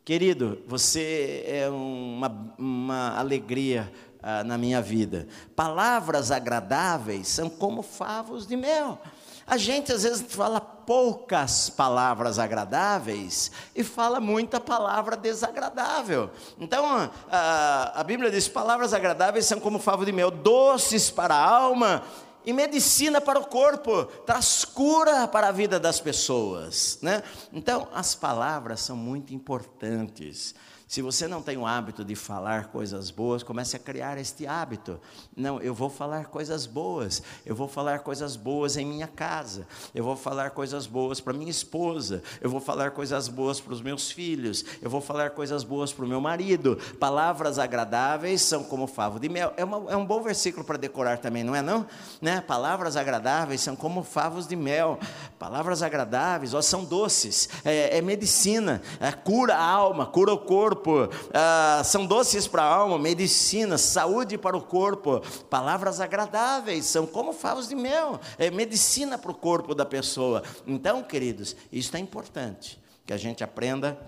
Querido, 0.07 0.59
você 0.65 1.43
é 1.45 1.69
uma, 1.69 2.53
uma 2.57 3.19
alegria 3.19 3.91
ah, 4.23 4.41
na 4.41 4.57
minha 4.57 4.81
vida. 4.81 5.27
Palavras 5.53 6.31
agradáveis 6.31 7.27
são 7.27 7.49
como 7.49 7.81
favos 7.81 8.47
de 8.47 8.55
mel. 8.55 9.01
A 9.45 9.57
gente 9.57 9.91
às 9.91 10.03
vezes 10.03 10.25
fala 10.33 10.61
poucas 10.61 11.69
palavras 11.69 12.39
agradáveis 12.39 13.51
e 13.75 13.83
fala 13.83 14.21
muita 14.21 14.61
palavra 14.61 15.17
desagradável. 15.17 16.29
Então, 16.57 17.11
a, 17.29 17.99
a 17.99 18.01
Bíblia 18.05 18.31
diz: 18.31 18.47
palavras 18.47 18.93
agradáveis 18.93 19.45
são 19.45 19.59
como 19.59 19.77
favo 19.77 20.05
de 20.05 20.13
mel, 20.13 20.31
doces 20.31 21.11
para 21.11 21.35
a 21.35 21.49
alma 21.49 22.01
e 22.47 22.53
medicina 22.53 23.19
para 23.19 23.37
o 23.37 23.45
corpo, 23.45 24.05
traz 24.25 24.63
cura 24.63 25.27
para 25.27 25.49
a 25.49 25.51
vida 25.51 25.77
das 25.77 25.99
pessoas, 25.99 26.97
né? 27.01 27.21
Então, 27.51 27.89
as 27.93 28.15
palavras 28.15 28.79
são 28.79 28.95
muito 28.95 29.33
importantes. 29.33 30.55
Se 30.87 31.01
você 31.01 31.27
não 31.27 31.41
tem 31.41 31.57
o 31.57 31.67
hábito 31.67 32.05
de 32.05 32.15
falar 32.15 32.67
coisas 32.67 33.11
boas, 33.11 33.43
comece 33.43 33.75
a 33.75 33.79
criar 33.79 34.17
este 34.17 34.47
hábito. 34.47 34.97
Não, 35.35 35.59
eu 35.59 35.73
vou 35.73 35.89
falar 35.89 36.27
coisas 36.27 36.65
boas. 36.65 37.21
Eu 37.45 37.53
vou 37.53 37.67
falar 37.67 37.99
coisas 37.99 38.37
boas 38.37 38.77
em 38.77 38.85
minha 38.85 39.05
casa. 39.05 39.67
Eu 39.93 40.05
vou 40.05 40.15
falar 40.15 40.51
coisas 40.51 40.87
boas 40.87 41.19
para 41.19 41.33
minha 41.33 41.51
esposa. 41.51 42.23
Eu 42.39 42.49
vou 42.49 42.61
falar 42.61 42.91
coisas 42.91 43.27
boas 43.27 43.59
para 43.59 43.73
os 43.73 43.81
meus 43.81 44.09
filhos. 44.09 44.63
Eu 44.81 44.89
vou 44.89 45.01
falar 45.01 45.31
coisas 45.31 45.61
boas 45.61 45.91
para 45.91 46.05
o 46.05 46.07
meu 46.07 46.21
marido. 46.21 46.77
Palavras 46.97 47.59
agradáveis 47.59 48.41
são 48.41 48.63
como 48.63 48.87
favo 48.87 49.19
de 49.19 49.27
mel. 49.27 49.53
É, 49.57 49.65
uma, 49.65 49.91
é 49.91 49.97
um 49.97 50.05
bom 50.05 50.21
versículo 50.21 50.63
para 50.63 50.77
decorar 50.77 51.17
também, 51.17 51.43
não 51.43 51.53
é 51.53 51.61
não? 51.61 51.85
Né? 52.21 52.39
Palavras 52.39 52.95
agradáveis 52.95 53.59
são 53.59 53.75
como 53.75 54.03
favos 54.05 54.47
de 54.47 54.55
mel. 54.55 54.97
Palavras 55.37 55.83
agradáveis, 55.83 56.53
ó, 56.53 56.61
são 56.61 56.85
doces. 56.85 57.49
É, 57.65 57.97
é 57.97 58.01
medicina. 58.01 58.81
É, 59.01 59.11
cura 59.11 59.53
a 59.57 59.61
alma, 59.61 60.05
cura 60.05 60.31
o 60.31 60.37
corpo 60.37 60.76
corpo, 60.77 61.09
ah, 61.33 61.81
são 61.83 62.05
doces 62.05 62.47
para 62.47 62.63
a 62.63 62.65
alma, 62.65 62.97
medicina, 62.97 63.77
saúde 63.77 64.37
para 64.37 64.55
o 64.55 64.61
corpo, 64.61 65.21
palavras 65.49 65.99
agradáveis, 65.99 66.85
são 66.85 67.05
como 67.05 67.33
favos 67.33 67.67
de 67.67 67.75
mel, 67.75 68.19
é 68.37 68.51
medicina 68.51 69.17
para 69.17 69.31
o 69.31 69.35
corpo 69.35 69.73
da 69.73 69.85
pessoa. 69.85 70.43
Então, 70.65 71.03
queridos, 71.03 71.55
isso 71.71 71.95
é 71.95 71.99
importante, 71.99 72.79
que 73.05 73.13
a 73.13 73.17
gente 73.17 73.43
aprenda 73.43 73.99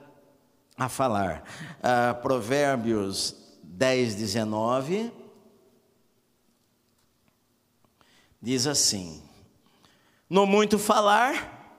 a 0.77 0.87
falar. 0.87 1.43
Ah, 1.81 2.13
Provérbios 2.21 3.35
10, 3.63 4.15
19. 4.15 5.11
Diz 8.41 8.67
assim: 8.67 9.21
No 10.29 10.45
muito 10.45 10.79
falar, 10.79 11.77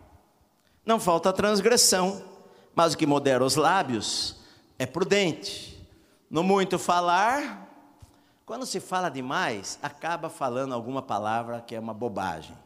não 0.84 1.00
falta 1.00 1.32
transgressão, 1.32 2.22
mas 2.74 2.92
o 2.92 2.98
que 2.98 3.06
modera 3.06 3.44
os 3.44 3.56
lábios 3.56 4.39
é 4.80 4.86
prudente. 4.86 5.78
No 6.30 6.42
muito 6.42 6.78
falar, 6.78 7.68
quando 8.46 8.64
se 8.64 8.80
fala 8.80 9.10
demais, 9.10 9.78
acaba 9.82 10.30
falando 10.30 10.72
alguma 10.72 11.02
palavra 11.02 11.60
que 11.60 11.74
é 11.74 11.78
uma 11.78 11.92
bobagem. 11.92 12.56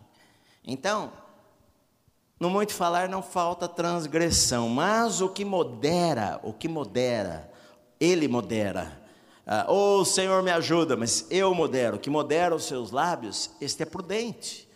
Então, 0.65 1.13
no 2.39 2.49
muito 2.49 2.73
falar 2.73 3.09
não 3.09 3.21
falta 3.21 3.67
transgressão, 3.67 4.69
mas 4.69 5.21
o 5.21 5.29
que 5.29 5.45
modera, 5.45 6.39
o 6.45 6.53
que 6.53 6.69
modera, 6.69 7.53
ele 7.99 8.29
modera. 8.29 9.03
Ah, 9.45 9.67
oh, 9.69 10.03
o 10.03 10.05
Senhor 10.05 10.41
me 10.41 10.53
ajuda, 10.53 10.97
mas 10.97 11.27
eu 11.33 11.53
modero. 11.53 11.97
O 11.97 11.99
que 11.99 12.09
modera 12.09 12.55
os 12.55 12.63
seus 12.63 12.93
lábios, 12.93 13.51
este 13.61 13.83
é 13.83 13.87
prudente. 13.87 14.69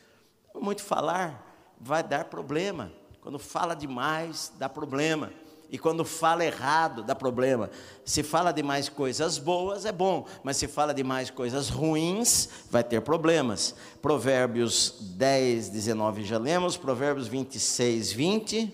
No 0.53 0.61
muito 0.61 0.83
falar 0.83 1.47
vai 1.81 2.03
dar 2.03 2.25
problema. 2.25 2.91
Quando 3.21 3.39
fala 3.39 3.77
demais, 3.77 4.53
dá 4.59 4.69
problema. 4.69 5.31
E 5.71 5.79
quando 5.79 6.05
fala 6.05 6.45
errado, 6.45 7.03
dá 7.03 7.15
problema. 7.15 7.71
Se 8.05 8.23
fala 8.23 8.53
de 8.53 8.63
mais 8.63 8.89
coisas 8.89 9.37
boas, 9.37 9.85
é 9.85 9.93
bom, 9.93 10.27
mas 10.43 10.57
se 10.57 10.67
fala 10.67 10.95
de 10.95 11.05
mais 11.05 11.29
coisas 11.31 11.69
ruins, 11.69 12.49
vai 12.71 12.83
ter 12.83 13.03
problemas. 13.03 13.75
Provérbios 14.01 14.95
10, 15.17 15.69
19 15.69 16.25
já 16.25 16.39
lemos, 16.39 16.77
Provérbios 16.77 17.29
26, 17.29 18.13
20. 18.13 18.73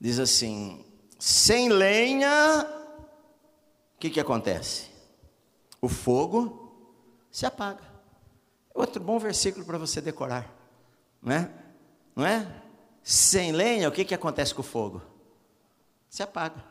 Diz 0.00 0.20
assim: 0.20 0.84
sem 1.18 1.70
lenha, 1.70 2.68
o 3.96 3.98
que, 3.98 4.10
que 4.10 4.20
acontece? 4.20 4.90
O 5.80 5.88
fogo 5.88 6.96
se 7.32 7.44
apaga. 7.46 7.82
Outro 8.72 9.02
bom 9.02 9.18
versículo 9.18 9.64
para 9.64 9.78
você 9.78 10.00
decorar, 10.00 10.54
não 11.20 11.34
é? 11.34 11.63
Não 12.14 12.26
é? 12.26 12.46
Sem 13.02 13.52
lenha, 13.52 13.88
o 13.88 13.92
que, 13.92 14.04
que 14.04 14.14
acontece 14.14 14.54
com 14.54 14.60
o 14.60 14.64
fogo? 14.64 15.02
Se 16.08 16.22
apaga. 16.22 16.64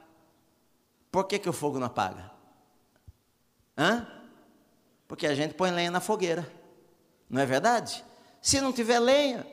Por 1.11 1.25
que, 1.25 1.37
que 1.37 1.49
o 1.49 1.53
fogo 1.53 1.79
não 1.79 1.87
apaga? 1.87 2.31
Hã? 3.77 4.07
Porque 5.07 5.27
a 5.27 5.35
gente 5.35 5.53
põe 5.53 5.69
lenha 5.71 5.91
na 5.91 5.99
fogueira. 5.99 6.51
Não 7.29 7.41
é 7.41 7.45
verdade? 7.45 8.03
Se 8.41 8.59
não 8.59 8.73
tiver 8.73 8.99
lenha, 8.99 9.45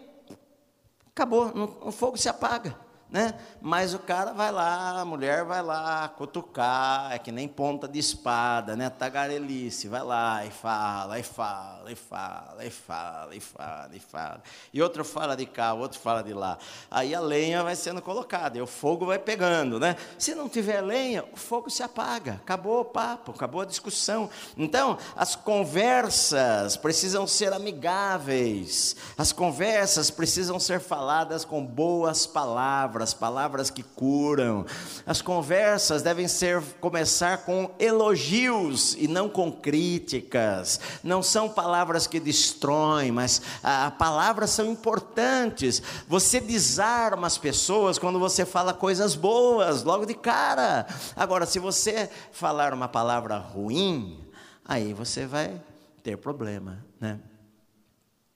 acabou, 1.09 1.53
o 1.83 1.93
fogo 1.93 2.17
se 2.17 2.29
apaga 2.29 2.90
né? 3.11 3.35
Mas 3.61 3.93
o 3.93 3.99
cara 3.99 4.33
vai 4.33 4.53
lá, 4.53 5.01
a 5.01 5.05
mulher 5.05 5.45
vai 5.45 5.63
lá 5.63 6.09
cutucar, 6.09 7.13
é 7.13 7.19
que 7.19 7.33
nem 7.33 7.49
ponta 7.49 7.89
de 7.89 7.99
espada, 7.99 8.77
né? 8.77 8.89
Tagarelice, 8.89 9.89
vai 9.89 10.03
lá 10.03 10.45
e 10.45 10.51
fala, 10.51 11.19
e 11.19 11.23
fala, 11.23 11.91
e 11.91 11.97
fala, 11.97 12.65
e 12.65 12.71
fala, 12.71 13.35
e 13.35 13.41
fala, 13.41 13.91
e 13.93 14.01
fala. 14.01 14.43
E 14.73 14.83
outro 14.83 15.05
fala 15.05 15.37
de 15.37 15.45
cá, 15.45 15.75
outro 15.75 15.99
fala 15.99 16.23
de 16.23 16.33
lá. 16.33 16.57
Aí 16.91 17.15
a 17.15 17.21
lenha 17.21 17.65
vai 17.65 17.75
sendo 17.75 18.01
colocada 18.01 18.57
e 18.57 18.63
o 18.63 18.67
fogo 18.67 19.07
vai 19.07 19.19
pegando, 19.19 19.81
né? 19.81 19.97
Se 20.17 20.35
não 20.35 20.49
tiver 20.49 20.81
lenha, 20.81 21.25
o 21.33 21.37
fogo 21.37 21.69
se 21.69 21.83
apaga. 21.83 22.35
Acabou 22.35 22.81
o 22.81 22.85
papo, 22.85 23.33
acabou 23.33 23.61
a 23.61 23.67
discussão. 23.67 24.31
Então, 24.57 24.97
as 25.17 25.35
conversas 25.35 26.77
precisam 26.77 27.27
ser 27.27 27.53
amigáveis. 27.53 28.95
As 29.19 29.33
conversas 29.33 30.11
precisam 30.11 30.61
ser 30.61 30.81
faladas 30.81 31.45
com 31.45 31.65
boas 31.65 32.27
palavras 32.27 33.00
palavras, 33.01 33.15
palavras 33.15 33.71
que 33.71 33.83
curam. 33.83 34.67
As 35.07 35.23
conversas 35.23 36.03
devem 36.03 36.29
ser 36.29 36.63
começar 36.81 37.39
com 37.39 37.71
elogios 37.79 38.95
e 38.99 39.09
não 39.09 39.29
com 39.29 39.51
críticas. 39.51 40.79
Não 41.03 41.23
são 41.23 41.49
palavras 41.49 42.07
que 42.07 42.21
destroem, 42.21 43.11
mas 43.11 43.41
ah, 43.63 43.91
palavras 43.99 44.51
são 44.51 44.67
importantes. 44.67 45.83
Você 46.07 46.41
desarma 46.41 47.27
as 47.27 47.39
pessoas 47.39 47.99
quando 47.99 48.19
você 48.19 48.45
fala 48.45 48.75
coisas 48.75 49.15
boas, 49.15 49.83
logo 49.83 50.05
de 50.05 50.15
cara. 50.15 50.87
Agora, 51.17 51.47
se 51.47 51.59
você 51.59 52.11
falar 52.31 52.75
uma 52.75 52.89
palavra 52.89 53.39
ruim, 53.39 54.23
aí 54.65 54.93
você 54.93 55.27
vai 55.27 55.61
ter 56.03 56.17
problema, 56.19 56.85
né? 57.01 57.19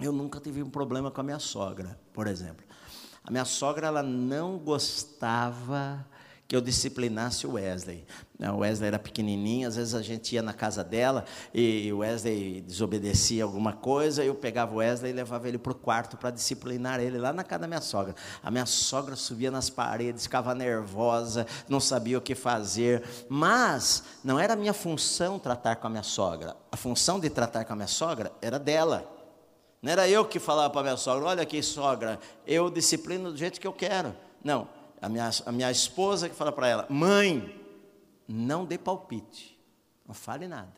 Eu 0.01 0.13
nunca 0.13 0.41
tive 0.41 0.63
um 0.63 0.71
problema 0.71 1.11
com 1.11 1.21
a 1.21 1.25
minha 1.25 1.39
sogra, 1.39 1.99
por 2.13 2.27
exemplo. 2.27 2.64
A 3.25 3.31
minha 3.31 3.47
sogra 3.47 3.87
ela 3.87 4.03
não 4.03 4.59
gostava 4.59 6.07
que 6.47 6.55
eu 6.55 6.61
disciplinasse 6.61 7.47
o 7.47 7.53
Wesley. 7.53 8.05
O 8.39 8.59
Wesley 8.59 8.89
era 8.89 8.99
pequenininho, 8.99 9.67
às 9.67 9.77
vezes 9.77 9.95
a 9.95 10.03
gente 10.03 10.35
ia 10.35 10.43
na 10.43 10.53
casa 10.53 10.85
dela 10.85 11.25
e 11.55 11.91
o 11.91 11.99
Wesley 11.99 12.61
desobedecia 12.61 13.43
alguma 13.43 13.73
coisa, 13.73 14.23
eu 14.23 14.35
pegava 14.35 14.75
o 14.75 14.77
Wesley 14.77 15.11
e 15.11 15.15
levava 15.15 15.49
ele 15.49 15.57
para 15.57 15.73
o 15.73 15.75
quarto 15.75 16.19
para 16.19 16.31
disciplinar 16.31 17.01
ele 17.01 17.17
lá 17.17 17.33
na 17.33 17.43
casa 17.43 17.63
da 17.63 17.67
minha 17.67 17.81
sogra. 17.81 18.15
A 18.43 18.51
minha 18.51 18.67
sogra 18.67 19.17
subia 19.17 19.51
nas 19.51 19.71
paredes, 19.71 20.25
ficava 20.25 20.55
nervosa, 20.55 21.47
não 21.67 21.81
sabia 21.81 22.19
o 22.19 22.21
que 22.21 22.35
fazer, 22.35 23.03
mas 23.27 24.03
não 24.23 24.39
era 24.39 24.55
minha 24.55 24.75
função 24.75 25.39
tratar 25.39 25.77
com 25.77 25.87
a 25.87 25.91
minha 25.91 26.03
sogra. 26.03 26.55
A 26.71 26.77
função 26.77 27.19
de 27.19 27.31
tratar 27.31 27.65
com 27.65 27.73
a 27.73 27.77
minha 27.77 27.89
sogra 27.89 28.31
era 28.43 28.59
dela. 28.59 29.14
Não 29.85 29.93
era 29.93 30.09
eu 30.09 30.25
que 30.25 30.39
falava 30.39 30.71
para 30.71 30.83
minha 30.83 30.97
sogra, 30.97 31.29
olha 31.29 31.43
aqui, 31.43 31.63
sogra, 31.63 32.19
eu 32.47 32.71
disciplino 32.71 33.31
do 33.31 33.37
jeito 33.37 33.61
que 33.61 33.67
eu 33.67 33.73
quero. 33.73 34.17
Não, 34.43 34.67
a 34.99 35.11
minha, 35.11 35.29
a 35.45 35.53
minha 35.53 35.71
esposa 35.71 36.27
que 36.27 36.35
fala 36.35 36.51
para 36.51 36.67
ela, 36.67 36.87
mãe, 36.89 37.55
não 38.27 38.65
dê 38.65 38.79
palpite, 38.79 39.61
não 40.09 40.15
fale 40.15 40.49
nada. 40.49 40.73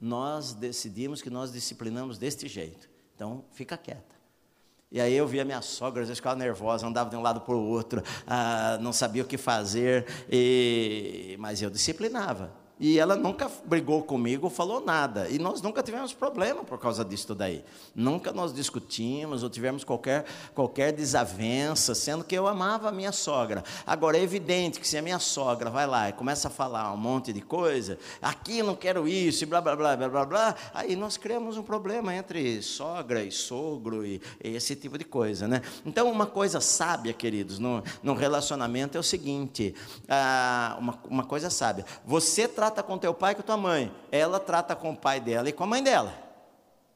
Nós 0.00 0.52
decidimos 0.52 1.22
que 1.22 1.30
nós 1.30 1.52
disciplinamos 1.52 2.18
deste 2.18 2.48
jeito, 2.48 2.90
então 3.14 3.44
fica 3.52 3.76
quieta. 3.76 4.16
E 4.90 5.00
aí 5.00 5.14
eu 5.14 5.28
via 5.28 5.44
minha 5.44 5.62
sogra, 5.62 6.02
às 6.02 6.08
vezes 6.08 6.18
ficava 6.18 6.34
nervosa, 6.34 6.84
andava 6.88 7.10
de 7.10 7.14
um 7.14 7.22
lado 7.22 7.42
para 7.42 7.54
o 7.54 7.64
outro, 7.64 8.02
ah, 8.26 8.76
não 8.80 8.92
sabia 8.92 9.22
o 9.22 9.26
que 9.26 9.38
fazer, 9.38 10.04
e... 10.28 11.36
mas 11.38 11.62
eu 11.62 11.70
disciplinava. 11.70 12.59
E 12.80 12.98
ela 12.98 13.14
nunca 13.14 13.50
brigou 13.66 14.02
comigo, 14.02 14.48
falou 14.48 14.80
nada. 14.80 15.28
E 15.28 15.38
nós 15.38 15.60
nunca 15.60 15.82
tivemos 15.82 16.14
problema 16.14 16.64
por 16.64 16.78
causa 16.78 17.04
disso 17.04 17.34
daí. 17.34 17.62
Nunca 17.94 18.32
nós 18.32 18.54
discutimos 18.54 19.42
ou 19.42 19.50
tivemos 19.50 19.84
qualquer, 19.84 20.24
qualquer 20.54 20.90
desavença, 20.90 21.94
sendo 21.94 22.24
que 22.24 22.34
eu 22.34 22.46
amava 22.46 22.88
a 22.88 22.92
minha 22.92 23.12
sogra. 23.12 23.62
Agora, 23.86 24.16
é 24.16 24.22
evidente 24.22 24.80
que 24.80 24.88
se 24.88 24.96
a 24.96 25.02
minha 25.02 25.18
sogra 25.18 25.68
vai 25.68 25.86
lá 25.86 26.08
e 26.08 26.14
começa 26.14 26.48
a 26.48 26.50
falar 26.50 26.90
um 26.94 26.96
monte 26.96 27.34
de 27.34 27.42
coisa, 27.42 27.98
aqui 28.22 28.62
não 28.62 28.74
quero 28.74 29.06
isso, 29.06 29.44
e 29.44 29.46
blá, 29.46 29.60
blá, 29.60 29.76
blá, 29.76 29.94
blá, 29.94 30.08
blá, 30.08 30.24
blá, 30.24 30.54
aí 30.72 30.96
nós 30.96 31.18
criamos 31.18 31.58
um 31.58 31.62
problema 31.62 32.14
entre 32.14 32.62
sogra 32.62 33.22
e 33.22 33.30
sogro 33.30 34.06
e, 34.06 34.22
e 34.42 34.56
esse 34.56 34.74
tipo 34.74 34.96
de 34.96 35.04
coisa, 35.04 35.46
né? 35.46 35.60
Então, 35.84 36.10
uma 36.10 36.26
coisa 36.26 36.62
sábia, 36.62 37.12
queridos, 37.12 37.58
no, 37.58 37.84
no 38.02 38.14
relacionamento 38.14 38.96
é 38.96 39.00
o 39.00 39.02
seguinte, 39.02 39.74
ah, 40.08 40.78
uma, 40.80 40.98
uma 41.10 41.24
coisa 41.24 41.50
sábia, 41.50 41.84
você 42.06 42.48
trata 42.48 42.69
trata 42.70 42.82
com 42.84 42.96
teu 42.96 43.12
pai 43.12 43.32
e 43.32 43.34
com 43.34 43.42
tua 43.42 43.56
mãe, 43.56 43.92
ela 44.12 44.38
trata 44.38 44.76
com 44.76 44.92
o 44.92 44.96
pai 44.96 45.18
dela 45.20 45.48
e 45.48 45.52
com 45.52 45.64
a 45.64 45.66
mãe 45.66 45.82
dela. 45.82 46.14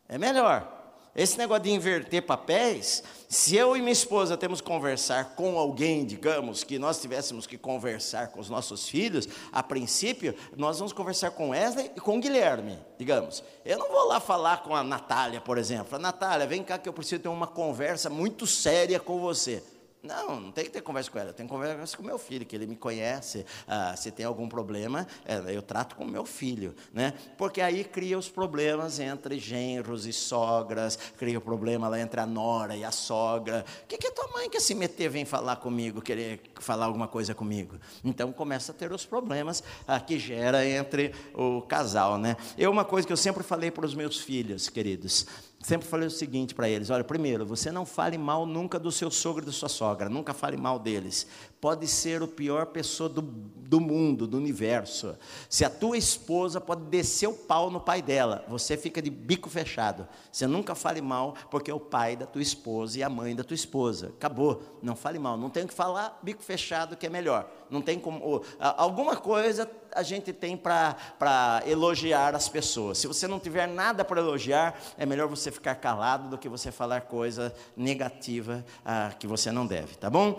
É 0.08 0.16
melhor. 0.16 0.70
Esse 1.16 1.38
negócio 1.38 1.62
de 1.62 1.70
inverter 1.70 2.22
papéis, 2.22 3.02
se 3.28 3.56
eu 3.56 3.76
e 3.76 3.80
minha 3.80 3.92
esposa 3.92 4.36
temos 4.36 4.60
que 4.60 4.66
conversar 4.66 5.36
com 5.36 5.56
alguém, 5.56 6.04
digamos, 6.04 6.64
que 6.64 6.76
nós 6.76 7.00
tivéssemos 7.00 7.46
que 7.46 7.56
conversar 7.56 8.28
com 8.28 8.40
os 8.40 8.50
nossos 8.50 8.88
filhos, 8.88 9.28
a 9.52 9.62
princípio, 9.62 10.34
nós 10.56 10.78
vamos 10.78 10.92
conversar 10.92 11.30
com 11.30 11.50
Wesley 11.50 11.92
e 11.96 12.00
com 12.00 12.20
Guilherme, 12.20 12.78
digamos. 12.98 13.44
Eu 13.64 13.78
não 13.78 13.92
vou 13.92 14.08
lá 14.08 14.18
falar 14.18 14.64
com 14.64 14.74
a 14.74 14.82
Natália, 14.82 15.40
por 15.40 15.56
exemplo. 15.56 15.98
Natália, 16.00 16.48
vem 16.48 16.64
cá 16.64 16.78
que 16.78 16.88
eu 16.88 16.92
preciso 16.92 17.22
ter 17.22 17.28
uma 17.28 17.46
conversa 17.46 18.10
muito 18.10 18.44
séria 18.44 18.98
com 18.98 19.20
você. 19.20 19.62
Não, 20.04 20.38
não 20.38 20.52
tem 20.52 20.64
que 20.64 20.70
ter 20.70 20.82
conversa 20.82 21.10
com 21.10 21.18
ela, 21.18 21.30
eu 21.30 21.34
tenho 21.34 21.48
conversa 21.48 21.96
com 21.96 22.02
meu 22.02 22.18
filho, 22.18 22.44
que 22.44 22.54
ele 22.54 22.66
me 22.66 22.76
conhece. 22.76 23.46
Ah, 23.66 23.96
se 23.96 24.10
tem 24.10 24.26
algum 24.26 24.46
problema, 24.46 25.06
é, 25.24 25.56
eu 25.56 25.62
trato 25.62 25.96
com 25.96 26.04
meu 26.04 26.26
filho, 26.26 26.74
né? 26.92 27.14
Porque 27.38 27.62
aí 27.62 27.82
cria 27.84 28.18
os 28.18 28.28
problemas 28.28 29.00
entre 29.00 29.38
genros 29.38 30.04
e 30.04 30.12
sogras, 30.12 30.98
cria 31.16 31.38
o 31.38 31.40
problema 31.40 31.88
lá 31.88 31.98
entre 31.98 32.20
a 32.20 32.26
nora 32.26 32.76
e 32.76 32.84
a 32.84 32.90
sogra. 32.90 33.64
O 33.84 33.86
que, 33.86 33.96
que 33.96 34.10
tua 34.10 34.28
mãe 34.28 34.50
quer 34.50 34.60
se 34.60 34.74
meter, 34.74 35.08
vem 35.08 35.24
falar 35.24 35.56
comigo, 35.56 36.02
querer 36.02 36.52
falar 36.60 36.84
alguma 36.84 37.08
coisa 37.08 37.34
comigo? 37.34 37.78
Então 38.04 38.30
começa 38.30 38.72
a 38.72 38.74
ter 38.74 38.92
os 38.92 39.06
problemas 39.06 39.64
ah, 39.88 39.98
que 39.98 40.18
gera 40.18 40.66
entre 40.68 41.14
o 41.32 41.62
casal, 41.62 42.18
né? 42.18 42.36
Eu, 42.58 42.70
uma 42.70 42.84
coisa 42.84 43.06
que 43.06 43.12
eu 43.12 43.16
sempre 43.16 43.42
falei 43.42 43.70
para 43.70 43.86
os 43.86 43.94
meus 43.94 44.20
filhos, 44.20 44.68
queridos, 44.68 45.26
sempre 45.64 45.88
falei 45.88 46.06
o 46.06 46.10
seguinte 46.10 46.54
para 46.54 46.68
eles: 46.68 46.90
olha, 46.90 47.02
primeiro, 47.02 47.46
você 47.46 47.72
não 47.72 47.86
fale 47.86 48.18
mal 48.18 48.44
nunca 48.46 48.78
do 48.78 48.92
seu 48.92 49.10
sogro 49.10 49.42
e 49.42 49.46
da 49.46 49.52
sua 49.52 49.68
sogra, 49.68 50.08
nunca 50.08 50.34
fale 50.34 50.56
mal 50.56 50.78
deles. 50.78 51.26
Pode 51.64 51.88
ser 51.88 52.22
o 52.22 52.28
pior 52.28 52.66
pessoa 52.66 53.08
do, 53.08 53.22
do 53.22 53.80
mundo, 53.80 54.26
do 54.26 54.36
universo. 54.36 55.16
Se 55.48 55.64
a 55.64 55.70
tua 55.70 55.96
esposa 55.96 56.60
pode 56.60 56.82
descer 56.82 57.26
o 57.26 57.32
pau 57.32 57.70
no 57.70 57.80
pai 57.80 58.02
dela, 58.02 58.44
você 58.46 58.76
fica 58.76 59.00
de 59.00 59.08
bico 59.08 59.48
fechado. 59.48 60.06
Você 60.30 60.46
nunca 60.46 60.74
fale 60.74 61.00
mal, 61.00 61.34
porque 61.50 61.70
é 61.70 61.74
o 61.74 61.80
pai 61.80 62.16
da 62.16 62.26
tua 62.26 62.42
esposa 62.42 62.98
e 62.98 63.02
a 63.02 63.08
mãe 63.08 63.34
da 63.34 63.42
tua 63.42 63.54
esposa. 63.54 64.08
Acabou. 64.08 64.62
Não 64.82 64.94
fale 64.94 65.18
mal. 65.18 65.38
Não 65.38 65.48
tem 65.48 65.66
que 65.66 65.72
falar 65.72 66.18
bico 66.22 66.42
fechado 66.42 66.98
que 66.98 67.06
é 67.06 67.08
melhor. 67.08 67.50
Não 67.70 67.80
tem 67.80 67.98
como. 67.98 68.42
Alguma 68.58 69.16
coisa 69.16 69.66
a 69.94 70.02
gente 70.02 70.34
tem 70.34 70.58
para 70.58 71.62
elogiar 71.66 72.34
as 72.34 72.46
pessoas. 72.46 72.98
Se 72.98 73.06
você 73.06 73.26
não 73.26 73.40
tiver 73.40 73.66
nada 73.66 74.04
para 74.04 74.20
elogiar, 74.20 74.78
é 74.98 75.06
melhor 75.06 75.28
você 75.28 75.50
ficar 75.50 75.76
calado 75.76 76.28
do 76.28 76.36
que 76.36 76.46
você 76.46 76.70
falar 76.70 77.00
coisa 77.00 77.54
negativa 77.74 78.62
ah, 78.84 79.14
que 79.18 79.26
você 79.26 79.50
não 79.50 79.66
deve, 79.66 79.96
tá 79.96 80.10
bom? 80.10 80.38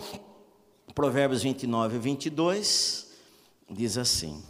Provérbios 0.96 1.44
29 1.44 1.98
e 1.98 2.00
22 2.00 3.08
diz 3.70 3.98
assim: 3.98 4.42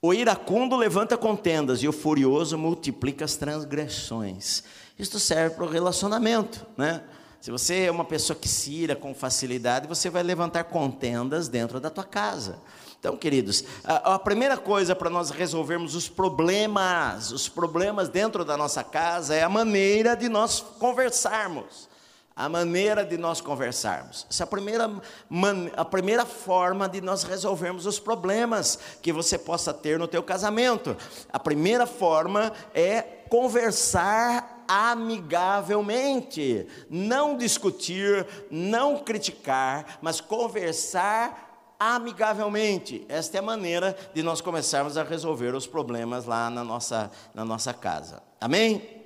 O 0.00 0.14
iracundo 0.14 0.76
levanta 0.76 1.18
contendas 1.18 1.82
e 1.82 1.88
o 1.88 1.92
furioso 1.92 2.56
multiplica 2.56 3.24
as 3.24 3.34
transgressões. 3.34 4.62
Isto 4.96 5.18
serve 5.18 5.56
para 5.56 5.64
o 5.64 5.68
relacionamento, 5.68 6.64
né? 6.76 7.02
Se 7.40 7.50
você 7.50 7.86
é 7.86 7.90
uma 7.90 8.04
pessoa 8.04 8.38
que 8.38 8.48
se 8.48 8.72
ira 8.72 8.94
com 8.94 9.12
facilidade, 9.12 9.88
você 9.88 10.08
vai 10.08 10.22
levantar 10.22 10.62
contendas 10.64 11.48
dentro 11.48 11.80
da 11.80 11.90
tua 11.90 12.04
casa. 12.04 12.60
Então, 12.98 13.16
queridos, 13.16 13.64
a, 13.82 14.14
a 14.14 14.18
primeira 14.18 14.56
coisa 14.56 14.94
para 14.94 15.10
nós 15.10 15.28
resolvermos 15.28 15.96
os 15.96 16.08
problemas, 16.08 17.32
os 17.32 17.48
problemas 17.48 18.08
dentro 18.08 18.44
da 18.44 18.56
nossa 18.56 18.84
casa, 18.84 19.34
é 19.34 19.42
a 19.42 19.48
maneira 19.48 20.14
de 20.14 20.28
nós 20.28 20.60
conversarmos. 20.78 21.92
A 22.36 22.48
maneira 22.48 23.04
de 23.04 23.16
nós 23.16 23.40
conversarmos. 23.40 24.26
Essa 24.28 24.42
é 24.42 24.44
a 24.44 24.46
primeira, 24.46 24.90
a 25.76 25.84
primeira 25.84 26.26
forma 26.26 26.88
de 26.88 27.00
nós 27.00 27.22
resolvermos 27.22 27.86
os 27.86 28.00
problemas 28.00 28.78
que 29.00 29.12
você 29.12 29.38
possa 29.38 29.72
ter 29.72 29.98
no 29.98 30.08
teu 30.08 30.22
casamento. 30.22 30.96
A 31.32 31.38
primeira 31.38 31.86
forma 31.86 32.52
é 32.74 33.02
conversar 33.28 34.64
amigavelmente, 34.66 36.66
não 36.90 37.36
discutir, 37.36 38.26
não 38.50 38.98
criticar, 38.98 39.98
mas 40.02 40.20
conversar 40.20 41.44
amigavelmente. 41.78 43.04
Esta 43.08 43.36
é 43.36 43.40
a 43.40 43.42
maneira 43.42 43.96
de 44.14 44.22
nós 44.22 44.40
começarmos 44.40 44.96
a 44.96 45.02
resolver 45.02 45.54
os 45.54 45.66
problemas 45.66 46.24
lá 46.24 46.48
na 46.50 46.64
nossa, 46.64 47.10
na 47.34 47.44
nossa 47.44 47.74
casa. 47.74 48.22
Amém? 48.40 49.03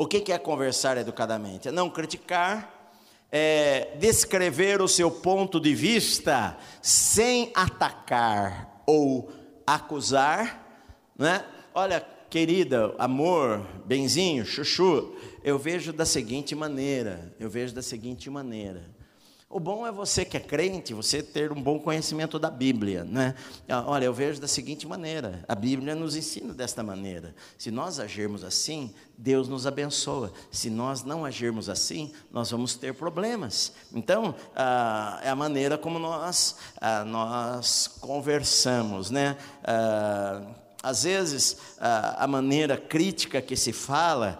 O 0.00 0.06
que 0.06 0.32
é 0.32 0.38
conversar 0.38 0.96
educadamente? 0.96 1.68
É 1.68 1.70
não 1.70 1.90
criticar, 1.90 2.90
é 3.30 3.98
descrever 3.98 4.80
o 4.80 4.88
seu 4.88 5.10
ponto 5.10 5.60
de 5.60 5.74
vista 5.74 6.56
sem 6.80 7.52
atacar 7.54 8.82
ou 8.86 9.30
acusar, 9.66 10.88
né? 11.18 11.44
Olha, 11.74 12.02
querida, 12.30 12.94
amor, 12.98 13.60
benzinho, 13.84 14.46
chuchu, 14.46 15.14
eu 15.44 15.58
vejo 15.58 15.92
da 15.92 16.06
seguinte 16.06 16.54
maneira, 16.54 17.34
eu 17.38 17.50
vejo 17.50 17.74
da 17.74 17.82
seguinte 17.82 18.30
maneira. 18.30 18.88
O 19.52 19.58
bom 19.58 19.84
é 19.84 19.90
você 19.90 20.24
que 20.24 20.36
é 20.36 20.40
crente, 20.40 20.94
você 20.94 21.24
ter 21.24 21.50
um 21.50 21.60
bom 21.60 21.76
conhecimento 21.76 22.38
da 22.38 22.48
Bíblia, 22.48 23.02
né? 23.02 23.34
Ah, 23.68 23.82
olha, 23.84 24.04
eu 24.04 24.14
vejo 24.14 24.40
da 24.40 24.46
seguinte 24.46 24.86
maneira: 24.86 25.44
a 25.48 25.56
Bíblia 25.56 25.96
nos 25.96 26.14
ensina 26.14 26.54
desta 26.54 26.84
maneira. 26.84 27.34
Se 27.58 27.68
nós 27.68 27.98
agirmos 27.98 28.44
assim, 28.44 28.94
Deus 29.18 29.48
nos 29.48 29.66
abençoa. 29.66 30.32
Se 30.52 30.70
nós 30.70 31.02
não 31.02 31.24
agirmos 31.24 31.68
assim, 31.68 32.12
nós 32.30 32.48
vamos 32.48 32.76
ter 32.76 32.94
problemas. 32.94 33.72
Então, 33.92 34.36
ah, 34.54 35.18
é 35.20 35.28
a 35.28 35.34
maneira 35.34 35.76
como 35.76 35.98
nós 35.98 36.54
ah, 36.80 37.04
nós 37.04 37.88
conversamos, 38.00 39.10
né? 39.10 39.36
Ah, 39.64 40.42
às 40.80 41.02
vezes 41.02 41.58
a 41.78 42.26
maneira 42.26 42.74
crítica 42.74 43.42
que 43.42 43.54
se 43.54 43.70
fala, 43.70 44.38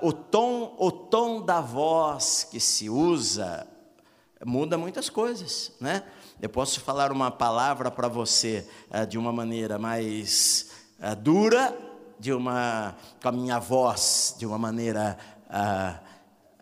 o 0.00 0.10
tom, 0.10 0.74
o 0.78 0.90
tom 0.90 1.44
da 1.44 1.60
voz 1.60 2.48
que 2.50 2.58
se 2.58 2.88
usa, 2.88 3.68
muda 4.44 4.76
muitas 4.76 5.08
coisas, 5.08 5.72
né? 5.80 6.02
Eu 6.40 6.48
posso 6.48 6.80
falar 6.80 7.12
uma 7.12 7.30
palavra 7.30 7.90
para 7.90 8.08
você 8.08 8.66
uh, 8.90 9.06
de 9.06 9.16
uma 9.16 9.32
maneira 9.32 9.78
mais 9.78 10.70
uh, 10.98 11.14
dura, 11.14 11.76
de 12.18 12.32
uma 12.32 12.96
com 13.20 13.28
a 13.28 13.32
minha 13.32 13.58
voz 13.58 14.34
de 14.38 14.46
uma 14.46 14.58
maneira 14.58 15.16
uh, 15.46 16.00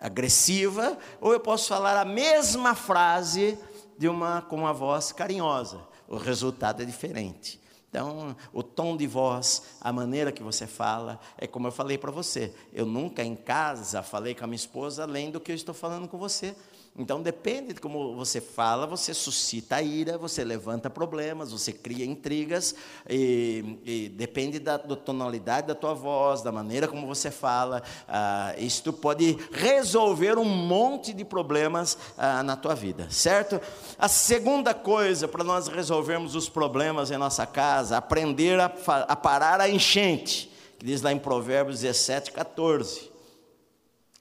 agressiva, 0.01 0.99
ou 1.21 1.33
eu 1.33 1.41
posso 1.41 1.69
falar 1.69 1.97
a 1.97 2.05
mesma 2.05 2.75
frase 2.75 3.59
de 3.99 4.09
uma 4.09 4.43
com 4.43 4.57
uma 4.57 4.73
voz 4.73 5.13
carinhosa. 5.13 5.81
O 6.09 6.17
resultado 6.17 6.83
é 6.83 6.85
diferente. 6.85 7.61
Então, 7.91 8.37
o 8.53 8.63
tom 8.63 8.97
de 8.97 9.07
voz, 9.07 9.63
a 9.81 9.93
maneira 9.93 10.31
que 10.31 10.45
você 10.45 10.65
fala, 10.65 11.19
é 11.37 11.47
como 11.47 11.67
eu 11.67 11.73
falei 11.73 11.99
para 11.99 12.11
você. 12.13 12.55
Eu 12.73 12.87
nunca 12.87 13.25
em 13.25 13.35
casa 13.35 14.01
falei 14.01 14.33
com 14.33 14.45
a 14.45 14.47
minha 14.47 14.57
esposa 14.57 15.03
além 15.03 15.31
do 15.31 15.41
que 15.41 15.51
eu 15.51 15.57
estou 15.57 15.75
falando 15.75 16.07
com 16.07 16.17
você. 16.17 16.55
Então, 16.99 17.23
depende 17.23 17.73
de 17.73 17.81
como 17.81 18.17
você 18.17 18.41
fala, 18.41 18.85
você 18.85 19.15
suscita 19.15 19.81
ira, 19.81 20.19
você 20.19 20.43
levanta 20.43 20.91
problemas, 20.91 21.53
você 21.53 21.73
cria 21.73 22.05
intrigas, 22.05 22.75
e, 23.09 23.79
e 23.85 24.09
depende 24.09 24.59
da, 24.59 24.77
da, 24.77 24.97
tonalidade 24.97 25.69
da 25.69 25.75
tua 25.75 25.95
voz, 25.95 26.43
da 26.43 26.51
maneira 26.51 26.89
como 26.89 27.07
você 27.07 27.31
fala. 27.31 27.83
Ah, 28.09 28.55
isto 28.59 28.93
pode 28.93 29.39
resolver 29.53 30.37
um 30.37 30.45
monte 30.45 31.13
de 31.13 31.25
problemas 31.25 31.97
ah, 32.19 32.43
na 32.43 32.57
tua 32.57 32.75
vida, 32.75 33.09
certo? 33.09 33.61
A 33.97 34.09
segunda 34.09 34.75
coisa 34.75 35.29
para 35.29 35.45
nós 35.45 35.69
resolvermos 35.69 36.35
os 36.35 36.49
problemas 36.49 37.11
em 37.13 37.17
nossa 37.17 37.47
casa, 37.47 37.97
aprender 37.97 38.59
a, 38.59 38.71
a 39.09 39.17
parar 39.17 39.61
a 39.61 39.71
enchente, 39.71 40.51
que 40.77 40.85
diz 40.85 41.01
lá 41.03 41.13
em 41.13 41.19
Provérbios 41.19 41.81
17, 41.81 42.33
14. 42.33 43.11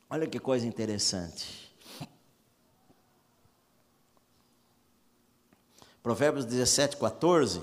Olha 0.08 0.28
que 0.28 0.40
coisa 0.40 0.68
interessante. 0.68 1.69
Provérbios 6.02 6.46
17, 6.46 6.98
14, 6.98 7.62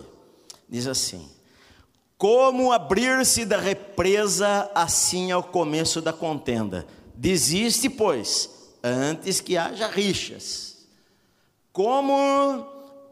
diz 0.69 0.87
assim: 0.87 1.31
Como 2.19 2.73
abrir-se 2.73 3.45
da 3.45 3.59
represa, 3.59 4.71
assim 4.75 5.31
é 5.31 5.37
o 5.37 5.43
começo 5.43 6.01
da 6.03 6.13
contenda. 6.13 6.87
Desiste, 7.15 7.89
pois, 7.89 8.51
antes 8.83 9.41
que 9.41 9.57
haja 9.57 9.89
rixas. 9.89 10.77
Como 11.73 12.67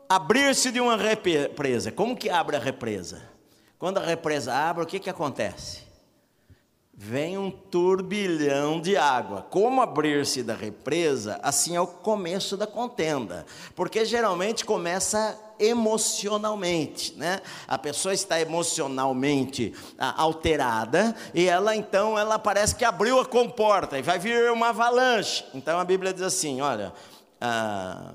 abrir-se 0.09 0.71
de 0.71 0.81
uma 0.81 0.97
represa? 0.97 1.91
Como 1.91 2.17
que 2.17 2.31
abre 2.31 2.57
a 2.57 2.61
represa? 2.61 3.23
Quando 3.79 3.99
a 3.99 4.05
represa 4.05 4.55
abre, 4.55 4.85
o 4.85 4.87
que, 4.87 4.99
que 4.99 5.11
acontece? 5.11 5.84
Vem 6.97 7.37
um 7.37 7.51
turbilhão 7.51 8.81
de 8.81 8.97
água. 8.97 9.43
Como 9.51 9.83
abrir-se 9.83 10.43
da 10.43 10.55
represa, 10.55 11.39
assim 11.43 11.75
é 11.75 11.81
o 11.81 11.87
começo 11.87 12.57
da 12.57 12.67
contenda, 12.67 13.45
porque 13.75 14.05
geralmente 14.05 14.65
começa 14.65 15.39
emocionalmente, 15.59 17.15
né? 17.17 17.41
A 17.67 17.77
pessoa 17.79 18.15
está 18.15 18.41
emocionalmente 18.41 19.73
ah, 19.99 20.15
alterada 20.23 21.15
e 21.33 21.47
ela 21.47 21.75
então 21.75 22.19
ela 22.19 22.39
parece 22.39 22.75
que 22.75 22.85
abriu 22.85 23.21
a 23.21 23.27
comporta 23.27 23.99
e 23.99 24.03
vai 24.03 24.19
vir 24.19 24.51
uma 24.51 24.69
avalanche. 24.69 25.45
Então 25.53 25.79
a 25.79 25.85
Bíblia 25.85 26.13
diz 26.13 26.23
assim, 26.23 26.61
olha, 26.61 26.93
ah, 27.41 28.15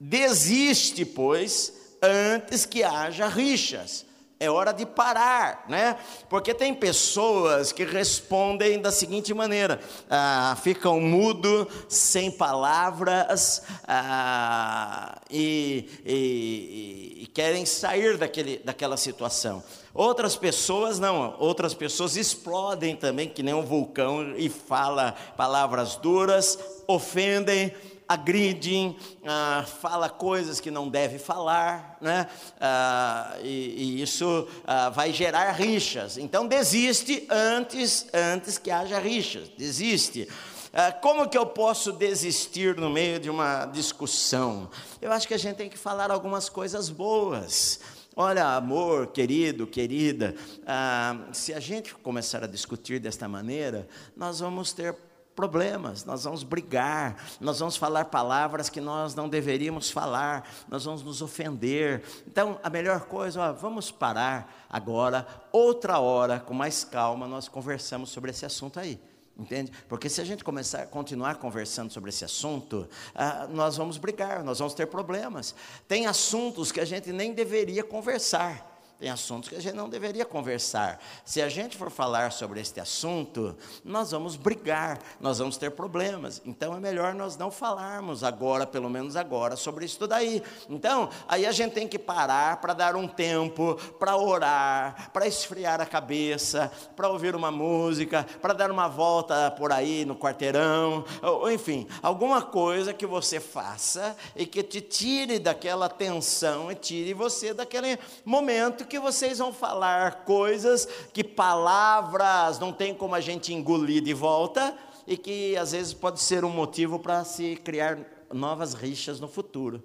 desiste 0.00 1.04
pois 1.04 1.96
antes 2.02 2.64
que 2.64 2.82
haja 2.82 3.28
rixas 3.28 4.07
é 4.40 4.48
hora 4.48 4.72
de 4.72 4.86
parar, 4.86 5.64
né? 5.68 5.96
Porque 6.28 6.54
tem 6.54 6.72
pessoas 6.72 7.72
que 7.72 7.84
respondem 7.84 8.80
da 8.80 8.92
seguinte 8.92 9.34
maneira: 9.34 9.80
ah, 10.08 10.56
ficam 10.62 11.00
mudo, 11.00 11.66
sem 11.88 12.30
palavras 12.30 13.62
ah, 13.86 15.18
e, 15.28 15.88
e, 16.06 17.22
e, 17.22 17.26
querem 17.34 17.66
sair 17.66 18.16
daquele, 18.16 18.58
daquela 18.58 18.96
situação. 18.96 19.62
Outras 19.92 20.36
pessoas 20.36 21.00
não, 21.00 21.34
outras 21.40 21.74
pessoas 21.74 22.16
explodem 22.16 22.94
também, 22.94 23.28
que 23.28 23.42
nem 23.42 23.54
um 23.54 23.64
vulcão, 23.64 24.34
e 24.36 24.48
fala 24.48 25.16
palavras 25.36 25.96
duras, 25.96 26.56
ofendem, 26.86 27.74
agridem, 28.08 28.96
ah, 29.26 29.66
fala 29.80 30.08
coisas 30.08 30.60
que 30.60 30.70
não 30.70 30.88
deve 30.88 31.18
falar, 31.18 31.98
né? 32.00 32.26
Ah, 32.58 33.36
e, 33.42 33.98
e, 33.98 34.02
isso 34.02 34.48
ah, 34.66 34.88
vai 34.88 35.12
gerar 35.12 35.52
rixas. 35.52 36.16
Então 36.16 36.46
desiste 36.46 37.26
antes, 37.30 38.06
antes 38.14 38.56
que 38.56 38.70
haja 38.70 38.98
rixas. 38.98 39.50
Desiste. 39.50 40.26
Ah, 40.72 40.90
como 40.90 41.28
que 41.28 41.36
eu 41.36 41.44
posso 41.44 41.92
desistir 41.92 42.76
no 42.76 42.88
meio 42.88 43.18
de 43.18 43.28
uma 43.28 43.66
discussão? 43.66 44.70
Eu 45.02 45.12
acho 45.12 45.28
que 45.28 45.34
a 45.34 45.38
gente 45.38 45.56
tem 45.56 45.68
que 45.68 45.78
falar 45.78 46.10
algumas 46.10 46.48
coisas 46.48 46.88
boas. 46.88 47.80
Olha, 48.16 48.56
amor, 48.56 49.08
querido, 49.08 49.66
querida, 49.66 50.34
ah, 50.66 51.28
se 51.32 51.54
a 51.54 51.60
gente 51.60 51.94
começar 51.94 52.42
a 52.42 52.48
discutir 52.48 52.98
desta 52.98 53.28
maneira, 53.28 53.86
nós 54.16 54.40
vamos 54.40 54.72
ter 54.72 54.96
problemas, 55.38 56.04
nós 56.04 56.24
vamos 56.24 56.42
brigar, 56.42 57.16
nós 57.40 57.60
vamos 57.60 57.76
falar 57.76 58.06
palavras 58.06 58.68
que 58.68 58.80
nós 58.80 59.14
não 59.14 59.28
deveríamos 59.28 59.88
falar, 59.88 60.50
nós 60.68 60.84
vamos 60.84 61.00
nos 61.04 61.22
ofender. 61.22 62.02
Então, 62.26 62.58
a 62.60 62.68
melhor 62.68 63.02
coisa, 63.02 63.40
ó, 63.40 63.52
vamos 63.52 63.88
parar 63.88 64.66
agora, 64.68 65.24
outra 65.52 66.00
hora, 66.00 66.40
com 66.40 66.52
mais 66.52 66.82
calma, 66.82 67.28
nós 67.28 67.46
conversamos 67.46 68.10
sobre 68.10 68.32
esse 68.32 68.44
assunto 68.44 68.80
aí. 68.80 69.00
Entende? 69.38 69.70
Porque 69.88 70.08
se 70.08 70.20
a 70.20 70.24
gente 70.24 70.42
começar 70.42 70.84
continuar 70.88 71.36
conversando 71.36 71.92
sobre 71.92 72.10
esse 72.10 72.24
assunto, 72.24 72.88
ah, 73.14 73.46
nós 73.48 73.76
vamos 73.76 73.96
brigar, 73.96 74.42
nós 74.42 74.58
vamos 74.58 74.74
ter 74.74 74.88
problemas. 74.88 75.54
Tem 75.86 76.08
assuntos 76.08 76.72
que 76.72 76.80
a 76.80 76.84
gente 76.84 77.12
nem 77.12 77.32
deveria 77.32 77.84
conversar. 77.84 78.77
Tem 78.98 79.10
assuntos 79.10 79.48
que 79.48 79.54
a 79.54 79.60
gente 79.60 79.76
não 79.76 79.88
deveria 79.88 80.24
conversar. 80.24 81.00
Se 81.24 81.40
a 81.40 81.48
gente 81.48 81.76
for 81.76 81.88
falar 81.88 82.32
sobre 82.32 82.60
este 82.60 82.80
assunto, 82.80 83.56
nós 83.84 84.10
vamos 84.10 84.34
brigar, 84.34 84.98
nós 85.20 85.38
vamos 85.38 85.56
ter 85.56 85.70
problemas. 85.70 86.42
Então 86.44 86.74
é 86.74 86.80
melhor 86.80 87.14
nós 87.14 87.36
não 87.36 87.48
falarmos 87.48 88.24
agora, 88.24 88.66
pelo 88.66 88.90
menos 88.90 89.14
agora, 89.14 89.54
sobre 89.54 89.84
isso 89.84 90.04
daí. 90.04 90.42
Então, 90.68 91.08
aí 91.28 91.46
a 91.46 91.52
gente 91.52 91.74
tem 91.74 91.86
que 91.86 91.96
parar 91.96 92.56
para 92.56 92.74
dar 92.74 92.96
um 92.96 93.06
tempo, 93.06 93.76
para 94.00 94.16
orar, 94.16 95.12
para 95.12 95.28
esfriar 95.28 95.80
a 95.80 95.86
cabeça, 95.86 96.68
para 96.96 97.08
ouvir 97.08 97.36
uma 97.36 97.52
música, 97.52 98.26
para 98.42 98.52
dar 98.52 98.68
uma 98.68 98.88
volta 98.88 99.48
por 99.52 99.70
aí 99.70 100.04
no 100.04 100.16
quarteirão, 100.16 101.04
ou, 101.22 101.48
enfim, 101.52 101.86
alguma 102.02 102.42
coisa 102.42 102.92
que 102.92 103.06
você 103.06 103.38
faça 103.38 104.16
e 104.34 104.44
que 104.44 104.64
te 104.64 104.80
tire 104.80 105.38
daquela 105.38 105.88
tensão 105.88 106.72
e 106.72 106.74
tire 106.74 107.14
você 107.14 107.54
daquele 107.54 107.96
momento 108.24 108.87
que 108.88 108.98
vocês 108.98 109.38
vão 109.38 109.52
falar 109.52 110.24
coisas 110.24 110.88
que 111.12 111.22
palavras 111.22 112.58
não 112.58 112.72
tem 112.72 112.94
como 112.94 113.14
a 113.14 113.20
gente 113.20 113.52
engolir 113.52 114.02
de 114.02 114.14
volta 114.14 114.76
e 115.06 115.16
que 115.16 115.56
às 115.56 115.72
vezes 115.72 115.94
pode 115.94 116.20
ser 116.20 116.44
um 116.44 116.50
motivo 116.50 116.98
para 116.98 117.24
se 117.24 117.56
criar 117.56 117.98
novas 118.32 118.74
rixas 118.74 119.20
no 119.20 119.28
futuro. 119.28 119.82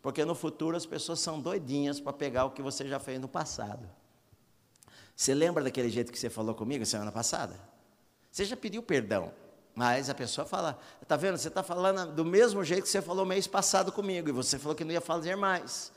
Porque 0.00 0.24
no 0.24 0.34
futuro 0.34 0.76
as 0.76 0.86
pessoas 0.86 1.20
são 1.20 1.40
doidinhas 1.40 2.00
para 2.00 2.12
pegar 2.12 2.44
o 2.44 2.50
que 2.50 2.62
você 2.62 2.86
já 2.86 2.98
fez 2.98 3.20
no 3.20 3.28
passado. 3.28 3.88
Você 5.14 5.34
lembra 5.34 5.62
daquele 5.62 5.90
jeito 5.90 6.10
que 6.10 6.18
você 6.18 6.30
falou 6.30 6.54
comigo 6.54 6.84
semana 6.84 7.12
passada? 7.12 7.54
Você 8.30 8.44
já 8.44 8.56
pediu 8.56 8.82
perdão, 8.82 9.32
mas 9.74 10.10
a 10.10 10.14
pessoa 10.14 10.46
fala: 10.46 10.78
está 11.00 11.16
vendo? 11.16 11.36
Você 11.36 11.48
está 11.48 11.62
falando 11.62 12.12
do 12.12 12.24
mesmo 12.24 12.64
jeito 12.64 12.82
que 12.84 12.88
você 12.88 13.02
falou 13.02 13.24
mês 13.24 13.46
passado 13.46 13.92
comigo, 13.92 14.28
e 14.28 14.32
você 14.32 14.58
falou 14.58 14.74
que 14.74 14.84
não 14.84 14.92
ia 14.92 15.00
fazer 15.00 15.36
mais. 15.36 15.92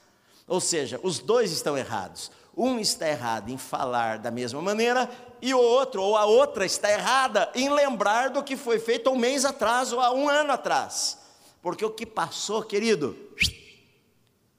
Ou 0.47 0.61
seja, 0.61 0.99
os 1.01 1.19
dois 1.19 1.51
estão 1.51 1.77
errados. 1.77 2.31
Um 2.57 2.79
está 2.79 3.07
errado 3.07 3.49
em 3.49 3.57
falar 3.57 4.19
da 4.19 4.31
mesma 4.31 4.61
maneira 4.61 5.09
e 5.41 5.53
o 5.53 5.59
outro 5.59 6.01
ou 6.01 6.15
a 6.15 6.25
outra 6.25 6.65
está 6.65 6.89
errada 6.91 7.51
em 7.53 7.69
lembrar 7.69 8.29
do 8.29 8.43
que 8.43 8.55
foi 8.55 8.79
feito 8.79 9.09
um 9.09 9.17
mês 9.17 9.43
atrás 9.43 9.91
ou 9.91 9.99
há 9.99 10.11
um 10.11 10.29
ano 10.29 10.53
atrás. 10.53 11.19
Porque 11.61 11.83
o 11.83 11.91
que 11.91 12.05
passou, 12.05 12.63
querido, 12.63 13.17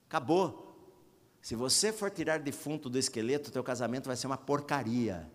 acabou. 0.08 0.66
Se 1.40 1.54
você 1.54 1.92
for 1.92 2.10
tirar 2.10 2.40
defunto 2.40 2.90
do 2.90 2.98
esqueleto, 2.98 3.52
teu 3.52 3.62
casamento 3.62 4.06
vai 4.06 4.16
ser 4.16 4.26
uma 4.26 4.36
porcaria. 4.36 5.30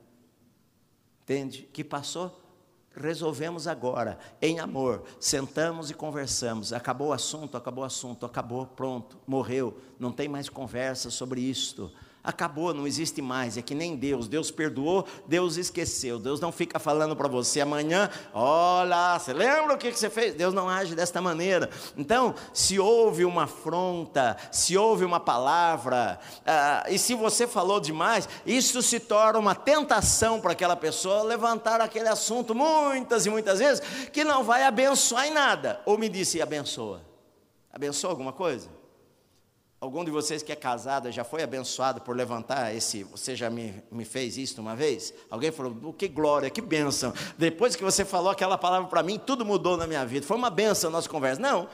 Entende? 1.24 1.64
Que 1.72 1.84
passou? 1.84 2.38
Resolvemos 2.94 3.68
agora, 3.68 4.20
em 4.42 4.60
amor, 4.60 5.04
sentamos 5.18 5.90
e 5.90 5.94
conversamos. 5.94 6.74
Acabou 6.74 7.08
o 7.08 7.14
assunto, 7.14 7.56
acabou 7.56 7.84
o 7.84 7.88
assunto, 7.88 8.26
acabou, 8.26 8.66
pronto, 8.66 9.18
morreu. 9.26 9.80
Não 9.98 10.12
tem 10.12 10.28
mais 10.28 10.50
conversa 10.50 11.10
sobre 11.10 11.40
isto. 11.40 11.90
Acabou, 12.24 12.72
não 12.72 12.86
existe 12.86 13.20
mais. 13.20 13.58
É 13.58 13.64
que 13.64 13.74
nem 13.74 13.96
Deus. 13.96 14.28
Deus 14.28 14.52
perdoou, 14.52 15.06
Deus 15.28 15.58
esqueceu. 15.58 16.20
Deus 16.20 16.40
não 16.40 16.52
fica 16.52 16.78
falando 16.78 17.16
para 17.16 17.28
você 17.28 17.62
amanhã, 17.62 18.10
olha, 18.34 19.18
você 19.18 19.34
lembra 19.34 19.74
o 19.74 19.78
que 19.78 19.92
você 19.92 20.10
fez? 20.10 20.36
Deus 20.36 20.54
não 20.54 20.70
age 20.70 20.94
desta 20.94 21.20
maneira. 21.20 21.70
Então, 21.98 22.36
se 22.54 22.80
houve 22.80 23.26
uma 23.26 23.44
afronta, 23.44 24.38
se 24.52 24.78
houve 24.78 25.04
uma 25.04 25.20
palavra, 25.20 26.20
ah, 26.46 26.86
e 26.90 27.00
se 27.00 27.16
você 27.16 27.48
falou 27.48 27.80
demais, 27.80 28.30
isso 28.46 28.82
se 28.84 29.00
torna 29.00 29.40
uma 29.40 29.56
tentação 29.56 30.40
para 30.40 30.52
aquela 30.52 30.76
pessoa 30.76 31.24
levantar 31.24 31.82
aquele 31.82 32.08
assunto 32.08 32.54
muitas 32.54 33.26
e 33.26 33.30
muitas 33.30 33.60
vezes, 33.60 33.82
que 34.12 34.24
não 34.24 34.44
vai 34.44 34.64
abençoar 34.64 35.26
em 35.26 35.32
nada. 35.32 35.82
Ou 35.86 35.98
me 35.98 36.08
disse, 36.08 36.42
abençoa. 36.42 37.02
Abençoou 37.74 38.12
alguma 38.12 38.34
coisa? 38.34 38.81
Algum 39.82 40.06
de 40.06 40.12
vocês 40.12 40.44
que 40.44 40.52
é 40.52 40.56
casado 40.56 41.12
já 41.12 41.24
foi 41.24 41.42
abençoado 41.42 42.02
por 42.02 42.16
levantar 42.16 42.72
esse? 42.72 43.04
Você 43.06 43.36
já 43.36 43.50
me, 43.50 43.82
me 43.92 44.06
fez 44.06 44.38
isso 44.38 44.62
uma 44.62 44.76
vez? 44.76 45.12
Alguém 45.28 45.52
falou, 45.52 45.76
oh, 45.86 45.92
que 45.92 46.08
glória, 46.08 46.52
que 46.52 46.62
bênção. 46.62 47.12
Depois 47.36 47.76
que 47.76 47.84
você 47.84 48.06
falou 48.06 48.30
aquela 48.30 48.60
palavra 48.60 48.88
para 48.88 49.02
mim, 49.02 49.18
tudo 49.18 49.44
mudou 49.44 49.76
na 49.76 49.88
minha 49.88 50.06
vida. 50.06 50.24
Foi 50.24 50.38
uma 50.38 50.52
bênção 50.52 50.92
a 50.92 50.94
nossa 50.94 51.10
conversa. 51.10 51.42
Não, 51.42 51.68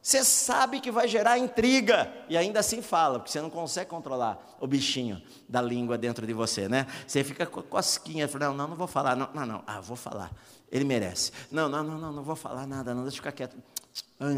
você 0.00 0.24
sabe 0.24 0.80
que 0.80 0.90
vai 0.90 1.06
gerar 1.06 1.36
intriga 1.36 2.10
e 2.26 2.38
ainda 2.38 2.60
assim 2.60 2.80
fala, 2.80 3.18
porque 3.18 3.30
você 3.30 3.42
não 3.42 3.50
consegue 3.50 3.90
controlar 3.90 4.56
o 4.58 4.66
bichinho 4.66 5.20
da 5.46 5.60
língua 5.60 5.98
dentro 5.98 6.26
de 6.26 6.32
você, 6.32 6.70
né? 6.70 6.86
Você 7.06 7.22
fica 7.22 7.44
com 7.44 7.60
cosquinha, 7.60 8.26
não, 8.40 8.54
não, 8.54 8.68
não 8.68 8.76
vou 8.76 8.86
falar, 8.86 9.14
não, 9.14 9.28
não, 9.34 9.44
não, 9.44 9.62
ah, 9.66 9.78
vou 9.78 9.94
falar. 9.94 10.32
Ele 10.70 10.86
merece. 10.86 11.30
Não, 11.50 11.68
não, 11.68 11.84
não, 11.84 11.98
não, 11.98 12.12
não 12.14 12.22
vou 12.22 12.34
falar 12.34 12.66
nada, 12.66 12.94
não, 12.94 13.02
deixa 13.02 13.16
eu 13.16 13.18
ficar 13.18 13.32
quieto. 13.32 13.58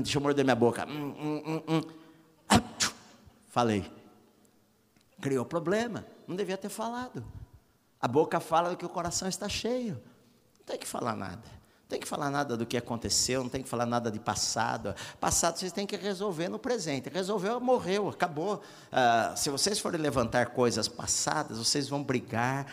Deixa 0.03 0.19
eu 0.19 0.21
morder 0.21 0.45
minha 0.45 0.57
boca. 0.57 0.85
Hum, 0.85 1.15
hum, 1.17 1.43
hum, 1.47 1.63
hum. 1.69 2.04
Falei. 3.55 3.89
Criou 5.21 5.45
problema. 5.45 6.05
Não 6.27 6.35
devia 6.35 6.59
ter 6.59 6.69
falado. 6.69 7.25
A 8.01 8.09
boca 8.09 8.41
fala 8.41 8.75
que 8.75 8.85
o 8.85 8.89
coração 8.89 9.29
está 9.29 9.49
cheio. 9.49 9.95
Não 10.59 10.67
tem 10.67 10.77
que 10.77 10.89
falar 10.89 11.15
nada. 11.15 11.45
Não 11.83 11.89
tem 11.89 12.01
que 12.01 12.09
falar 12.09 12.31
nada 12.31 12.57
do 12.57 12.67
que 12.67 12.77
aconteceu, 12.77 13.45
não 13.45 13.49
tem 13.49 13.63
que 13.63 13.69
falar 13.69 13.87
nada 13.87 14.11
de 14.11 14.19
passado. 14.19 14.93
Passado 15.21 15.57
vocês 15.57 15.71
têm 15.71 15.87
que 15.87 15.95
resolver 15.95 16.49
no 16.49 16.59
presente. 16.59 17.09
Resolveu, 17.09 17.61
morreu, 17.61 18.09
acabou. 18.09 18.61
Ah, 18.91 19.35
se 19.37 19.51
vocês 19.51 19.79
forem 19.79 20.01
levantar 20.01 20.47
coisas 20.47 20.89
passadas, 20.89 21.57
vocês 21.57 21.89
vão 21.89 22.03
brigar 22.03 22.67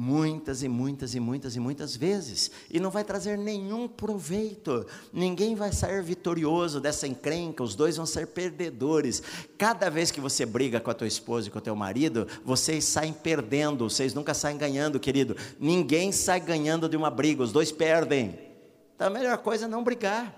muitas 0.00 0.62
e 0.62 0.68
muitas 0.68 1.12
e 1.16 1.18
muitas 1.18 1.56
e 1.56 1.60
muitas 1.60 1.96
vezes, 1.96 2.52
e 2.70 2.78
não 2.78 2.88
vai 2.88 3.02
trazer 3.02 3.36
nenhum 3.36 3.88
proveito. 3.88 4.86
Ninguém 5.12 5.56
vai 5.56 5.72
sair 5.72 6.00
vitorioso 6.04 6.80
dessa 6.80 7.08
encrenca, 7.08 7.64
os 7.64 7.74
dois 7.74 7.96
vão 7.96 8.06
ser 8.06 8.28
perdedores. 8.28 9.20
Cada 9.58 9.90
vez 9.90 10.12
que 10.12 10.20
você 10.20 10.46
briga 10.46 10.78
com 10.78 10.88
a 10.88 10.94
tua 10.94 11.08
esposa 11.08 11.48
e 11.48 11.50
com 11.50 11.58
o 11.58 11.62
teu 11.62 11.74
marido, 11.74 12.28
vocês 12.44 12.84
saem 12.84 13.12
perdendo, 13.12 13.90
vocês 13.90 14.14
nunca 14.14 14.34
saem 14.34 14.56
ganhando, 14.56 15.00
querido. 15.00 15.36
Ninguém 15.58 16.12
sai 16.12 16.38
ganhando 16.38 16.88
de 16.88 16.96
uma 16.96 17.10
briga, 17.10 17.42
os 17.42 17.50
dois 17.50 17.72
perdem. 17.72 18.38
Então 18.94 19.08
a 19.08 19.10
melhor 19.10 19.38
coisa 19.38 19.64
é 19.64 19.68
não 19.68 19.82
brigar. 19.82 20.32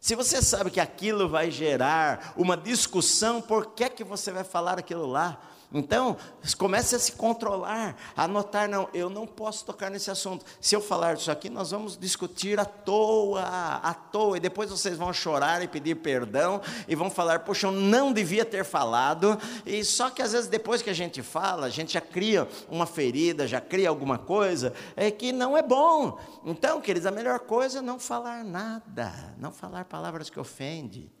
Se 0.00 0.16
você 0.16 0.42
sabe 0.42 0.72
que 0.72 0.80
aquilo 0.80 1.28
vai 1.28 1.52
gerar 1.52 2.34
uma 2.36 2.56
discussão, 2.56 3.40
por 3.40 3.74
que 3.74 3.84
é 3.84 3.88
que 3.88 4.02
você 4.02 4.32
vai 4.32 4.42
falar 4.42 4.76
aquilo 4.76 5.06
lá? 5.06 5.40
Então, 5.70 6.16
comece 6.56 6.94
a 6.94 6.98
se 6.98 7.12
controlar, 7.12 7.94
a 8.16 8.26
notar, 8.26 8.66
não, 8.66 8.88
eu 8.94 9.10
não 9.10 9.26
posso 9.26 9.66
tocar 9.66 9.90
nesse 9.90 10.10
assunto. 10.10 10.44
Se 10.60 10.74
eu 10.74 10.80
falar 10.80 11.14
disso 11.14 11.30
aqui, 11.30 11.50
nós 11.50 11.72
vamos 11.72 11.94
discutir 11.98 12.58
à 12.58 12.64
toa, 12.64 13.42
à 13.42 13.92
toa, 13.92 14.38
e 14.38 14.40
depois 14.40 14.70
vocês 14.70 14.96
vão 14.96 15.12
chorar 15.12 15.62
e 15.62 15.68
pedir 15.68 15.96
perdão, 15.96 16.62
e 16.88 16.94
vão 16.94 17.10
falar, 17.10 17.40
poxa, 17.40 17.66
eu 17.66 17.72
não 17.72 18.14
devia 18.14 18.46
ter 18.46 18.64
falado, 18.64 19.38
e 19.66 19.84
só 19.84 20.08
que 20.08 20.22
às 20.22 20.32
vezes 20.32 20.48
depois 20.48 20.80
que 20.80 20.88
a 20.88 20.94
gente 20.94 21.22
fala, 21.22 21.66
a 21.66 21.70
gente 21.70 21.92
já 21.92 22.00
cria 22.00 22.48
uma 22.70 22.86
ferida, 22.86 23.46
já 23.46 23.60
cria 23.60 23.90
alguma 23.90 24.16
coisa, 24.16 24.72
é 24.96 25.10
que 25.10 25.32
não 25.32 25.54
é 25.54 25.62
bom. 25.62 26.18
Então, 26.46 26.80
queridos, 26.80 27.06
a 27.06 27.10
melhor 27.10 27.40
coisa 27.40 27.80
é 27.80 27.82
não 27.82 27.98
falar 27.98 28.42
nada, 28.42 29.12
não 29.36 29.52
falar 29.52 29.84
palavras 29.84 30.30
que 30.30 30.40
ofendem. 30.40 31.12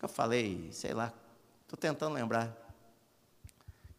Eu 0.00 0.08
falei, 0.08 0.68
sei 0.70 0.92
lá, 0.92 1.12
estou 1.64 1.78
tentando 1.78 2.14
lembrar. 2.14 2.63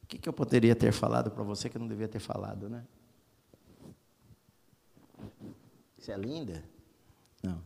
O 0.06 0.08
que, 0.08 0.20
que 0.20 0.30
eu 0.30 0.34
poderia 0.34 0.76
ter 0.76 0.92
falado 0.92 1.32
para 1.32 1.42
você 1.42 1.68
que 1.68 1.78
eu 1.78 1.80
não 1.80 1.88
devia 1.88 2.08
ter 2.08 2.20
falado, 2.20 2.70
né? 2.70 2.86
Você 5.98 6.12
é 6.12 6.16
linda? 6.16 6.64
Não. 7.42 7.60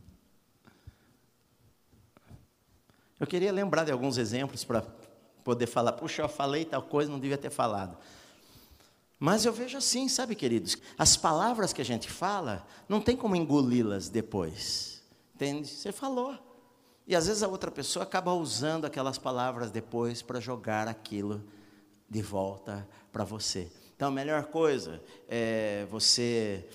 Eu 3.18 3.26
queria 3.26 3.52
lembrar 3.52 3.84
de 3.84 3.92
alguns 3.92 4.16
exemplos 4.16 4.64
para 4.64 4.80
poder 5.44 5.66
falar, 5.66 5.92
puxa, 5.92 6.22
eu 6.22 6.30
falei 6.30 6.64
tal 6.64 6.82
coisa, 6.82 7.12
não 7.12 7.20
devia 7.20 7.36
ter 7.36 7.50
falado. 7.50 7.98
Mas 9.18 9.44
eu 9.44 9.52
vejo 9.52 9.76
assim, 9.76 10.08
sabe, 10.08 10.34
queridos? 10.34 10.78
As 10.96 11.18
palavras 11.18 11.74
que 11.74 11.82
a 11.82 11.84
gente 11.84 12.10
fala, 12.10 12.66
não 12.88 13.02
tem 13.02 13.18
como 13.18 13.36
engoli-las 13.36 14.08
depois. 14.08 15.02
Entende? 15.34 15.68
Você 15.68 15.92
falou. 15.92 16.38
E 17.06 17.14
às 17.14 17.26
vezes 17.26 17.42
a 17.42 17.48
outra 17.48 17.70
pessoa 17.70 18.04
acaba 18.04 18.32
usando 18.32 18.86
aquelas 18.86 19.18
palavras 19.18 19.70
depois 19.70 20.22
para 20.22 20.40
jogar 20.40 20.88
aquilo 20.88 21.44
de 22.10 22.20
volta 22.20 22.86
para 23.12 23.22
você. 23.22 23.68
Então, 23.94 24.08
a 24.08 24.10
melhor 24.10 24.44
coisa 24.44 25.00
é 25.28 25.86
você 25.90 26.66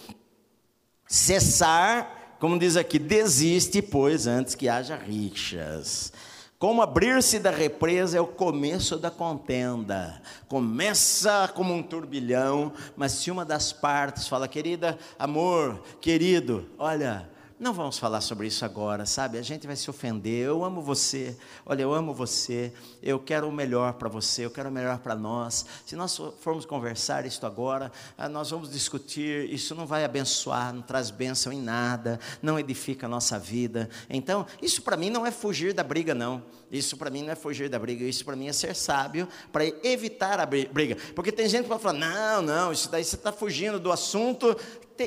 cessar, 1.05 2.37
como 2.39 2.57
diz 2.57 2.77
aqui, 2.77 2.97
desiste, 2.97 3.81
pois, 3.81 4.27
antes 4.27 4.55
que 4.55 4.69
haja 4.69 4.95
rixas. 4.95 6.13
Como 6.57 6.81
abrir-se 6.81 7.37
da 7.37 7.51
represa 7.51 8.17
é 8.17 8.21
o 8.21 8.27
começo 8.27 8.97
da 8.97 9.11
contenda. 9.11 10.21
Começa 10.47 11.51
como 11.53 11.73
um 11.73 11.83
turbilhão, 11.83 12.71
mas 12.95 13.11
se 13.11 13.29
uma 13.29 13.43
das 13.43 13.73
partes 13.73 14.27
fala, 14.27 14.47
querida, 14.47 14.97
amor, 15.19 15.83
querido, 15.99 16.69
olha, 16.77 17.29
não 17.57 17.73
vamos 17.73 17.97
falar 17.97 18.19
sobre 18.19 18.47
isso 18.47 18.65
agora, 18.65 19.05
sabe? 19.05 19.37
A 19.37 19.41
gente 19.41 19.65
vai 19.65 19.77
se 19.77 19.89
ofender. 19.89 20.45
Eu 20.45 20.65
amo 20.65 20.81
você. 20.81 21.37
Olha, 21.65 21.83
eu 21.83 21.93
amo 21.93 22.13
você. 22.13 22.73
Eu 23.01 23.17
quero 23.17 23.47
o 23.47 23.51
melhor 23.51 23.93
para 23.93 24.09
você. 24.09 24.45
Eu 24.45 24.51
quero 24.51 24.67
o 24.67 24.71
melhor 24.71 24.97
para 24.99 25.15
nós. 25.15 25.65
Se 25.85 25.95
nós 25.95 26.19
formos 26.39 26.65
conversar 26.65 27.25
isto 27.25 27.45
agora, 27.45 27.93
ah, 28.17 28.27
nós 28.27 28.49
vamos 28.49 28.69
discutir. 28.69 29.49
Isso 29.49 29.73
não 29.73 29.85
vai 29.85 30.03
abençoar, 30.03 30.73
não 30.73 30.81
traz 30.81 31.09
bênção 31.09 31.53
em 31.53 31.61
nada, 31.61 32.19
não 32.41 32.59
edifica 32.59 33.05
a 33.05 33.09
nossa 33.09 33.39
vida. 33.39 33.89
Então, 34.09 34.45
isso 34.61 34.81
para 34.81 34.97
mim 34.97 35.09
não 35.09 35.25
é 35.25 35.31
fugir 35.31 35.73
da 35.73 35.83
briga, 35.83 36.13
não. 36.13 36.43
Isso 36.71 36.97
para 36.97 37.09
mim 37.09 37.23
não 37.23 37.31
é 37.31 37.35
fugir 37.35 37.69
da 37.69 37.77
briga. 37.77 38.03
Isso 38.05 38.25
para 38.25 38.35
mim 38.35 38.47
é 38.47 38.53
ser 38.53 38.75
sábio 38.75 39.27
para 39.51 39.65
evitar 39.83 40.39
a 40.39 40.45
briga. 40.45 40.97
Porque 41.13 41.31
tem 41.31 41.47
gente 41.47 41.63
que 41.63 41.69
vai 41.69 41.79
falar: 41.79 41.97
não, 41.97 42.41
não, 42.41 42.71
isso 42.71 42.89
daí 42.89 43.03
você 43.03 43.15
está 43.15 43.31
fugindo 43.31 43.79
do 43.79 43.91
assunto 43.91 44.55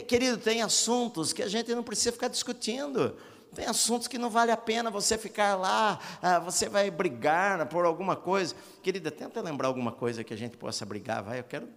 querido, 0.06 0.36
tem 0.36 0.60
assuntos 0.60 1.32
que 1.32 1.42
a 1.42 1.48
gente 1.48 1.74
não 1.74 1.82
precisa 1.82 2.12
ficar 2.12 2.28
discutindo. 2.28 3.16
Tem 3.54 3.64
assuntos 3.66 4.06
que 4.06 4.18
não 4.18 4.28
vale 4.28 4.52
a 4.52 4.56
pena 4.56 4.90
você 4.90 5.16
ficar 5.16 5.56
lá, 5.56 5.98
ah, 6.20 6.38
você 6.38 6.68
vai 6.68 6.90
brigar 6.90 7.66
por 7.66 7.86
alguma 7.86 8.14
coisa. 8.14 8.54
Querida, 8.82 9.10
tenta 9.10 9.40
lembrar 9.40 9.68
alguma 9.68 9.90
coisa 9.90 10.22
que 10.22 10.34
a 10.34 10.36
gente 10.36 10.56
possa 10.56 10.84
brigar, 10.84 11.22
vai. 11.22 11.38
Eu 11.40 11.44
quero, 11.44 11.68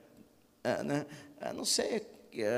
ah, 0.64 0.84
né, 0.84 1.06
ah, 1.40 1.54
não 1.54 1.64
sei, 1.64 2.06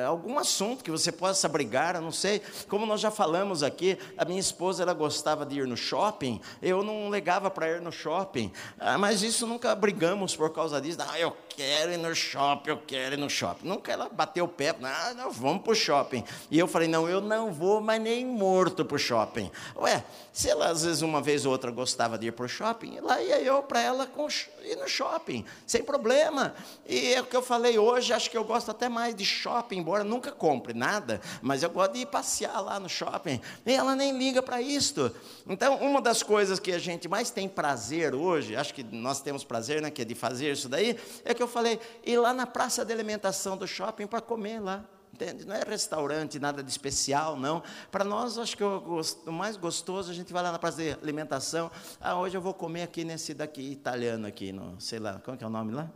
algum 0.05 0.38
assunto 0.38 0.84
que 0.84 0.91
você 0.91 1.11
possa 1.11 1.49
brigar, 1.49 1.95
eu 1.95 2.01
não 2.01 2.11
sei. 2.11 2.41
Como 2.67 2.86
nós 2.86 3.01
já 3.01 3.09
falamos 3.09 3.63
aqui, 3.63 3.97
a 4.15 4.24
minha 4.24 4.39
esposa 4.39 4.84
ela 4.84 4.93
gostava 4.93 5.45
de 5.45 5.59
ir 5.59 5.67
no 5.67 5.76
shopping, 5.76 6.39
eu 6.61 6.84
não 6.84 7.09
legava 7.09 7.49
para 7.49 7.69
ir 7.69 7.82
no 7.82 7.91
shopping, 7.91 8.51
ah, 8.80 8.97
mas 8.97 9.24
isso 9.24 9.47
nunca 9.47 9.74
brigamos 9.74 10.36
por 10.36 10.51
causa 10.51 10.80
disso. 10.80 10.99
Ah, 11.01 11.19
eu 11.19 11.36
quero 11.55 11.91
ir 11.91 11.97
no 11.97 12.15
shopping, 12.15 12.69
eu 12.69 12.77
quero 12.85 13.15
ir 13.15 13.17
no 13.17 13.29
shopping. 13.29 13.67
Nunca 13.67 13.91
ela 13.91 14.09
bateu 14.09 14.45
o 14.45 14.47
pé, 14.47 14.75
ah, 14.83 15.13
não, 15.15 15.31
vamos 15.31 15.63
para 15.63 15.71
o 15.71 15.75
shopping. 15.75 16.23
E 16.49 16.57
eu 16.57 16.67
falei, 16.67 16.87
não, 16.87 17.07
eu 17.07 17.21
não 17.21 17.53
vou, 17.53 17.79
mas 17.79 18.01
nem 18.01 18.25
morto 18.25 18.83
para 18.83 18.95
o 18.95 18.99
shopping. 18.99 19.51
Ué, 19.75 20.03
se 20.31 20.49
ela 20.49 20.69
às 20.69 20.83
vezes 20.83 21.01
uma 21.01 21.21
vez 21.21 21.45
ou 21.45 21.51
outra 21.51 21.69
gostava 21.69 22.17
de 22.17 22.27
ir 22.27 22.31
para 22.31 22.45
o 22.45 22.49
shopping, 22.49 22.99
lá 22.99 23.21
ia 23.21 23.39
eu 23.41 23.61
para 23.61 23.81
ela 23.81 24.07
com, 24.07 24.27
ir 24.63 24.75
no 24.77 24.87
shopping, 24.87 25.45
sem 25.67 25.83
problema. 25.83 26.55
E 26.87 27.13
é 27.13 27.21
o 27.21 27.25
que 27.25 27.35
eu 27.35 27.43
falei 27.43 27.77
hoje, 27.77 28.11
acho 28.11 28.29
que 28.31 28.37
eu 28.37 28.43
gosto 28.43 28.71
até 28.71 28.89
mais 28.89 29.13
de 29.13 29.23
shopping 29.23 29.83
embora 29.83 30.03
nunca 30.03 30.31
compre 30.31 30.73
nada, 30.73 31.19
mas 31.41 31.61
eu 31.61 31.69
gosto 31.69 31.93
de 31.93 31.99
ir 31.99 32.05
passear 32.05 32.61
lá 32.61 32.79
no 32.79 32.87
shopping. 32.89 33.39
E 33.65 33.73
ela 33.73 33.95
nem 33.95 34.17
liga 34.17 34.41
para 34.41 34.61
isto. 34.61 35.13
Então, 35.47 35.75
uma 35.77 36.01
das 36.01 36.23
coisas 36.23 36.59
que 36.59 36.71
a 36.71 36.79
gente 36.79 37.07
mais 37.07 37.29
tem 37.29 37.49
prazer 37.49 38.15
hoje, 38.15 38.55
acho 38.55 38.73
que 38.73 38.83
nós 38.83 39.21
temos 39.21 39.43
prazer, 39.43 39.81
né, 39.81 39.91
que 39.91 40.01
é 40.01 40.05
de 40.05 40.15
fazer 40.15 40.51
isso 40.53 40.69
daí, 40.69 40.97
é 41.25 41.33
que 41.33 41.42
eu 41.43 41.47
falei, 41.47 41.79
ir 42.03 42.17
lá 42.17 42.33
na 42.33 42.47
praça 42.47 42.83
de 42.83 42.91
alimentação 42.91 43.55
do 43.55 43.67
shopping 43.67 44.07
para 44.07 44.21
comer 44.21 44.59
lá. 44.59 44.83
Entende? 45.13 45.45
Não 45.45 45.53
é 45.53 45.61
restaurante, 45.63 46.39
nada 46.39 46.63
de 46.63 46.71
especial, 46.71 47.37
não. 47.37 47.61
Para 47.91 48.03
nós, 48.03 48.37
acho 48.39 48.57
que 48.57 48.63
o, 48.63 49.01
mais 49.27 49.55
gostoso, 49.55 50.09
a 50.09 50.13
gente 50.13 50.33
vai 50.33 50.41
lá 50.41 50.51
na 50.51 50.57
praça 50.57 50.77
de 50.77 50.91
alimentação. 50.93 51.69
Ah, 52.01 52.17
hoje 52.17 52.35
eu 52.35 52.41
vou 52.41 52.53
comer 52.53 52.81
aqui 52.81 53.03
nesse 53.03 53.33
daqui 53.33 53.61
italiano 53.61 54.25
aqui, 54.25 54.51
no, 54.51 54.81
sei 54.81 54.97
lá, 54.97 55.21
como 55.23 55.37
que 55.37 55.43
é 55.43 55.47
o 55.47 55.51
nome 55.51 55.71
lá? 55.71 55.87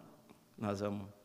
Nós 0.56 0.82
vamos 0.82 1.18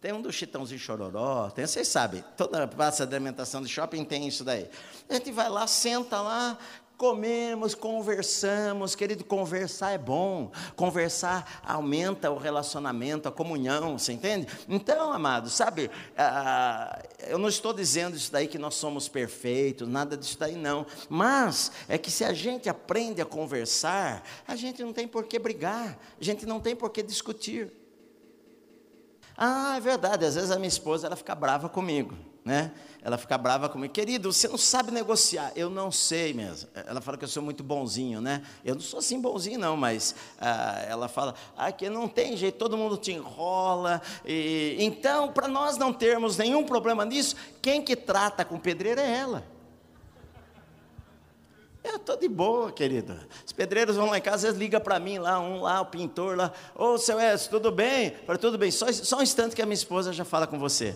tem 0.00 0.12
um 0.12 0.22
do 0.22 0.32
Chitãozinho 0.32 0.78
Chororó, 0.78 1.50
tem, 1.50 1.66
vocês 1.66 1.88
sabem, 1.88 2.22
toda 2.36 2.68
praça 2.68 3.04
de 3.04 3.14
alimentação 3.16 3.60
de 3.60 3.68
shopping 3.68 4.04
tem 4.04 4.28
isso 4.28 4.44
daí. 4.44 4.70
A 5.08 5.14
gente 5.14 5.32
vai 5.32 5.48
lá, 5.48 5.66
senta 5.66 6.20
lá, 6.20 6.56
comemos, 6.98 7.76
conversamos, 7.76 8.96
querido, 8.96 9.24
conversar 9.24 9.92
é 9.92 9.98
bom, 9.98 10.50
conversar 10.74 11.62
aumenta 11.64 12.28
o 12.28 12.36
relacionamento, 12.36 13.28
a 13.28 13.32
comunhão, 13.32 13.96
você 13.96 14.12
entende? 14.12 14.48
Então, 14.68 15.12
amado, 15.12 15.48
sabe, 15.48 15.88
ah, 16.16 17.00
eu 17.28 17.38
não 17.38 17.48
estou 17.48 17.72
dizendo 17.72 18.16
isso 18.16 18.32
daí 18.32 18.48
que 18.48 18.58
nós 18.58 18.74
somos 18.74 19.08
perfeitos, 19.08 19.86
nada 19.86 20.16
disso 20.16 20.36
daí 20.40 20.56
não, 20.56 20.84
mas 21.08 21.70
é 21.88 21.96
que 21.96 22.10
se 22.10 22.24
a 22.24 22.34
gente 22.34 22.68
aprende 22.68 23.22
a 23.22 23.24
conversar, 23.24 24.24
a 24.46 24.56
gente 24.56 24.82
não 24.82 24.92
tem 24.92 25.06
por 25.06 25.24
que 25.24 25.38
brigar, 25.38 25.96
a 26.20 26.24
gente 26.24 26.44
não 26.44 26.58
tem 26.58 26.74
por 26.74 26.90
que 26.90 27.00
discutir. 27.00 27.72
Ah, 29.36 29.76
é 29.76 29.80
verdade. 29.80 30.24
Às 30.24 30.34
vezes 30.34 30.50
a 30.50 30.56
minha 30.56 30.66
esposa 30.66 31.06
ela 31.06 31.14
fica 31.14 31.32
brava 31.32 31.68
comigo, 31.68 32.16
né? 32.44 32.72
Ela 33.02 33.16
fica 33.16 33.38
brava 33.38 33.68
comigo. 33.68 33.92
Querido, 33.92 34.32
você 34.32 34.48
não 34.48 34.58
sabe 34.58 34.90
negociar. 34.90 35.52
Eu 35.54 35.70
não 35.70 35.90
sei 35.90 36.34
mesmo. 36.34 36.68
Ela 36.74 37.00
fala 37.00 37.16
que 37.16 37.24
eu 37.24 37.28
sou 37.28 37.42
muito 37.42 37.62
bonzinho, 37.62 38.20
né? 38.20 38.42
Eu 38.64 38.74
não 38.74 38.82
sou 38.82 38.98
assim 38.98 39.20
bonzinho 39.20 39.58
não, 39.58 39.76
mas 39.76 40.14
ah, 40.40 40.84
ela 40.88 41.08
fala, 41.08 41.34
ah, 41.56 41.70
que 41.70 41.88
não 41.88 42.08
tem 42.08 42.36
jeito, 42.36 42.58
todo 42.58 42.76
mundo 42.76 42.96
te 42.96 43.12
enrola. 43.12 44.02
E, 44.26 44.76
então, 44.80 45.32
para 45.32 45.46
nós 45.46 45.76
não 45.76 45.92
termos 45.92 46.36
nenhum 46.36 46.64
problema 46.64 47.04
nisso, 47.04 47.36
quem 47.62 47.82
que 47.82 47.94
trata 47.94 48.44
com 48.44 48.58
pedreiro 48.58 49.00
é 49.00 49.18
ela. 49.18 49.44
Eu 51.84 51.96
estou 51.96 52.16
de 52.16 52.28
boa, 52.28 52.72
querido. 52.72 53.16
Os 53.46 53.52
pedreiros 53.52 53.96
vão 53.96 54.10
lá 54.10 54.18
em 54.18 54.20
casa, 54.20 54.48
vezes 54.48 54.58
ligam 54.58 54.80
para 54.80 54.98
mim 54.98 55.18
lá, 55.18 55.38
um 55.38 55.62
lá, 55.62 55.80
o 55.80 55.86
pintor 55.86 56.36
lá. 56.36 56.52
Ô, 56.74 56.94
oh, 56.94 56.98
seu 56.98 57.18
Edson, 57.20 57.48
tudo 57.48 57.70
bem? 57.70 58.10
Para 58.10 58.36
tudo 58.36 58.58
bem. 58.58 58.70
Só, 58.70 58.92
só 58.92 59.18
um 59.18 59.22
instante 59.22 59.54
que 59.54 59.62
a 59.62 59.66
minha 59.66 59.74
esposa 59.74 60.12
já 60.12 60.24
fala 60.24 60.46
com 60.46 60.58
você 60.58 60.94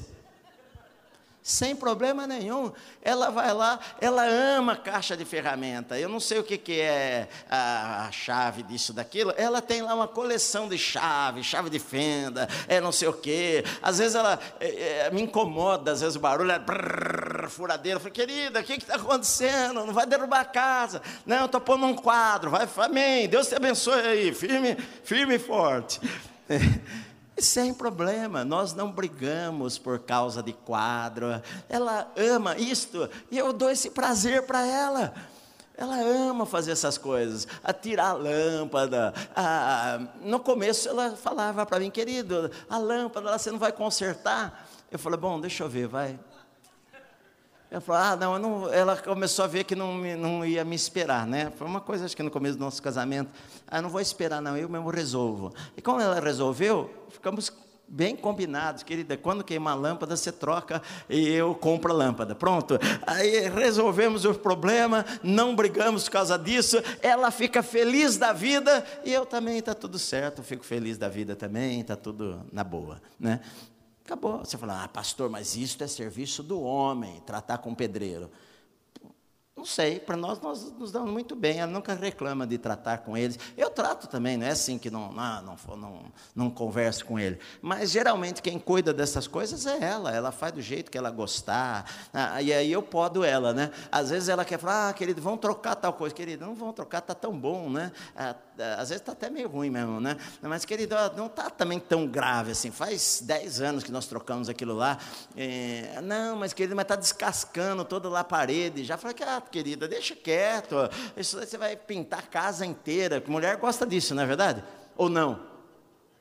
sem 1.42 1.74
problema 1.74 2.26
nenhum. 2.26 2.70
Ela 3.02 3.28
vai 3.30 3.52
lá, 3.52 3.80
ela 4.00 4.24
ama 4.24 4.76
caixa 4.76 5.16
de 5.16 5.24
ferramenta. 5.24 5.98
Eu 5.98 6.08
não 6.08 6.20
sei 6.20 6.38
o 6.38 6.44
que, 6.44 6.56
que 6.56 6.80
é 6.80 7.28
a, 7.50 8.08
chave 8.12 8.62
disso, 8.62 8.92
daquilo. 8.92 9.34
Ela 9.36 9.60
tem 9.60 9.82
lá 9.82 9.92
uma 9.94 10.06
coleção 10.06 10.68
de 10.68 10.78
chave, 10.78 11.42
chave 11.42 11.68
de 11.68 11.80
fenda, 11.80 12.48
é 12.68 12.80
não 12.80 12.92
sei 12.92 13.08
o 13.08 13.12
quê. 13.12 13.64
Às 13.82 13.98
vezes 13.98 14.14
ela 14.14 14.38
é, 14.60 15.06
é, 15.06 15.10
me 15.10 15.22
incomoda, 15.22 15.90
às 15.90 16.00
vezes 16.00 16.14
o 16.14 16.20
barulho 16.20 16.52
é 16.52 16.58
brrr, 16.60 17.48
furadeira. 17.48 17.96
Eu 17.96 18.00
falei, 18.00 18.12
querida, 18.12 18.60
o 18.60 18.62
que 18.62 18.74
está 18.74 18.94
acontecendo? 18.94 19.84
Não 19.84 19.92
vai 19.92 20.06
derrubar 20.06 20.40
a 20.40 20.44
casa. 20.44 21.02
Não, 21.26 21.46
estou 21.46 21.60
pondo 21.60 21.86
um 21.86 21.94
quadro. 21.94 22.50
Vai, 22.50 22.68
amém. 22.76 23.28
Deus 23.28 23.48
te 23.48 23.56
abençoe 23.56 24.00
aí, 24.00 24.32
firme, 24.32 24.76
firme 25.02 25.34
e 25.34 25.38
forte. 25.40 26.00
Sem 27.42 27.74
problema, 27.74 28.44
nós 28.44 28.72
não 28.72 28.92
brigamos 28.92 29.76
por 29.76 29.98
causa 29.98 30.40
de 30.40 30.52
quadro. 30.52 31.26
Ela 31.68 32.08
ama 32.16 32.56
isto 32.56 33.10
e 33.32 33.36
eu 33.36 33.52
dou 33.52 33.68
esse 33.68 33.90
prazer 33.90 34.46
para 34.46 34.64
ela. 34.64 35.12
Ela 35.76 35.96
ama 35.96 36.46
fazer 36.46 36.70
essas 36.70 36.96
coisas, 36.96 37.48
a 37.64 37.72
tirar 37.72 38.10
a 38.10 38.12
lâmpada. 38.12 39.12
No 40.20 40.38
começo 40.38 40.88
ela 40.88 41.16
falava 41.16 41.66
para 41.66 41.80
mim, 41.80 41.90
querido, 41.90 42.48
a 42.70 42.78
lâmpada 42.78 43.36
você 43.36 43.50
não 43.50 43.58
vai 43.58 43.72
consertar. 43.72 44.68
Eu 44.88 44.98
falei, 44.98 45.18
bom, 45.18 45.40
deixa 45.40 45.64
eu 45.64 45.68
ver, 45.68 45.88
vai. 45.88 46.20
Ela 47.72 47.80
falou, 47.80 48.02
ah, 48.02 48.16
não, 48.16 48.38
não, 48.38 48.70
ela 48.70 48.98
começou 48.98 49.46
a 49.46 49.48
ver 49.48 49.64
que 49.64 49.74
não, 49.74 49.96
não 49.96 50.44
ia 50.44 50.62
me 50.62 50.76
esperar, 50.76 51.26
né? 51.26 51.50
Foi 51.56 51.66
uma 51.66 51.80
coisa, 51.80 52.04
acho 52.04 52.14
que 52.14 52.22
no 52.22 52.30
começo 52.30 52.58
do 52.58 52.60
nosso 52.60 52.82
casamento. 52.82 53.30
Ah, 53.66 53.80
não 53.80 53.88
vou 53.88 53.98
esperar, 53.98 54.42
não, 54.42 54.54
eu 54.54 54.68
mesmo 54.68 54.90
resolvo. 54.90 55.54
E 55.74 55.80
como 55.80 55.98
ela 55.98 56.20
resolveu, 56.20 56.90
ficamos 57.08 57.50
bem 57.88 58.14
combinados, 58.14 58.82
querida. 58.82 59.16
Quando 59.16 59.42
queimar 59.42 59.72
a 59.72 59.76
lâmpada, 59.76 60.14
você 60.14 60.30
troca 60.30 60.82
e 61.08 61.26
eu 61.30 61.54
compro 61.54 61.90
a 61.90 61.96
lâmpada. 61.96 62.34
Pronto. 62.34 62.78
Aí 63.06 63.48
resolvemos 63.48 64.26
o 64.26 64.34
problema, 64.34 65.06
não 65.22 65.56
brigamos 65.56 66.04
por 66.04 66.10
causa 66.10 66.38
disso. 66.38 66.76
Ela 67.00 67.30
fica 67.30 67.62
feliz 67.62 68.18
da 68.18 68.34
vida 68.34 68.84
e 69.02 69.14
eu 69.14 69.24
também 69.24 69.56
está 69.56 69.74
tudo 69.74 69.98
certo. 69.98 70.42
Fico 70.42 70.62
feliz 70.62 70.98
da 70.98 71.08
vida 71.08 71.34
também, 71.34 71.80
está 71.80 71.96
tudo 71.96 72.44
na 72.52 72.62
boa, 72.62 73.00
né? 73.18 73.40
Acabou. 74.04 74.38
Você 74.38 74.58
fala, 74.58 74.84
ah, 74.84 74.88
pastor, 74.88 75.30
mas 75.30 75.56
isso 75.56 75.82
é 75.82 75.86
serviço 75.86 76.42
do 76.42 76.60
homem, 76.60 77.20
tratar 77.24 77.58
com 77.58 77.74
pedreiro. 77.74 78.30
Não 79.62 79.66
sei, 79.66 80.00
para 80.00 80.16
nós, 80.16 80.40
nós 80.40 80.72
nos 80.72 80.90
damos 80.90 81.12
muito 81.12 81.36
bem, 81.36 81.60
ela 81.60 81.70
nunca 81.70 81.94
reclama 81.94 82.44
de 82.44 82.58
tratar 82.58 82.98
com 82.98 83.16
eles. 83.16 83.38
Eu 83.56 83.70
trato 83.70 84.08
também, 84.08 84.36
não 84.36 84.44
é 84.44 84.50
assim 84.50 84.76
que 84.76 84.90
não, 84.90 85.12
não, 85.12 85.40
não, 85.40 85.76
não, 85.76 86.02
não 86.34 86.50
converso 86.50 87.06
com 87.06 87.16
ele. 87.16 87.38
Mas 87.60 87.92
geralmente 87.92 88.42
quem 88.42 88.58
cuida 88.58 88.92
dessas 88.92 89.28
coisas 89.28 89.64
é 89.64 89.78
ela, 89.80 90.10
ela 90.10 90.32
faz 90.32 90.52
do 90.52 90.60
jeito 90.60 90.90
que 90.90 90.98
ela 90.98 91.12
gostar. 91.12 91.88
Ah, 92.12 92.42
e 92.42 92.52
aí 92.52 92.72
eu 92.72 92.82
podo 92.82 93.22
ela, 93.22 93.54
né? 93.54 93.70
Às 93.92 94.10
vezes 94.10 94.28
ela 94.28 94.44
quer 94.44 94.58
falar, 94.58 94.88
ah, 94.88 94.92
querido, 94.92 95.22
vamos 95.22 95.38
trocar 95.38 95.76
tal 95.76 95.92
coisa. 95.92 96.12
Querido, 96.12 96.44
não 96.44 96.56
vão 96.56 96.72
trocar, 96.72 96.98
está 96.98 97.14
tão 97.14 97.38
bom, 97.38 97.70
né? 97.70 97.92
Ah, 98.16 98.34
ah, 98.58 98.74
às 98.74 98.88
vezes 98.88 99.00
está 99.00 99.12
até 99.12 99.30
meio 99.30 99.48
ruim 99.48 99.70
mesmo, 99.70 100.00
né? 100.00 100.16
Mas, 100.42 100.64
querido, 100.64 100.94
não 101.16 101.26
está 101.26 101.48
também 101.48 101.78
tão 101.78 102.06
grave 102.06 102.52
assim. 102.52 102.70
Faz 102.70 103.22
10 103.24 103.60
anos 103.60 103.84
que 103.84 103.92
nós 103.92 104.06
trocamos 104.06 104.48
aquilo 104.48 104.74
lá. 104.74 104.98
É, 105.36 106.00
não, 106.02 106.36
mas 106.36 106.52
querido, 106.52 106.76
mas 106.76 106.84
está 106.84 106.96
descascando 106.96 107.84
toda 107.84 108.08
lá 108.08 108.20
a 108.20 108.24
parede. 108.24 108.84
Já 108.84 108.96
falei 108.96 109.14
que, 109.14 109.22
ah, 109.22 109.40
querida, 109.52 109.86
deixa 109.86 110.16
quieto. 110.16 110.76
Isso 111.16 111.38
você 111.38 111.58
vai 111.58 111.76
pintar 111.76 112.20
a 112.20 112.22
casa 112.22 112.64
inteira. 112.64 113.22
Mulher 113.26 113.56
gosta 113.58 113.86
disso, 113.86 114.14
não 114.14 114.22
é 114.22 114.26
verdade? 114.26 114.64
Ou 114.96 115.08
não? 115.08 115.52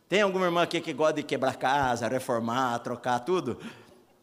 Tem 0.10 0.22
alguma 0.22 0.46
irmã 0.46 0.64
aqui 0.64 0.82
que 0.82 0.92
gosta 0.92 1.14
de 1.14 1.24
quebrar 1.24 1.56
casa, 1.56 2.08
reformar, 2.08 2.80
trocar 2.80 3.20
tudo? 3.20 3.58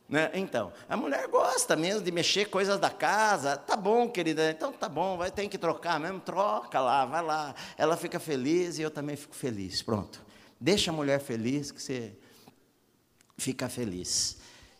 Né? 0.07 0.31
Então, 0.35 0.71
a 0.87 0.97
mulher 0.97 1.27
gosta 1.29 1.75
mesmo 1.77 2.03
de 2.03 2.13
mexer 2.13 2.47
coisas 2.51 2.79
da 2.79 2.91
casa. 2.91 3.57
Tá 3.57 3.77
bom, 3.77 4.09
querida, 4.09 4.51
então 4.51 4.71
tá 4.71 4.89
bom, 4.89 5.17
vai 5.17 5.31
ter 5.31 5.49
que 5.49 5.57
trocar 5.57 5.99
mesmo, 5.99 6.21
troca 6.21 6.79
lá, 6.79 7.07
vai 7.07 7.23
lá. 7.23 7.55
Ela 7.77 7.97
fica 7.97 8.21
feliz 8.21 8.79
e 8.79 8.83
eu 8.83 8.91
também 8.91 9.17
fico 9.17 9.35
feliz. 9.35 9.81
Pronto. 9.81 10.23
Deixa 10.61 10.91
a 10.91 10.95
mulher 10.95 11.21
feliz 11.21 11.71
que 11.71 11.81
você 11.81 12.17
fica 13.39 13.69
feliz. 13.69 14.39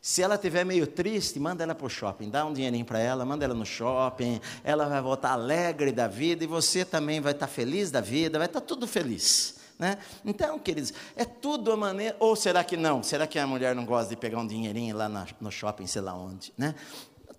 Se 0.09 0.23
ela 0.23 0.37
estiver 0.37 0.65
meio 0.65 0.87
triste, 0.87 1.39
manda 1.39 1.63
ela 1.63 1.75
para 1.75 1.85
o 1.85 1.91
shopping, 1.91 2.31
dá 2.31 2.43
um 2.47 2.55
dinheirinho 2.55 2.83
para 2.83 2.99
ela, 2.99 3.27
manda 3.27 3.45
ela 3.45 3.53
no 3.53 3.67
shopping, 3.67 4.41
ela 4.65 4.89
vai 4.89 5.03
voltar 5.03 5.33
alegre 5.33 5.93
da 5.93 6.09
vida 6.09 6.43
e 6.43 6.47
você 6.47 6.83
também 6.83 7.21
vai 7.21 7.33
estar 7.33 7.47
feliz 7.47 7.91
da 7.91 8.01
vida, 8.01 8.39
vai 8.39 8.47
estar 8.47 8.63
tudo 8.63 8.87
feliz. 8.87 9.57
Né? 9.79 9.99
Então, 10.25 10.59
queridos, 10.59 10.95
é 11.15 11.27
tudo 11.27 11.73
a 11.73 11.77
maneira. 11.77 12.17
Ou 12.21 12.35
será 12.35 12.65
que 12.65 12.75
não? 12.75 13.03
Será 13.03 13.27
que 13.27 13.39
a 13.39 13.47
mulher 13.47 13.75
não 13.75 13.85
gosta 13.85 14.09
de 14.09 14.17
pegar 14.17 14.39
um 14.39 14.47
dinheirinho 14.47 14.97
lá 14.97 15.11
na, 15.11 15.27
no 15.39 15.53
shopping, 15.53 15.87
sei 15.87 16.01
lá 16.01 16.15
onde? 16.15 16.55
Né? 16.57 16.75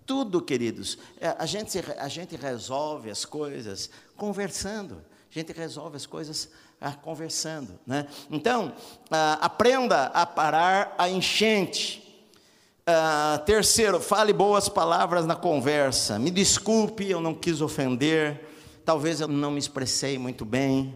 Tudo, 0.06 0.40
queridos, 0.40 0.96
é, 1.20 1.34
a 1.36 1.46
gente, 1.46 1.76
a 1.98 2.06
gente 2.06 2.36
resolve 2.36 3.10
as 3.10 3.24
coisas 3.24 3.90
conversando. 4.16 5.04
A 5.28 5.34
gente 5.36 5.52
resolve 5.52 5.96
as 5.96 6.06
coisas 6.06 6.48
ah, 6.80 6.92
conversando. 6.92 7.80
Né? 7.84 8.06
Então, 8.30 8.72
ah, 9.10 9.38
aprenda 9.42 10.04
a 10.04 10.24
parar 10.24 10.94
a 10.96 11.10
enchente. 11.10 12.08
Uh, 12.90 13.38
terceiro, 13.44 14.00
fale 14.00 14.32
boas 14.32 14.68
palavras 14.68 15.24
na 15.24 15.36
conversa. 15.36 16.18
Me 16.18 16.28
desculpe, 16.28 17.08
eu 17.08 17.20
não 17.20 17.32
quis 17.32 17.60
ofender. 17.60 18.40
Talvez 18.84 19.20
eu 19.20 19.28
não 19.28 19.52
me 19.52 19.60
expressei 19.60 20.18
muito 20.18 20.44
bem. 20.44 20.92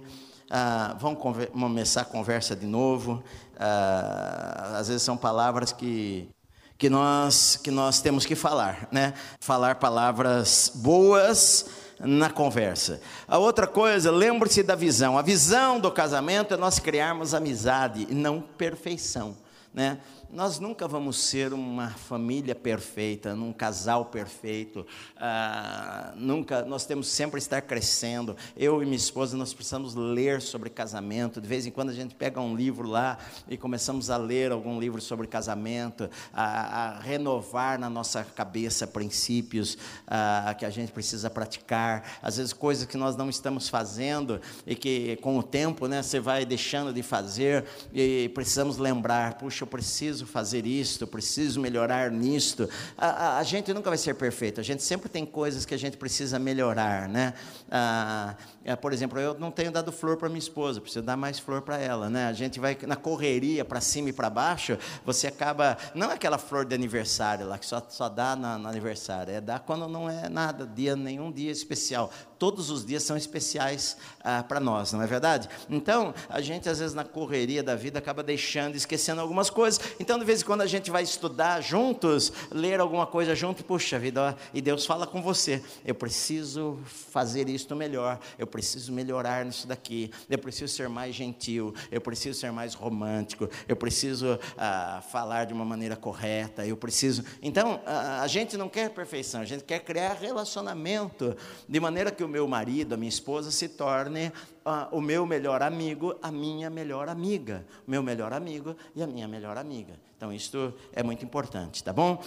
Uh, 0.51 0.99
vamos 0.99 1.21
começar 1.53 2.01
a 2.01 2.05
conversa 2.05 2.57
de 2.57 2.67
novo. 2.67 3.23
Uh, 3.55 4.77
às 4.77 4.89
vezes 4.89 5.05
são 5.05 5.17
palavras 5.17 5.73
que, 5.73 6.29
que, 6.77 6.91
nós, 6.91 7.61
que 7.63 7.71
nós 7.71 8.01
temos 8.01 8.27
que 8.27 8.35
falar, 8.35 8.89
né? 8.91 9.15
Falar 9.39 9.77
palavras 9.77 10.73
boas 10.75 11.67
na 12.01 12.29
conversa. 12.29 13.01
A 13.29 13.39
outra 13.39 13.69
coisa, 13.69 14.11
lembre-se 14.11 14.65
da 14.65 14.75
visão. 14.75 15.17
A 15.17 15.23
visão 15.23 15.79
do 15.79 15.93
casamento 15.93 16.55
é 16.55 16.57
nós 16.57 16.81
criarmos 16.81 17.35
amizade 17.35 18.05
e 18.11 18.15
não 18.15 18.41
perfeição, 18.41 19.37
né? 19.73 20.01
Nós 20.35 20.59
nunca 20.59 20.89
vamos 20.89 21.16
ser 21.16 21.53
uma 21.53 21.91
família 21.91 22.57
perfeita, 22.57 23.32
um 23.35 23.53
casal 23.53 24.07
perfeito. 24.07 24.85
Ah, 25.16 26.12
nunca, 26.16 26.64
nós 26.64 26.85
temos 26.85 27.07
sempre 27.07 27.39
estar 27.39 27.62
crescendo. 27.62 28.37
Eu 28.57 28.82
e 28.82 28.85
minha 28.85 28.97
esposa 28.97 29.37
nós 29.37 29.55
precisamos 29.55 29.95
ler 29.95 30.43
sobre 30.43 30.70
casamento. 30.70 31.41
De 31.41 31.47
vez 31.47 31.66
em 31.66 31.70
quando 31.70 31.91
a 31.91 31.93
gente 31.93 32.16
pega 32.16 32.41
um 32.41 32.57
livro 32.57 32.89
lá 32.89 33.16
e 33.49 33.57
começamos 33.57 34.11
a 34.11 34.16
ler 34.16 34.51
algum 34.51 34.80
livro 34.80 35.01
sobre 35.01 35.28
casamento, 35.28 36.11
a, 36.32 36.97
a 36.97 36.99
renovar 36.99 37.78
na 37.78 37.89
nossa 37.89 38.24
cabeça 38.24 38.89
princípios 38.89 39.78
a, 40.05 40.53
que 40.59 40.66
a 40.66 40.70
gente 40.70 40.91
precisa 40.91 41.30
praticar. 41.30 42.18
Às 42.20 42.39
vezes 42.39 42.53
coisas 42.53 42.87
que 42.87 42.97
nós 42.97 43.14
não 43.14 43.30
estamos 43.30 43.68
fazendo 43.68 44.41
e 44.66 44.74
que 44.74 45.14
com 45.22 45.39
o 45.39 45.45
tempo, 45.45 45.87
né, 45.87 46.03
você 46.03 46.18
vai 46.18 46.45
deixando 46.45 46.93
de 46.93 47.05
fazer 47.05 47.64
e 47.93 48.28
precisamos 48.35 48.78
lembrar. 48.78 49.35
Puxa, 49.35 49.62
eu 49.62 49.68
preciso 49.68 50.24
preciso 50.25 50.27
fazer 50.27 50.66
isto, 50.66 51.07
preciso 51.07 51.61
melhorar 51.61 52.11
nisto. 52.11 52.68
A, 52.97 53.07
a, 53.07 53.39
a, 53.39 53.43
gente 53.43 53.72
nunca 53.72 53.91
vai 53.91 53.99
ser 53.99 54.14
perfeito, 54.14 54.61
a 54.61 54.64
gente 54.64 54.83
sempre 54.83 55.09
tem 55.09 55.25
coisas 55.25 55.64
que 55.64 55.75
a 55.75 55.79
gente 55.79 55.97
precisa 55.97 56.39
melhorar, 56.39 57.09
né? 57.09 57.35
Ah, 57.70 58.35
por 58.81 58.93
exemplo, 58.93 59.18
eu 59.18 59.35
não 59.39 59.51
tenho 59.51 59.70
dado 59.70 59.93
flor 59.93 60.16
para 60.16 60.29
minha 60.29 60.39
esposa, 60.39 60.81
preciso 60.81 61.05
dar 61.05 61.16
mais 61.16 61.39
flor 61.39 61.62
para 61.62 61.79
ela, 61.79 62.09
né? 62.09 62.27
A 62.27 62.33
gente 62.33 62.59
vai 62.59 62.77
na 62.87 62.97
correria 62.97 63.64
para 63.64 63.81
cima 63.81 64.09
e 64.09 64.12
para 64.12 64.31
baixo, 64.31 64.79
você 65.05 65.27
acaba, 65.27 65.77
não 65.95 66.11
é 66.11 66.14
aquela 66.14 66.39
flor 66.39 66.64
de 66.64 66.75
aniversário 66.75 67.47
lá, 67.47 67.59
que 67.59 67.66
só, 67.66 67.85
só 67.89 68.09
dá 68.09 68.35
no, 68.35 68.59
no 68.59 68.68
aniversário, 68.68 69.35
é 69.35 69.41
dar 69.41 69.61
quando 69.61 69.89
não 69.89 70.09
é 70.09 70.29
nada, 70.29 70.66
dia 70.66 70.97
nenhum 70.97 71.31
dia 71.31 71.51
especial. 71.51 72.11
Todos 72.39 72.70
os 72.70 72.85
dias 72.85 73.03
são 73.03 73.16
especiais 73.16 73.97
ah, 74.22 74.43
para 74.43 74.61
nós, 74.61 74.93
não 74.93 75.03
é 75.03 75.07
verdade? 75.07 75.49
Então, 75.68 76.14
a 76.28 76.41
gente 76.41 76.68
às 76.68 76.78
vezes 76.78 76.95
na 76.95 77.05
correria 77.05 77.62
da 77.62 77.74
vida 77.76 77.99
acaba 77.99 78.22
deixando, 78.22 78.74
esquecendo 78.74 79.20
algumas 79.20 79.51
coisas. 79.51 79.80
Então, 80.01 80.18
de 80.18 80.24
vez 80.24 80.43
em 80.43 80.45
quando 80.45 80.62
a 80.62 80.66
gente 80.66 80.91
vai 80.91 81.03
estudar 81.03 81.61
juntos, 81.61 82.32
ler 82.51 82.80
alguma 82.80 83.07
coisa 83.07 83.35
junto, 83.35 83.64
puxa 83.64 83.99
vida, 83.99 84.20
ó, 84.20 84.35
e 84.53 84.61
Deus 84.61 84.87
fala 84.87 85.07
com 85.07 85.22
você: 85.22 85.62
eu 85.85 85.95
preciso 85.95 86.78
fazer 86.85 87.49
isto 87.49 87.76
melhor, 87.76 88.18
eu 88.39 88.47
preciso 88.47 88.93
melhorar 88.93 89.45
nisso 89.45 89.66
daqui, 89.66 90.11
eu 90.28 90.39
preciso 90.39 90.72
ser 90.72 90.89
mais 90.89 91.14
gentil, 91.14 91.74
eu 91.91 92.01
preciso 92.01 92.39
ser 92.39 92.51
mais 92.53 92.74
romântico, 92.74 93.49
eu 93.68 93.76
preciso 93.76 94.39
ah, 94.57 95.03
falar 95.11 95.45
de 95.45 95.53
uma 95.53 95.64
maneira 95.64 95.97
correta, 95.97 96.66
eu 96.66 96.76
preciso. 96.76 97.24
Então, 97.43 97.80
a, 97.87 98.22
a 98.22 98.26
gente 98.26 98.57
não 98.57 98.68
quer 98.68 98.91
perfeição, 98.91 99.41
a 99.41 99.45
gente 99.45 99.64
quer 99.64 99.80
criar 99.80 100.14
relacionamento 100.14 101.37
de 101.68 101.80
maneira 101.80 102.11
que 102.11 102.24
o 102.25 102.29
meu 102.29 102.49
marido, 102.49 102.95
a 102.95 102.97
minha 102.97 103.09
esposa 103.09 103.51
se 103.51 103.68
torne 103.68 104.33
uh, 104.64 104.97
o 104.97 105.01
meu 105.01 105.27
melhor 105.27 105.62
amigo, 105.62 106.16
a 106.22 106.31
minha 106.31 106.68
melhor 106.70 107.09
amiga, 107.09 107.64
o 107.87 107.91
meu 107.91 108.03
melhor 108.03 108.33
amigo 108.33 108.75
e 108.95 109.03
a 109.03 109.07
minha 109.07 109.29
melhor 109.29 109.57
amiga. 109.57 109.95
Então, 110.16 110.33
isto 110.33 110.75
é 110.93 111.03
muito 111.03 111.25
importante, 111.25 111.83
tá 111.85 111.93
bom? 111.93 112.22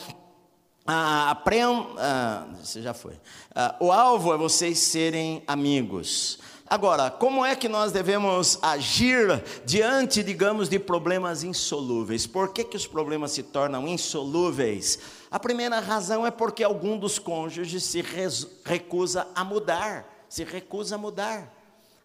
Ah, 0.90 1.32
aprendam, 1.32 1.96
ah, 1.98 2.48
já 2.64 2.94
foi. 2.94 3.20
Ah, 3.54 3.76
o 3.80 3.92
alvo 3.92 4.34
é 4.34 4.38
vocês 4.38 4.80
serem 4.80 5.44
amigos. 5.46 6.40
Agora, 6.70 7.10
como 7.10 7.46
é 7.46 7.56
que 7.56 7.70
nós 7.70 7.94
devemos 7.94 8.60
agir 8.62 9.42
diante, 9.66 10.22
digamos, 10.22 10.68
de 10.68 10.78
problemas 10.78 11.42
insolúveis? 11.42 12.28
Por 12.28 12.52
que, 12.52 12.62
que 12.66 12.76
os 12.76 12.86
problemas 12.86 13.32
se 13.32 13.42
tornam 13.42 13.88
insolúveis? 13.88 15.00
A 15.32 15.40
primeira 15.40 15.80
razão 15.80 16.28
é 16.28 16.32
porque 16.32 16.66
algum 16.66 16.98
dos 16.98 17.18
cônjuges 17.18 17.86
se 17.86 18.04
recusa 18.66 19.28
a 19.34 19.46
mudar, 19.46 20.26
se 20.28 20.44
recusa 20.44 20.96
a 20.96 20.98
mudar. 20.98 21.54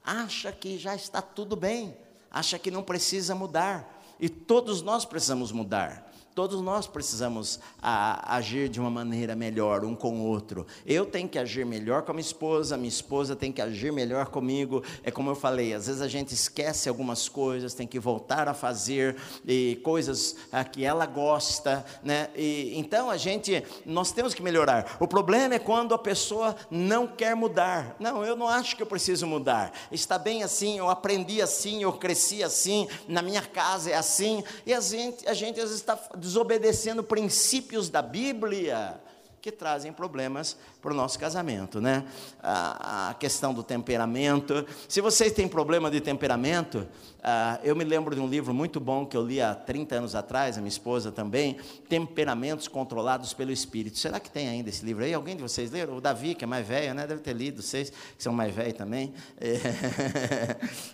Acha 0.04 0.52
que 0.52 0.78
já 0.78 0.94
está 0.94 1.20
tudo 1.20 1.56
bem, 1.56 1.96
acha 2.30 2.56
que 2.56 2.70
não 2.70 2.84
precisa 2.84 3.34
mudar. 3.34 4.00
E 4.20 4.28
todos 4.28 4.80
nós 4.80 5.04
precisamos 5.04 5.50
mudar. 5.50 6.11
Todos 6.34 6.62
nós 6.62 6.86
precisamos 6.86 7.60
a, 7.80 8.36
agir 8.36 8.70
de 8.70 8.80
uma 8.80 8.88
maneira 8.88 9.36
melhor 9.36 9.84
um 9.84 9.94
com 9.94 10.20
o 10.20 10.26
outro. 10.26 10.66
Eu 10.86 11.04
tenho 11.04 11.28
que 11.28 11.38
agir 11.38 11.66
melhor 11.66 12.02
com 12.02 12.10
a 12.10 12.14
minha 12.14 12.22
esposa, 12.22 12.74
minha 12.74 12.88
esposa 12.88 13.36
tem 13.36 13.52
que 13.52 13.60
agir 13.60 13.92
melhor 13.92 14.28
comigo. 14.28 14.82
É 15.02 15.10
como 15.10 15.28
eu 15.28 15.34
falei, 15.34 15.74
às 15.74 15.88
vezes 15.88 16.00
a 16.00 16.08
gente 16.08 16.32
esquece 16.32 16.88
algumas 16.88 17.28
coisas, 17.28 17.74
tem 17.74 17.86
que 17.86 17.98
voltar 17.98 18.48
a 18.48 18.54
fazer 18.54 19.16
e 19.46 19.78
coisas 19.84 20.36
a, 20.50 20.64
que 20.64 20.82
ela 20.82 21.04
gosta, 21.04 21.84
né? 22.02 22.30
E, 22.34 22.78
então 22.78 23.10
a 23.10 23.18
gente, 23.18 23.62
nós 23.84 24.10
temos 24.10 24.32
que 24.32 24.42
melhorar. 24.42 24.96
O 25.00 25.06
problema 25.06 25.56
é 25.56 25.58
quando 25.58 25.94
a 25.94 25.98
pessoa 25.98 26.56
não 26.70 27.06
quer 27.06 27.36
mudar. 27.36 27.94
Não, 28.00 28.24
eu 28.24 28.36
não 28.36 28.48
acho 28.48 28.74
que 28.74 28.82
eu 28.82 28.86
preciso 28.86 29.26
mudar. 29.26 29.70
Está 29.90 30.18
bem 30.18 30.42
assim, 30.42 30.78
eu 30.78 30.88
aprendi 30.88 31.42
assim, 31.42 31.82
eu 31.82 31.92
cresci 31.92 32.42
assim, 32.42 32.88
na 33.06 33.20
minha 33.20 33.42
casa 33.42 33.90
é 33.90 33.94
assim. 33.94 34.42
E 34.64 34.72
a 34.72 34.80
gente, 34.80 35.28
a 35.28 35.34
gente 35.34 35.60
às 35.60 35.68
vezes 35.68 35.80
está 35.80 35.96
desobedecendo 36.22 37.02
princípios 37.02 37.90
da 37.90 38.00
Bíblia 38.00 39.00
que 39.42 39.50
trazem 39.50 39.92
problemas 39.92 40.56
para 40.80 40.92
o 40.92 40.94
nosso 40.94 41.18
casamento, 41.18 41.80
né? 41.80 42.04
A, 42.40 43.12
questão 43.18 43.52
do 43.52 43.64
temperamento. 43.64 44.64
Se 44.88 45.00
vocês 45.00 45.32
têm 45.32 45.48
problema 45.48 45.90
de 45.90 46.00
temperamento, 46.00 46.86
ah, 47.20 47.58
eu 47.64 47.74
me 47.74 47.82
lembro 47.82 48.14
de 48.14 48.20
um 48.20 48.28
livro 48.28 48.54
muito 48.54 48.78
bom 48.78 49.04
que 49.04 49.16
eu 49.16 49.26
li 49.26 49.40
há 49.40 49.52
30 49.52 49.96
anos 49.96 50.14
atrás, 50.14 50.56
a 50.56 50.60
minha 50.60 50.68
esposa 50.68 51.10
também, 51.10 51.56
Temperamentos 51.88 52.68
Controlados 52.68 53.34
pelo 53.34 53.50
Espírito. 53.50 53.98
Será 53.98 54.20
que 54.20 54.30
tem 54.30 54.48
ainda 54.48 54.68
esse 54.68 54.84
livro 54.84 55.02
aí? 55.02 55.12
Alguém 55.12 55.34
de 55.34 55.42
vocês 55.42 55.72
leram? 55.72 55.96
O 55.96 56.00
Davi, 56.00 56.36
que 56.36 56.44
é 56.44 56.46
mais 56.46 56.64
velho, 56.64 56.94
né? 56.94 57.04
Deve 57.04 57.20
ter 57.20 57.34
lido, 57.34 57.62
vocês 57.62 57.90
que 57.90 58.22
são 58.22 58.32
mais 58.32 58.54
velhos 58.54 58.74
também. 58.74 59.12
É, 59.40 59.56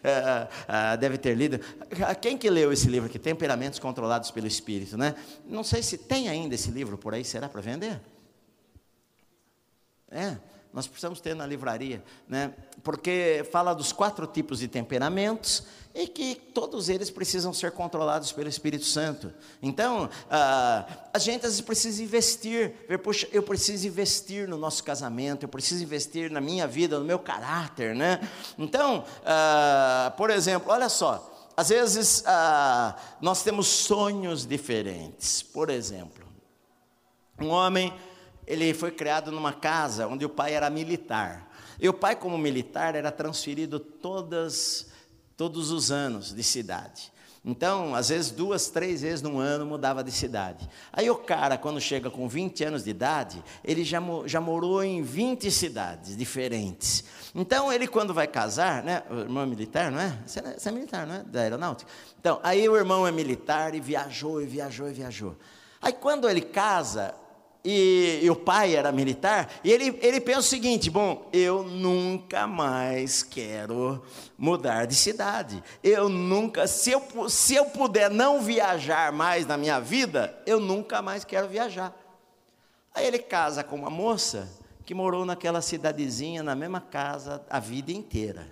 ah, 0.67 0.97
deve 0.97 1.19
ter 1.19 1.35
lido. 1.35 1.61
Quem 2.23 2.39
que 2.39 2.49
leu 2.49 2.73
esse 2.73 2.89
livro 2.89 3.11
aqui? 3.11 3.19
Temperamentos 3.19 3.79
Controlados 3.79 4.31
pelo 4.31 4.47
Espírito, 4.47 4.97
né? 4.97 5.15
Não 5.47 5.63
sei 5.63 5.83
se 5.83 5.99
tem 5.99 6.31
ainda 6.31 6.55
esse 6.55 6.71
livro 6.71 6.97
por 6.97 7.13
aí, 7.13 7.23
será 7.23 7.47
para 7.47 7.61
vender? 7.61 8.01
É, 10.11 10.37
nós 10.73 10.87
precisamos 10.87 11.21
ter 11.21 11.35
na 11.35 11.47
livraria, 11.47 12.03
né? 12.29 12.53
Porque 12.83 13.47
fala 13.51 13.75
dos 13.75 13.93
quatro 13.93 14.27
tipos 14.27 14.59
de 14.59 14.69
temperamentos 14.69 15.65
e 15.95 16.07
que 16.07 16.35
todos 16.35 16.89
eles 16.89 17.11
precisam 17.11 17.53
ser 17.53 17.73
controlados 17.73 18.31
pelo 18.31 18.49
Espírito 18.49 18.85
Santo. 18.85 19.33
Então, 19.63 20.09
ah, 20.31 20.87
a 21.13 21.19
gente 21.19 21.47
às 21.47 21.53
vezes 21.53 21.61
precisa 21.61 22.03
investir, 22.03 22.75
ver, 22.89 22.99
poxa, 22.99 23.27
eu 23.33 23.43
preciso 23.43 23.89
investir 23.89 24.47
no 24.47 24.57
nosso 24.59 24.85
casamento, 24.85 25.43
eu 25.43 25.49
preciso 25.49 25.83
investir 25.83 26.31
na 26.31 26.41
minha 26.41 26.67
vida, 26.67 26.99
no 26.99 27.05
meu 27.05 27.19
caráter, 27.19 27.97
né? 27.97 28.21
Então, 28.59 29.05
ah, 29.25 30.13
por 30.17 30.31
exemplo, 30.31 30.71
olha 30.71 30.89
só, 30.89 31.51
às 31.57 31.71
vezes 31.71 32.23
ah, 32.27 32.95
nós 33.21 33.43
temos 33.43 33.67
sonhos 33.67 34.47
diferentes. 34.47 35.43
Por 35.43 35.71
exemplo, 35.71 36.25
um 37.41 37.49
homem 37.49 37.93
ele 38.49 38.73
foi 38.73 38.91
criado 38.91 39.31
numa 39.31 39.53
casa 39.53 40.09
onde 40.09 40.25
o 40.25 40.29
pai 40.29 40.55
era 40.55 40.71
militar. 40.71 41.49
E 41.79 41.89
o 41.89 41.93
pai, 41.93 42.17
como 42.17 42.37
militar, 42.39 42.95
era 42.95 43.13
transferido 43.13 43.79
todas, 43.79 44.89
todos 45.37 45.71
os 45.71 45.93
anos 45.93 46.35
de 46.35 46.43
cidade. 46.43 47.13
Então, 47.45 47.95
às 47.95 48.09
vezes, 48.09 48.31
duas, 48.31 48.69
três 48.69 49.03
vezes 49.03 49.23
no 49.23 49.39
ano 49.39 49.65
mudava 49.65 50.03
de 50.03 50.11
cidade. 50.11 50.69
Aí 50.93 51.09
o 51.09 51.15
cara, 51.15 51.57
quando 51.57 51.81
chega 51.81 52.11
com 52.11 52.27
20 52.27 52.65
anos 52.65 52.85
de 52.85 52.91
idade, 52.91 53.45
ele 53.63 53.85
já, 53.85 54.01
já 54.27 54.41
morou 54.41 54.83
em 54.83 55.03
20 55.03 55.51
cidades 55.51 56.17
diferentes. 56.17 57.05
Então, 57.35 57.73
ele 57.73 57.87
quando 57.87 58.13
vai 58.13 58.27
casar, 58.27 58.83
né? 58.83 59.03
O 59.11 59.21
irmão 59.21 59.43
é 59.43 59.47
militar, 59.47 59.93
não 59.93 60.01
é? 60.01 60.19
Você, 60.27 60.41
é, 60.41 60.59
você 60.59 60.69
é 60.69 60.73
militar, 60.73 61.07
não 61.07 61.15
é? 61.15 61.23
Da 61.23 61.41
aeronáutica. 61.43 61.91
Então, 62.19 62.41
aí 62.43 62.69
o 62.69 62.77
irmão 62.77 63.07
é 63.07 63.13
militar 63.13 63.75
e 63.75 63.81
viajou, 63.81 64.43
e 64.43 64.47
viajou, 64.47 64.89
e 64.89 64.93
viajou. 64.93 65.37
Aí 65.81 65.93
quando 65.93 66.29
ele 66.29 66.41
casa, 66.41 67.15
e, 67.65 68.21
e, 68.23 68.31
o 68.31 68.37
pai 68.37 68.77
era 68.77 68.93
militar, 68.93 69.51
e 69.65 69.73
ele, 69.73 69.99
ele 70.01 70.21
pensa 70.21 70.39
o 70.39 70.43
seguinte: 70.43 70.89
bom, 70.89 71.29
eu 71.33 71.65
nunca 71.65 72.47
mais 72.47 73.23
quero 73.23 74.03
mudar 74.39 74.87
de 74.87 74.95
cidade. 74.95 75.63
Eu 75.83 76.09
nunca, 76.09 76.69
se 76.69 76.93
eu, 76.93 77.29
se 77.29 77.57
eu 77.57 77.67
puder 77.67 78.11
não 78.11 78.41
viajar 78.41 79.13
mais 79.13 79.45
na 79.45 79.57
minha 79.57 79.81
vida, 79.81 80.41
eu 80.47 80.61
nunca 80.61 81.03
mais 81.03 81.25
quero 81.25 81.49
viajar. 81.49 81.95
Aí 82.95 83.07
ele 83.07 83.19
casa 83.19 83.65
com 83.65 83.77
uma 83.77 83.91
moça 83.91 84.49
que 84.85 84.95
morou 84.95 85.27
naquela 85.27 85.61
cidadezinha, 85.61 86.43
na 86.43 86.55
mesma 86.55 86.81
casa, 86.81 87.45
a 87.51 87.59
vida 87.61 87.93
inteira. 87.93 88.51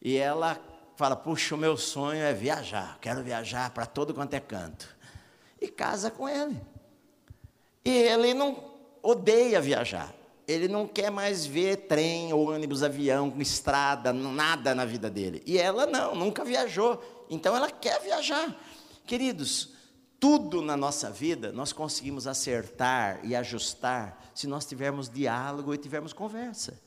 E 0.00 0.16
ela 0.16 0.60
fala: 0.94 1.16
puxa, 1.16 1.54
o 1.54 1.58
meu 1.58 1.76
sonho 1.76 2.22
é 2.22 2.34
viajar, 2.34 2.98
quero 3.00 3.22
viajar 3.22 3.70
para 3.70 3.86
todo 3.86 4.12
quanto 4.12 4.34
é 4.34 4.40
canto. 4.40 4.94
E 5.60 5.68
casa 5.68 6.10
com 6.10 6.28
ele. 6.28 6.60
E 7.84 7.90
ele 7.90 8.34
não 8.34 8.62
odeia 9.02 9.60
viajar. 9.60 10.14
Ele 10.46 10.66
não 10.66 10.86
quer 10.86 11.10
mais 11.10 11.46
ver 11.46 11.86
trem, 11.86 12.32
ônibus, 12.32 12.82
avião, 12.82 13.32
estrada, 13.38 14.12
nada 14.12 14.74
na 14.74 14.84
vida 14.84 15.08
dele. 15.08 15.42
E 15.46 15.56
ela 15.56 15.86
não, 15.86 16.14
nunca 16.14 16.44
viajou. 16.44 17.00
Então 17.30 17.56
ela 17.56 17.70
quer 17.70 18.00
viajar. 18.00 18.56
Queridos, 19.06 19.74
tudo 20.18 20.60
na 20.60 20.76
nossa 20.76 21.10
vida 21.10 21.52
nós 21.52 21.72
conseguimos 21.72 22.26
acertar 22.26 23.20
e 23.24 23.34
ajustar 23.34 24.30
se 24.34 24.46
nós 24.46 24.66
tivermos 24.66 25.08
diálogo 25.08 25.72
e 25.72 25.78
tivermos 25.78 26.12
conversa. 26.12 26.80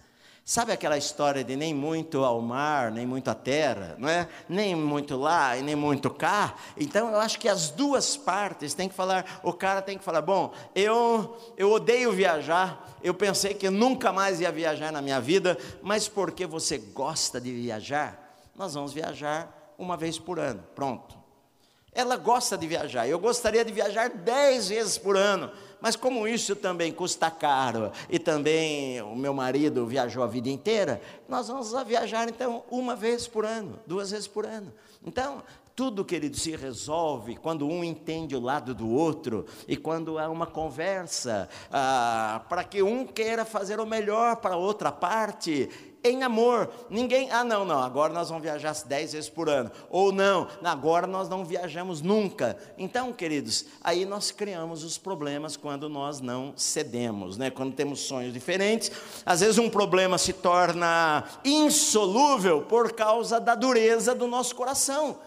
Sabe 0.46 0.74
aquela 0.74 0.98
história 0.98 1.42
de 1.42 1.56
nem 1.56 1.74
muito 1.74 2.26
ao 2.26 2.42
mar, 2.42 2.92
nem 2.92 3.06
muito 3.08 3.30
à 3.30 3.36
terra, 3.36 3.96
não 3.98 4.10
é? 4.10 4.28
Nem 4.50 4.76
muito 4.76 5.16
lá 5.16 5.56
e 5.56 5.62
nem 5.62 5.74
muito 5.74 6.10
cá. 6.10 6.56
Então 6.76 7.10
eu 7.10 7.20
acho 7.20 7.40
que 7.40 7.48
as 7.48 7.70
duas 7.70 8.18
partes 8.18 8.74
têm 8.74 8.90
que 8.90 8.96
falar, 8.96 9.40
o 9.42 9.54
cara 9.54 9.82
tem 9.82 9.98
que 9.98 10.04
falar, 10.04 10.22
bom, 10.22 10.54
eu 10.76 11.38
eu 11.56 11.72
odeio 11.72 12.12
viajar, 12.12 12.94
eu 13.02 13.14
pensei 13.14 13.54
que 13.54 13.70
nunca 13.70 14.12
mais 14.12 14.42
ia 14.42 14.52
viajar 14.52 14.92
na 14.92 15.02
minha 15.02 15.22
vida, 15.22 15.58
mas 15.82 16.10
porque 16.10 16.46
você 16.46 16.78
gosta 16.78 17.40
de 17.40 17.54
viajar, 17.54 18.38
nós 18.54 18.74
vamos 18.74 18.92
viajar 18.92 19.74
uma 19.78 19.96
vez 19.96 20.20
por 20.20 20.40
ano. 20.40 20.62
Pronto. 20.76 21.24
Ela 21.96 22.18
gosta 22.18 22.58
de 22.58 22.68
viajar. 22.68 23.08
Eu 23.08 23.20
gostaria 23.20 23.64
de 23.64 23.72
viajar 23.72 24.10
dez 24.10 24.68
vezes 24.68 24.98
por 24.98 25.16
ano 25.16 25.52
mas 25.84 25.98
como 25.98 26.26
isso 26.26 26.56
também 26.56 26.94
custa 26.94 27.30
caro 27.30 27.92
e 28.10 28.18
também 28.18 29.02
o 29.02 29.18
meu 29.18 29.34
marido 29.34 29.86
viajou 29.86 30.24
a 30.24 30.28
vida 30.28 30.48
inteira, 30.48 31.02
nós 31.28 31.50
vamos 31.50 31.74
viajar 31.86 32.30
então 32.30 32.64
uma 32.72 32.96
vez 32.96 33.28
por 33.28 33.46
ano, 33.46 33.78
duas 33.86 34.12
vezes 34.12 34.26
por 34.26 34.46
ano. 34.46 34.74
Então, 35.06 35.44
tudo, 35.76 36.06
querido, 36.06 36.38
se 36.38 36.56
resolve 36.56 37.36
quando 37.36 37.68
um 37.68 37.84
entende 37.84 38.34
o 38.34 38.40
lado 38.40 38.74
do 38.74 38.90
outro 38.90 39.46
e 39.68 39.76
quando 39.76 40.18
há 40.18 40.30
uma 40.30 40.48
conversa 40.48 41.50
ah, 41.70 42.46
para 42.48 42.64
que 42.64 42.82
um 42.82 43.06
queira 43.06 43.44
fazer 43.44 43.82
o 43.82 43.86
melhor 43.86 44.38
para 44.38 44.54
a 44.54 44.58
outra 44.58 44.90
parte 44.90 45.70
em 46.04 46.24
amor. 46.24 46.70
Ninguém, 46.90 47.32
ah, 47.32 47.44
não, 47.44 47.64
não, 47.64 47.80
agora 47.80 48.12
nós 48.12 48.30
vamos 48.30 48.44
viajar 48.44 48.76
dez 48.86 49.14
vezes 49.14 49.30
por 49.30 49.50
ano. 49.50 49.72
Ou 49.90 50.12
não, 50.12 50.48
agora 50.64 51.08
nós 51.08 51.30
não 51.30 51.46
viajamos 51.46 52.02
nunca. 52.02 52.58
Então, 52.78 53.14
queridos, 53.14 53.66
aí 53.82 54.06
nós 54.06 54.32
criamos 54.32 54.84
os 54.84 54.98
problemas 54.98 55.56
quando 55.56 55.88
nós 55.88 56.20
não 56.20 56.54
cedemos, 56.58 57.38
né? 57.38 57.50
Quando 57.50 57.74
temos 57.74 58.02
sonhos 58.02 58.34
diferentes. 58.34 58.92
Às 59.26 59.40
vezes 59.40 59.58
um 59.58 59.70
problema 59.70 60.18
se 60.18 60.34
torna 60.34 61.24
insolúvel 61.46 62.64
por 62.64 62.94
causa 62.94 63.40
da 63.40 63.56
dureza 63.56 64.14
do 64.14 64.28
nosso 64.28 64.56
coração. 64.56 65.18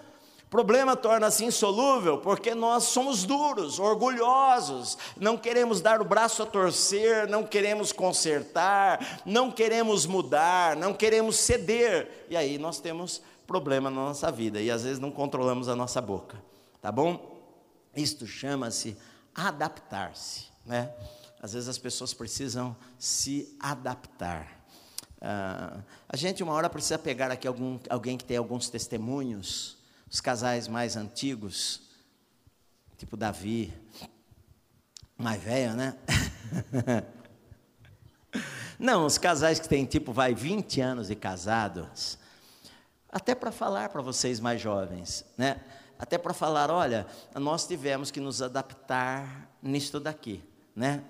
Problema 0.48 0.94
torna-se 0.94 1.44
insolúvel 1.44 2.18
porque 2.18 2.54
nós 2.54 2.84
somos 2.84 3.24
duros, 3.24 3.80
orgulhosos, 3.80 4.96
não 5.16 5.36
queremos 5.36 5.80
dar 5.80 6.00
o 6.00 6.04
braço 6.04 6.40
a 6.40 6.46
torcer, 6.46 7.28
não 7.28 7.44
queremos 7.44 7.92
consertar, 7.92 9.20
não 9.26 9.50
queremos 9.50 10.06
mudar, 10.06 10.76
não 10.76 10.94
queremos 10.94 11.36
ceder. 11.36 12.26
E 12.30 12.36
aí 12.36 12.58
nós 12.58 12.78
temos 12.78 13.20
problema 13.44 13.90
na 13.90 13.96
nossa 13.96 14.30
vida 14.30 14.60
e 14.60 14.70
às 14.70 14.84
vezes 14.84 15.00
não 15.00 15.10
controlamos 15.10 15.68
a 15.68 15.74
nossa 15.74 16.00
boca, 16.00 16.40
tá 16.80 16.92
bom? 16.92 17.36
Isto 17.96 18.24
chama-se 18.24 18.96
adaptar-se, 19.34 20.44
né? 20.64 20.92
Às 21.42 21.54
vezes 21.54 21.68
as 21.68 21.78
pessoas 21.78 22.14
precisam 22.14 22.76
se 22.98 23.56
adaptar. 23.58 24.64
Ah, 25.20 25.78
a 26.08 26.16
gente 26.16 26.40
uma 26.42 26.52
hora 26.52 26.70
precisa 26.70 26.98
pegar 26.98 27.32
aqui 27.32 27.48
algum, 27.48 27.80
alguém 27.90 28.16
que 28.16 28.24
tem 28.24 28.36
alguns 28.36 28.70
testemunhos 28.70 29.75
os 30.10 30.20
casais 30.20 30.68
mais 30.68 30.96
antigos, 30.96 31.82
tipo 32.96 33.16
Davi, 33.16 33.74
mais 35.18 35.42
velho, 35.42 35.74
né? 35.74 35.96
Não, 38.78 39.06
os 39.06 39.18
casais 39.18 39.58
que 39.58 39.68
têm 39.68 39.84
tipo, 39.84 40.12
vai 40.12 40.34
20 40.34 40.80
anos 40.80 41.08
de 41.08 41.16
casados, 41.16 42.18
até 43.08 43.34
para 43.34 43.50
falar 43.50 43.88
para 43.88 44.02
vocês 44.02 44.38
mais 44.38 44.60
jovens, 44.60 45.24
né? 45.36 45.60
Até 45.98 46.18
para 46.18 46.34
falar, 46.34 46.70
olha, 46.70 47.06
nós 47.34 47.66
tivemos 47.66 48.10
que 48.10 48.20
nos 48.20 48.42
adaptar 48.42 49.50
nisto 49.62 49.98
daqui, 49.98 50.44
né? 50.74 51.02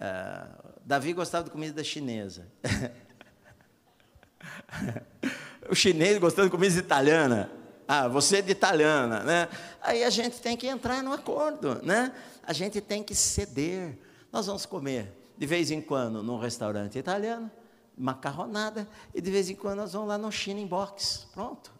Uh, 0.00 0.80
Davi 0.82 1.12
gostava 1.12 1.44
de 1.44 1.50
comida 1.50 1.84
chinesa. 1.84 2.48
o 5.68 5.74
chinês 5.74 6.18
gostava 6.18 6.48
de 6.48 6.50
comida 6.50 6.78
italiana. 6.78 7.59
Ah, 7.92 8.06
você 8.06 8.36
é 8.36 8.42
de 8.42 8.52
italiana, 8.52 9.24
né? 9.24 9.48
Aí 9.82 10.04
a 10.04 10.10
gente 10.10 10.40
tem 10.40 10.56
que 10.56 10.68
entrar 10.68 11.02
no 11.02 11.12
acordo, 11.12 11.80
né? 11.82 12.14
A 12.44 12.52
gente 12.52 12.80
tem 12.80 13.02
que 13.02 13.16
ceder. 13.16 13.98
Nós 14.30 14.46
vamos 14.46 14.64
comer 14.64 15.12
de 15.36 15.44
vez 15.44 15.72
em 15.72 15.80
quando 15.80 16.22
num 16.22 16.38
restaurante 16.38 16.96
italiano, 16.96 17.50
macarronada, 17.98 18.86
e 19.12 19.20
de 19.20 19.28
vez 19.28 19.50
em 19.50 19.56
quando 19.56 19.78
nós 19.78 19.92
vamos 19.92 20.06
lá 20.06 20.16
no 20.16 20.30
China 20.30 20.64
Box. 20.68 21.26
Pronto. 21.34 21.72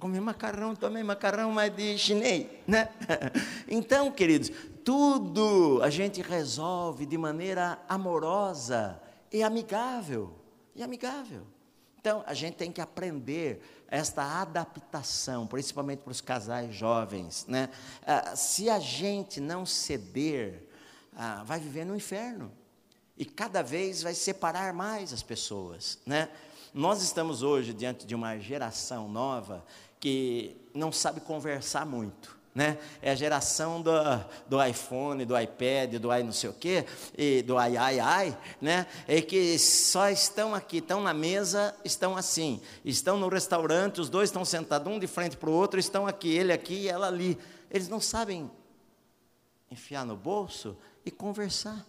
Comer 0.00 0.20
macarrão 0.20 0.74
também, 0.74 1.04
macarrão 1.04 1.52
mais 1.52 1.72
de 1.72 1.96
chinês, 1.96 2.48
né? 2.66 2.88
Então, 3.68 4.10
queridos, 4.10 4.50
tudo 4.84 5.80
a 5.84 5.90
gente 5.90 6.22
resolve 6.22 7.06
de 7.06 7.16
maneira 7.16 7.78
amorosa 7.88 9.00
e 9.32 9.44
amigável. 9.44 10.34
E 10.74 10.82
amigável. 10.82 11.42
Então, 12.00 12.24
a 12.26 12.34
gente 12.34 12.56
tem 12.56 12.72
que 12.72 12.82
aprender 12.82 13.62
esta 13.94 14.40
adaptação, 14.40 15.46
principalmente 15.46 16.00
para 16.00 16.10
os 16.10 16.20
casais 16.20 16.74
jovens. 16.74 17.46
Né? 17.46 17.68
Ah, 18.04 18.34
se 18.34 18.68
a 18.68 18.80
gente 18.80 19.40
não 19.40 19.64
ceder, 19.64 20.68
ah, 21.16 21.44
vai 21.44 21.60
viver 21.60 21.84
no 21.84 21.94
inferno. 21.94 22.50
E 23.16 23.24
cada 23.24 23.62
vez 23.62 24.02
vai 24.02 24.12
separar 24.12 24.74
mais 24.74 25.12
as 25.12 25.22
pessoas. 25.22 26.00
Né? 26.04 26.28
Nós 26.72 27.02
estamos 27.02 27.44
hoje 27.44 27.72
diante 27.72 28.04
de 28.04 28.16
uma 28.16 28.36
geração 28.36 29.08
nova 29.08 29.64
que 30.00 30.56
não 30.74 30.90
sabe 30.90 31.20
conversar 31.20 31.86
muito 31.86 32.33
né? 32.54 32.78
É 33.02 33.10
a 33.10 33.14
geração 33.14 33.82
do, 33.82 33.90
do 34.46 34.64
iPhone, 34.64 35.24
do 35.24 35.38
iPad, 35.38 35.94
do 35.96 36.12
i 36.12 36.22
não 36.22 36.32
sei 36.32 36.50
o 36.50 36.52
quê, 36.52 36.86
e 37.18 37.42
do 37.42 37.58
ai, 37.58 37.76
ai, 37.76 37.98
ai, 37.98 38.38
né? 38.60 38.86
É 39.08 39.20
que 39.20 39.58
só 39.58 40.08
estão 40.08 40.54
aqui, 40.54 40.78
estão 40.78 41.02
na 41.02 41.12
mesa, 41.12 41.74
estão 41.84 42.16
assim. 42.16 42.60
Estão 42.84 43.16
no 43.16 43.28
restaurante, 43.28 44.00
os 44.00 44.08
dois 44.08 44.28
estão 44.28 44.44
sentados 44.44 44.90
um 44.92 44.98
de 44.98 45.08
frente 45.08 45.36
para 45.36 45.50
o 45.50 45.52
outro, 45.52 45.80
estão 45.80 46.06
aqui, 46.06 46.28
ele 46.28 46.52
aqui 46.52 46.82
e 46.82 46.88
ela 46.88 47.08
ali. 47.08 47.36
Eles 47.68 47.88
não 47.88 48.00
sabem 48.00 48.48
enfiar 49.68 50.06
no 50.06 50.16
bolso 50.16 50.76
e 51.04 51.10
conversar. 51.10 51.84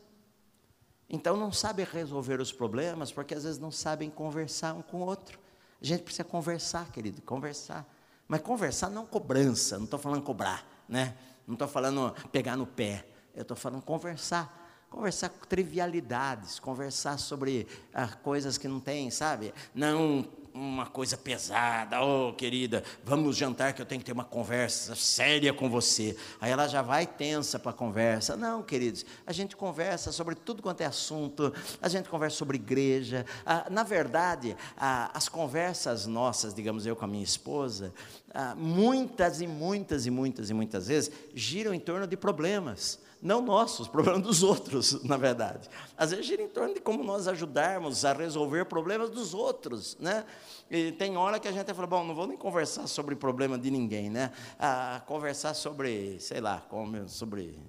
Então 1.08 1.38
não 1.38 1.52
sabem 1.52 1.86
resolver 1.86 2.42
os 2.42 2.52
problemas, 2.52 3.12
porque 3.12 3.36
às 3.36 3.44
vezes 3.44 3.60
não 3.60 3.70
sabem 3.70 4.10
conversar 4.10 4.74
um 4.74 4.82
com 4.82 5.04
o 5.04 5.06
outro. 5.06 5.38
A 5.80 5.86
gente 5.86 6.02
precisa 6.02 6.24
conversar, 6.24 6.92
querido, 6.92 7.22
conversar. 7.22 7.86
Mas 8.28 8.42
conversar 8.42 8.90
não 8.90 9.06
cobrança, 9.06 9.78
não 9.78 9.86
estou 9.86 10.00
falando 10.00 10.22
cobrar, 10.24 10.66
né? 10.90 11.16
Não 11.48 11.54
estou 11.54 11.68
falando 11.68 12.14
pegar 12.32 12.56
no 12.56 12.66
pé. 12.66 13.06
Eu 13.36 13.44
estou 13.44 13.56
falando 13.56 13.82
conversar. 13.84 14.64
Conversar 14.90 15.30
com 15.30 15.46
trivialidades, 15.46 16.60
conversar 16.60 17.20
sobre 17.20 17.68
ah, 17.94 18.08
coisas 18.08 18.58
que 18.58 18.68
não 18.68 18.80
tem, 18.80 19.12
sabe? 19.12 19.54
Não 19.74 20.26
uma 20.56 20.86
coisa 20.86 21.18
pesada, 21.18 22.02
oh 22.02 22.32
querida, 22.32 22.82
vamos 23.04 23.36
jantar 23.36 23.74
que 23.74 23.82
eu 23.82 23.86
tenho 23.86 24.00
que 24.00 24.06
ter 24.06 24.14
uma 24.14 24.24
conversa 24.24 24.96
séria 24.96 25.54
com 25.54 25.70
você. 25.70 26.16
Aí 26.40 26.50
ela 26.50 26.66
já 26.68 26.82
vai 26.82 27.06
tensa 27.06 27.60
para 27.60 27.72
a 27.72 27.74
conversa. 27.74 28.38
Não, 28.38 28.64
queridos, 28.64 29.06
a 29.28 29.34
gente 29.34 29.54
conversa 29.58 30.14
sobre 30.14 30.34
tudo 30.34 30.64
quanto 30.64 30.80
é 30.80 30.86
assunto, 30.86 31.54
a 31.82 31.90
gente 31.90 32.08
conversa 32.08 32.38
sobre 32.38 32.56
igreja. 32.56 33.26
Ah, 33.46 33.68
na 33.70 33.84
verdade, 33.84 34.56
ah, 34.78 35.12
as 35.14 35.28
conversas 35.28 36.08
nossas, 36.08 36.54
digamos 36.54 36.86
eu 36.86 36.96
com 36.96 37.04
a 37.04 37.08
minha 37.08 37.24
esposa, 37.24 37.94
ah, 38.34 38.56
muitas 38.56 39.42
e 39.42 39.48
muitas 39.48 40.06
e 40.06 40.12
muitas 40.12 40.50
e 40.50 40.54
muitas 40.54 40.88
vezes 40.88 41.12
giram 41.34 41.74
em 41.74 41.80
torno 41.80 42.08
de 42.08 42.16
problemas 42.16 43.04
não 43.26 43.42
nossos, 43.42 43.88
problemas 43.90 44.22
dos 44.22 44.44
outros, 44.44 45.04
na 45.04 45.18
verdade. 45.18 45.68
Às 45.98 46.12
vezes 46.12 46.28
gira 46.28 46.44
em 46.44 46.48
torno 46.48 46.76
de 46.76 46.80
como 46.80 47.04
nós 47.04 47.28
ajudarmos 47.28 48.06
a 48.06 48.14
resolver 48.14 48.66
problemas 48.66 49.10
dos 49.10 49.34
outros, 49.34 49.98
né? 50.00 50.24
E 50.70 50.92
tem 50.92 51.18
hora 51.18 51.40
que 51.40 51.48
a 51.48 51.52
gente 51.52 51.74
fala, 51.74 51.88
bom, 51.88 52.04
não 52.04 52.16
vou 52.16 52.28
nem 52.28 52.38
conversar 52.38 52.88
sobre 52.88 53.16
problema 53.16 53.58
de 53.58 53.72
ninguém, 53.72 54.10
né? 54.10 54.32
Ah, 54.60 55.02
conversar 55.08 55.56
sobre, 55.56 56.20
sei 56.20 56.40
lá, 56.40 56.64
sobre 57.08 57.60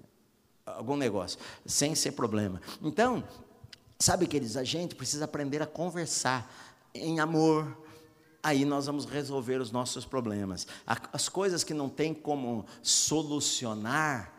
algum 0.64 0.96
negócio, 0.96 1.38
sem 1.64 1.94
ser 1.94 2.12
problema. 2.12 2.61
Então, 2.82 3.24
sabe, 3.98 4.26
queridos, 4.26 4.57
a 4.57 4.64
gente 4.64 4.94
precisa 4.94 5.24
aprender 5.24 5.62
a 5.62 5.66
conversar 5.66 6.50
em 6.94 7.20
amor, 7.20 7.76
aí 8.42 8.64
nós 8.64 8.86
vamos 8.86 9.04
resolver 9.07 9.61
os 9.61 9.70
nossos 9.70 10.04
problemas. 10.04 10.66
As 11.12 11.28
coisas 11.28 11.64
que 11.64 11.72
não 11.74 11.88
tem 11.88 12.12
como 12.12 12.66
solucionar, 12.82 14.36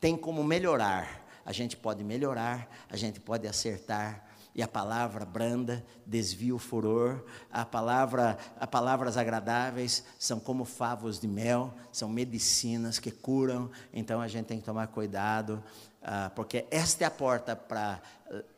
tem 0.00 0.16
como 0.16 0.42
melhorar. 0.42 1.24
A 1.44 1.52
gente 1.52 1.76
pode 1.76 2.02
melhorar, 2.02 2.68
a 2.90 2.96
gente 2.96 3.20
pode 3.20 3.46
acertar, 3.46 4.26
e 4.54 4.62
a 4.62 4.66
palavra 4.66 5.24
branda 5.26 5.84
desvia 6.06 6.54
o 6.54 6.58
furor, 6.58 7.22
a 7.52 7.64
palavra, 7.64 8.38
a 8.58 8.66
palavras 8.66 9.18
agradáveis 9.18 10.02
são 10.18 10.40
como 10.40 10.64
favos 10.64 11.20
de 11.20 11.28
mel, 11.28 11.74
são 11.92 12.08
medicinas 12.08 12.98
que 12.98 13.10
curam, 13.10 13.70
então 13.92 14.18
a 14.18 14.26
gente 14.26 14.46
tem 14.46 14.58
que 14.58 14.64
tomar 14.64 14.86
cuidado, 14.86 15.62
ah, 16.02 16.32
porque 16.34 16.66
esta 16.70 17.04
é 17.04 17.06
a 17.06 17.10
porta 17.10 17.54
para 17.54 18.00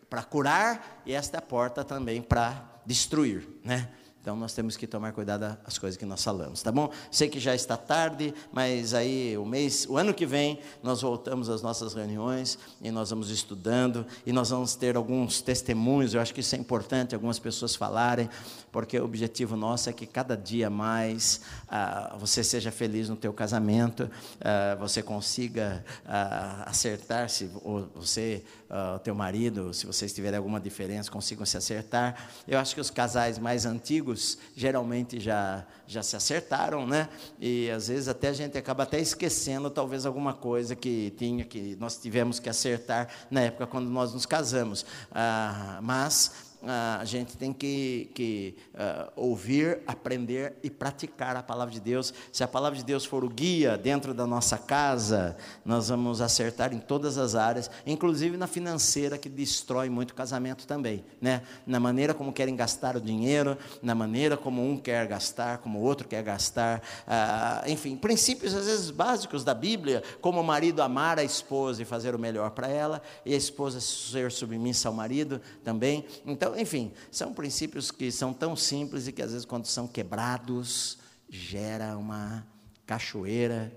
para 0.08 0.22
curar 0.22 1.02
e 1.04 1.12
esta 1.12 1.36
é 1.36 1.38
a 1.38 1.42
porta 1.42 1.84
também 1.84 2.22
para 2.22 2.80
destruir, 2.86 3.46
né? 3.62 3.90
Então 4.20 4.36
nós 4.36 4.52
temos 4.52 4.76
que 4.76 4.86
tomar 4.86 5.12
cuidado 5.12 5.56
as 5.64 5.78
coisas 5.78 5.96
que 5.96 6.04
nós 6.04 6.22
falamos, 6.22 6.60
tá 6.60 6.72
bom? 6.72 6.90
Sei 7.10 7.28
que 7.28 7.38
já 7.38 7.54
está 7.54 7.76
tarde, 7.76 8.34
mas 8.52 8.92
aí 8.92 9.38
o 9.38 9.46
mês, 9.46 9.86
o 9.88 9.96
ano 9.96 10.12
que 10.12 10.26
vem, 10.26 10.58
nós 10.82 11.00
voltamos 11.00 11.48
às 11.48 11.62
nossas 11.62 11.94
reuniões 11.94 12.58
e 12.82 12.90
nós 12.90 13.10
vamos 13.10 13.30
estudando 13.30 14.04
e 14.26 14.32
nós 14.32 14.50
vamos 14.50 14.74
ter 14.74 14.96
alguns 14.96 15.40
testemunhos. 15.40 16.14
Eu 16.14 16.20
acho 16.20 16.34
que 16.34 16.40
isso 16.40 16.54
é 16.54 16.58
importante 16.58 17.14
algumas 17.14 17.38
pessoas 17.38 17.76
falarem, 17.76 18.28
porque 18.72 18.98
o 18.98 19.04
objetivo 19.04 19.56
nosso 19.56 19.88
é 19.88 19.92
que 19.92 20.04
cada 20.04 20.36
dia 20.36 20.68
mais 20.68 21.40
ah, 21.68 22.16
você 22.18 22.42
seja 22.44 22.70
feliz 22.70 23.08
no 23.08 23.16
teu 23.16 23.32
casamento, 23.32 24.10
ah, 24.40 24.76
você 24.78 25.02
consiga 25.02 25.82
ah, 26.04 26.64
acertar 26.66 27.30
se 27.30 27.46
você, 27.94 28.44
ah, 28.68 28.96
o 28.96 28.98
teu 28.98 29.14
marido, 29.14 29.72
se 29.72 29.86
vocês 29.86 30.12
tiverem 30.12 30.36
alguma 30.36 30.60
diferença, 30.60 31.10
consigam 31.10 31.46
se 31.46 31.56
acertar. 31.56 32.28
Eu 32.46 32.58
acho 32.58 32.74
que 32.74 32.80
os 32.80 32.90
casais 32.90 33.38
mais 33.38 33.64
antigos 33.64 34.07
amigos 34.08 34.38
geralmente 34.56 35.20
já, 35.20 35.66
já 35.86 36.02
se 36.02 36.16
acertaram, 36.16 36.86
né? 36.86 37.08
E 37.38 37.70
às 37.70 37.88
vezes 37.88 38.08
até 38.08 38.28
a 38.28 38.32
gente 38.32 38.56
acaba 38.56 38.82
até 38.82 38.98
esquecendo 38.98 39.70
talvez 39.70 40.06
alguma 40.06 40.32
coisa 40.32 40.74
que 40.74 41.12
tinha 41.16 41.44
que 41.44 41.76
nós 41.78 41.96
tivemos 41.96 42.40
que 42.40 42.48
acertar 42.48 43.08
na 43.30 43.42
época 43.42 43.66
quando 43.66 43.88
nós 43.90 44.12
nos 44.12 44.24
casamos. 44.24 44.84
Ah, 45.12 45.78
mas 45.82 46.47
a 46.62 47.04
gente 47.04 47.36
tem 47.36 47.52
que, 47.52 48.10
que 48.14 48.54
uh, 48.74 49.12
ouvir, 49.14 49.80
aprender 49.86 50.56
e 50.62 50.68
praticar 50.68 51.36
a 51.36 51.42
palavra 51.42 51.72
de 51.72 51.80
Deus. 51.80 52.12
Se 52.32 52.42
a 52.42 52.48
palavra 52.48 52.76
de 52.76 52.84
Deus 52.84 53.04
for 53.04 53.24
o 53.24 53.28
guia 53.28 53.78
dentro 53.78 54.12
da 54.12 54.26
nossa 54.26 54.58
casa, 54.58 55.36
nós 55.64 55.88
vamos 55.88 56.20
acertar 56.20 56.72
em 56.72 56.80
todas 56.80 57.16
as 57.16 57.34
áreas, 57.34 57.70
inclusive 57.86 58.36
na 58.36 58.46
financeira, 58.46 59.16
que 59.16 59.28
destrói 59.28 59.88
muito 59.88 60.10
o 60.10 60.14
casamento 60.14 60.66
também. 60.66 61.04
Né? 61.20 61.42
Na 61.66 61.78
maneira 61.78 62.12
como 62.12 62.32
querem 62.32 62.56
gastar 62.56 62.96
o 62.96 63.00
dinheiro, 63.00 63.56
na 63.80 63.94
maneira 63.94 64.36
como 64.36 64.68
um 64.68 64.76
quer 64.76 65.06
gastar, 65.06 65.58
como 65.58 65.78
o 65.78 65.82
outro 65.82 66.08
quer 66.08 66.22
gastar. 66.24 66.82
Uh, 67.06 67.70
enfim, 67.70 67.96
princípios 67.96 68.52
às 68.54 68.66
vezes 68.66 68.90
básicos 68.90 69.44
da 69.44 69.54
Bíblia, 69.54 70.02
como 70.20 70.40
o 70.40 70.44
marido 70.44 70.82
amar 70.82 71.18
a 71.18 71.24
esposa 71.24 71.82
e 71.82 71.84
fazer 71.84 72.14
o 72.14 72.18
melhor 72.18 72.50
para 72.50 72.66
ela, 72.66 73.00
e 73.24 73.32
a 73.32 73.36
esposa 73.36 73.80
ser 73.80 74.32
submissa 74.32 74.88
ao 74.88 74.94
marido 74.94 75.40
também. 75.62 76.04
Então, 76.48 76.58
enfim, 76.58 76.92
são 77.10 77.34
princípios 77.34 77.90
que 77.90 78.10
são 78.10 78.32
tão 78.32 78.56
simples 78.56 79.06
e 79.06 79.12
que 79.12 79.20
às 79.20 79.32
vezes, 79.32 79.44
quando 79.44 79.66
são 79.66 79.86
quebrados, 79.86 80.98
gera 81.28 81.96
uma 81.98 82.46
cachoeira, 82.86 83.70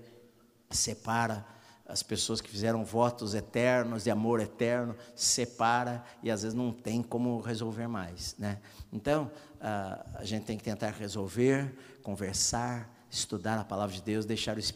separa 0.70 1.44
as 1.86 2.02
pessoas 2.02 2.40
que 2.40 2.48
fizeram 2.48 2.82
votos 2.82 3.34
eternos 3.34 4.04
de 4.04 4.10
amor 4.10 4.40
eterno, 4.40 4.96
separa 5.14 6.02
e 6.22 6.30
às 6.30 6.42
vezes 6.42 6.56
não 6.56 6.72
tem 6.72 7.02
como 7.02 7.38
resolver 7.40 7.86
mais. 7.86 8.34
Né? 8.38 8.58
Então, 8.90 9.30
a 9.60 10.24
gente 10.24 10.46
tem 10.46 10.56
que 10.56 10.64
tentar 10.64 10.92
resolver, 10.92 11.76
conversar, 12.02 12.90
estudar 13.10 13.58
a 13.58 13.64
palavra 13.64 13.94
de 13.94 14.00
Deus, 14.00 14.24
deixar 14.24 14.56
o 14.56 14.60
Espírito 14.60 14.70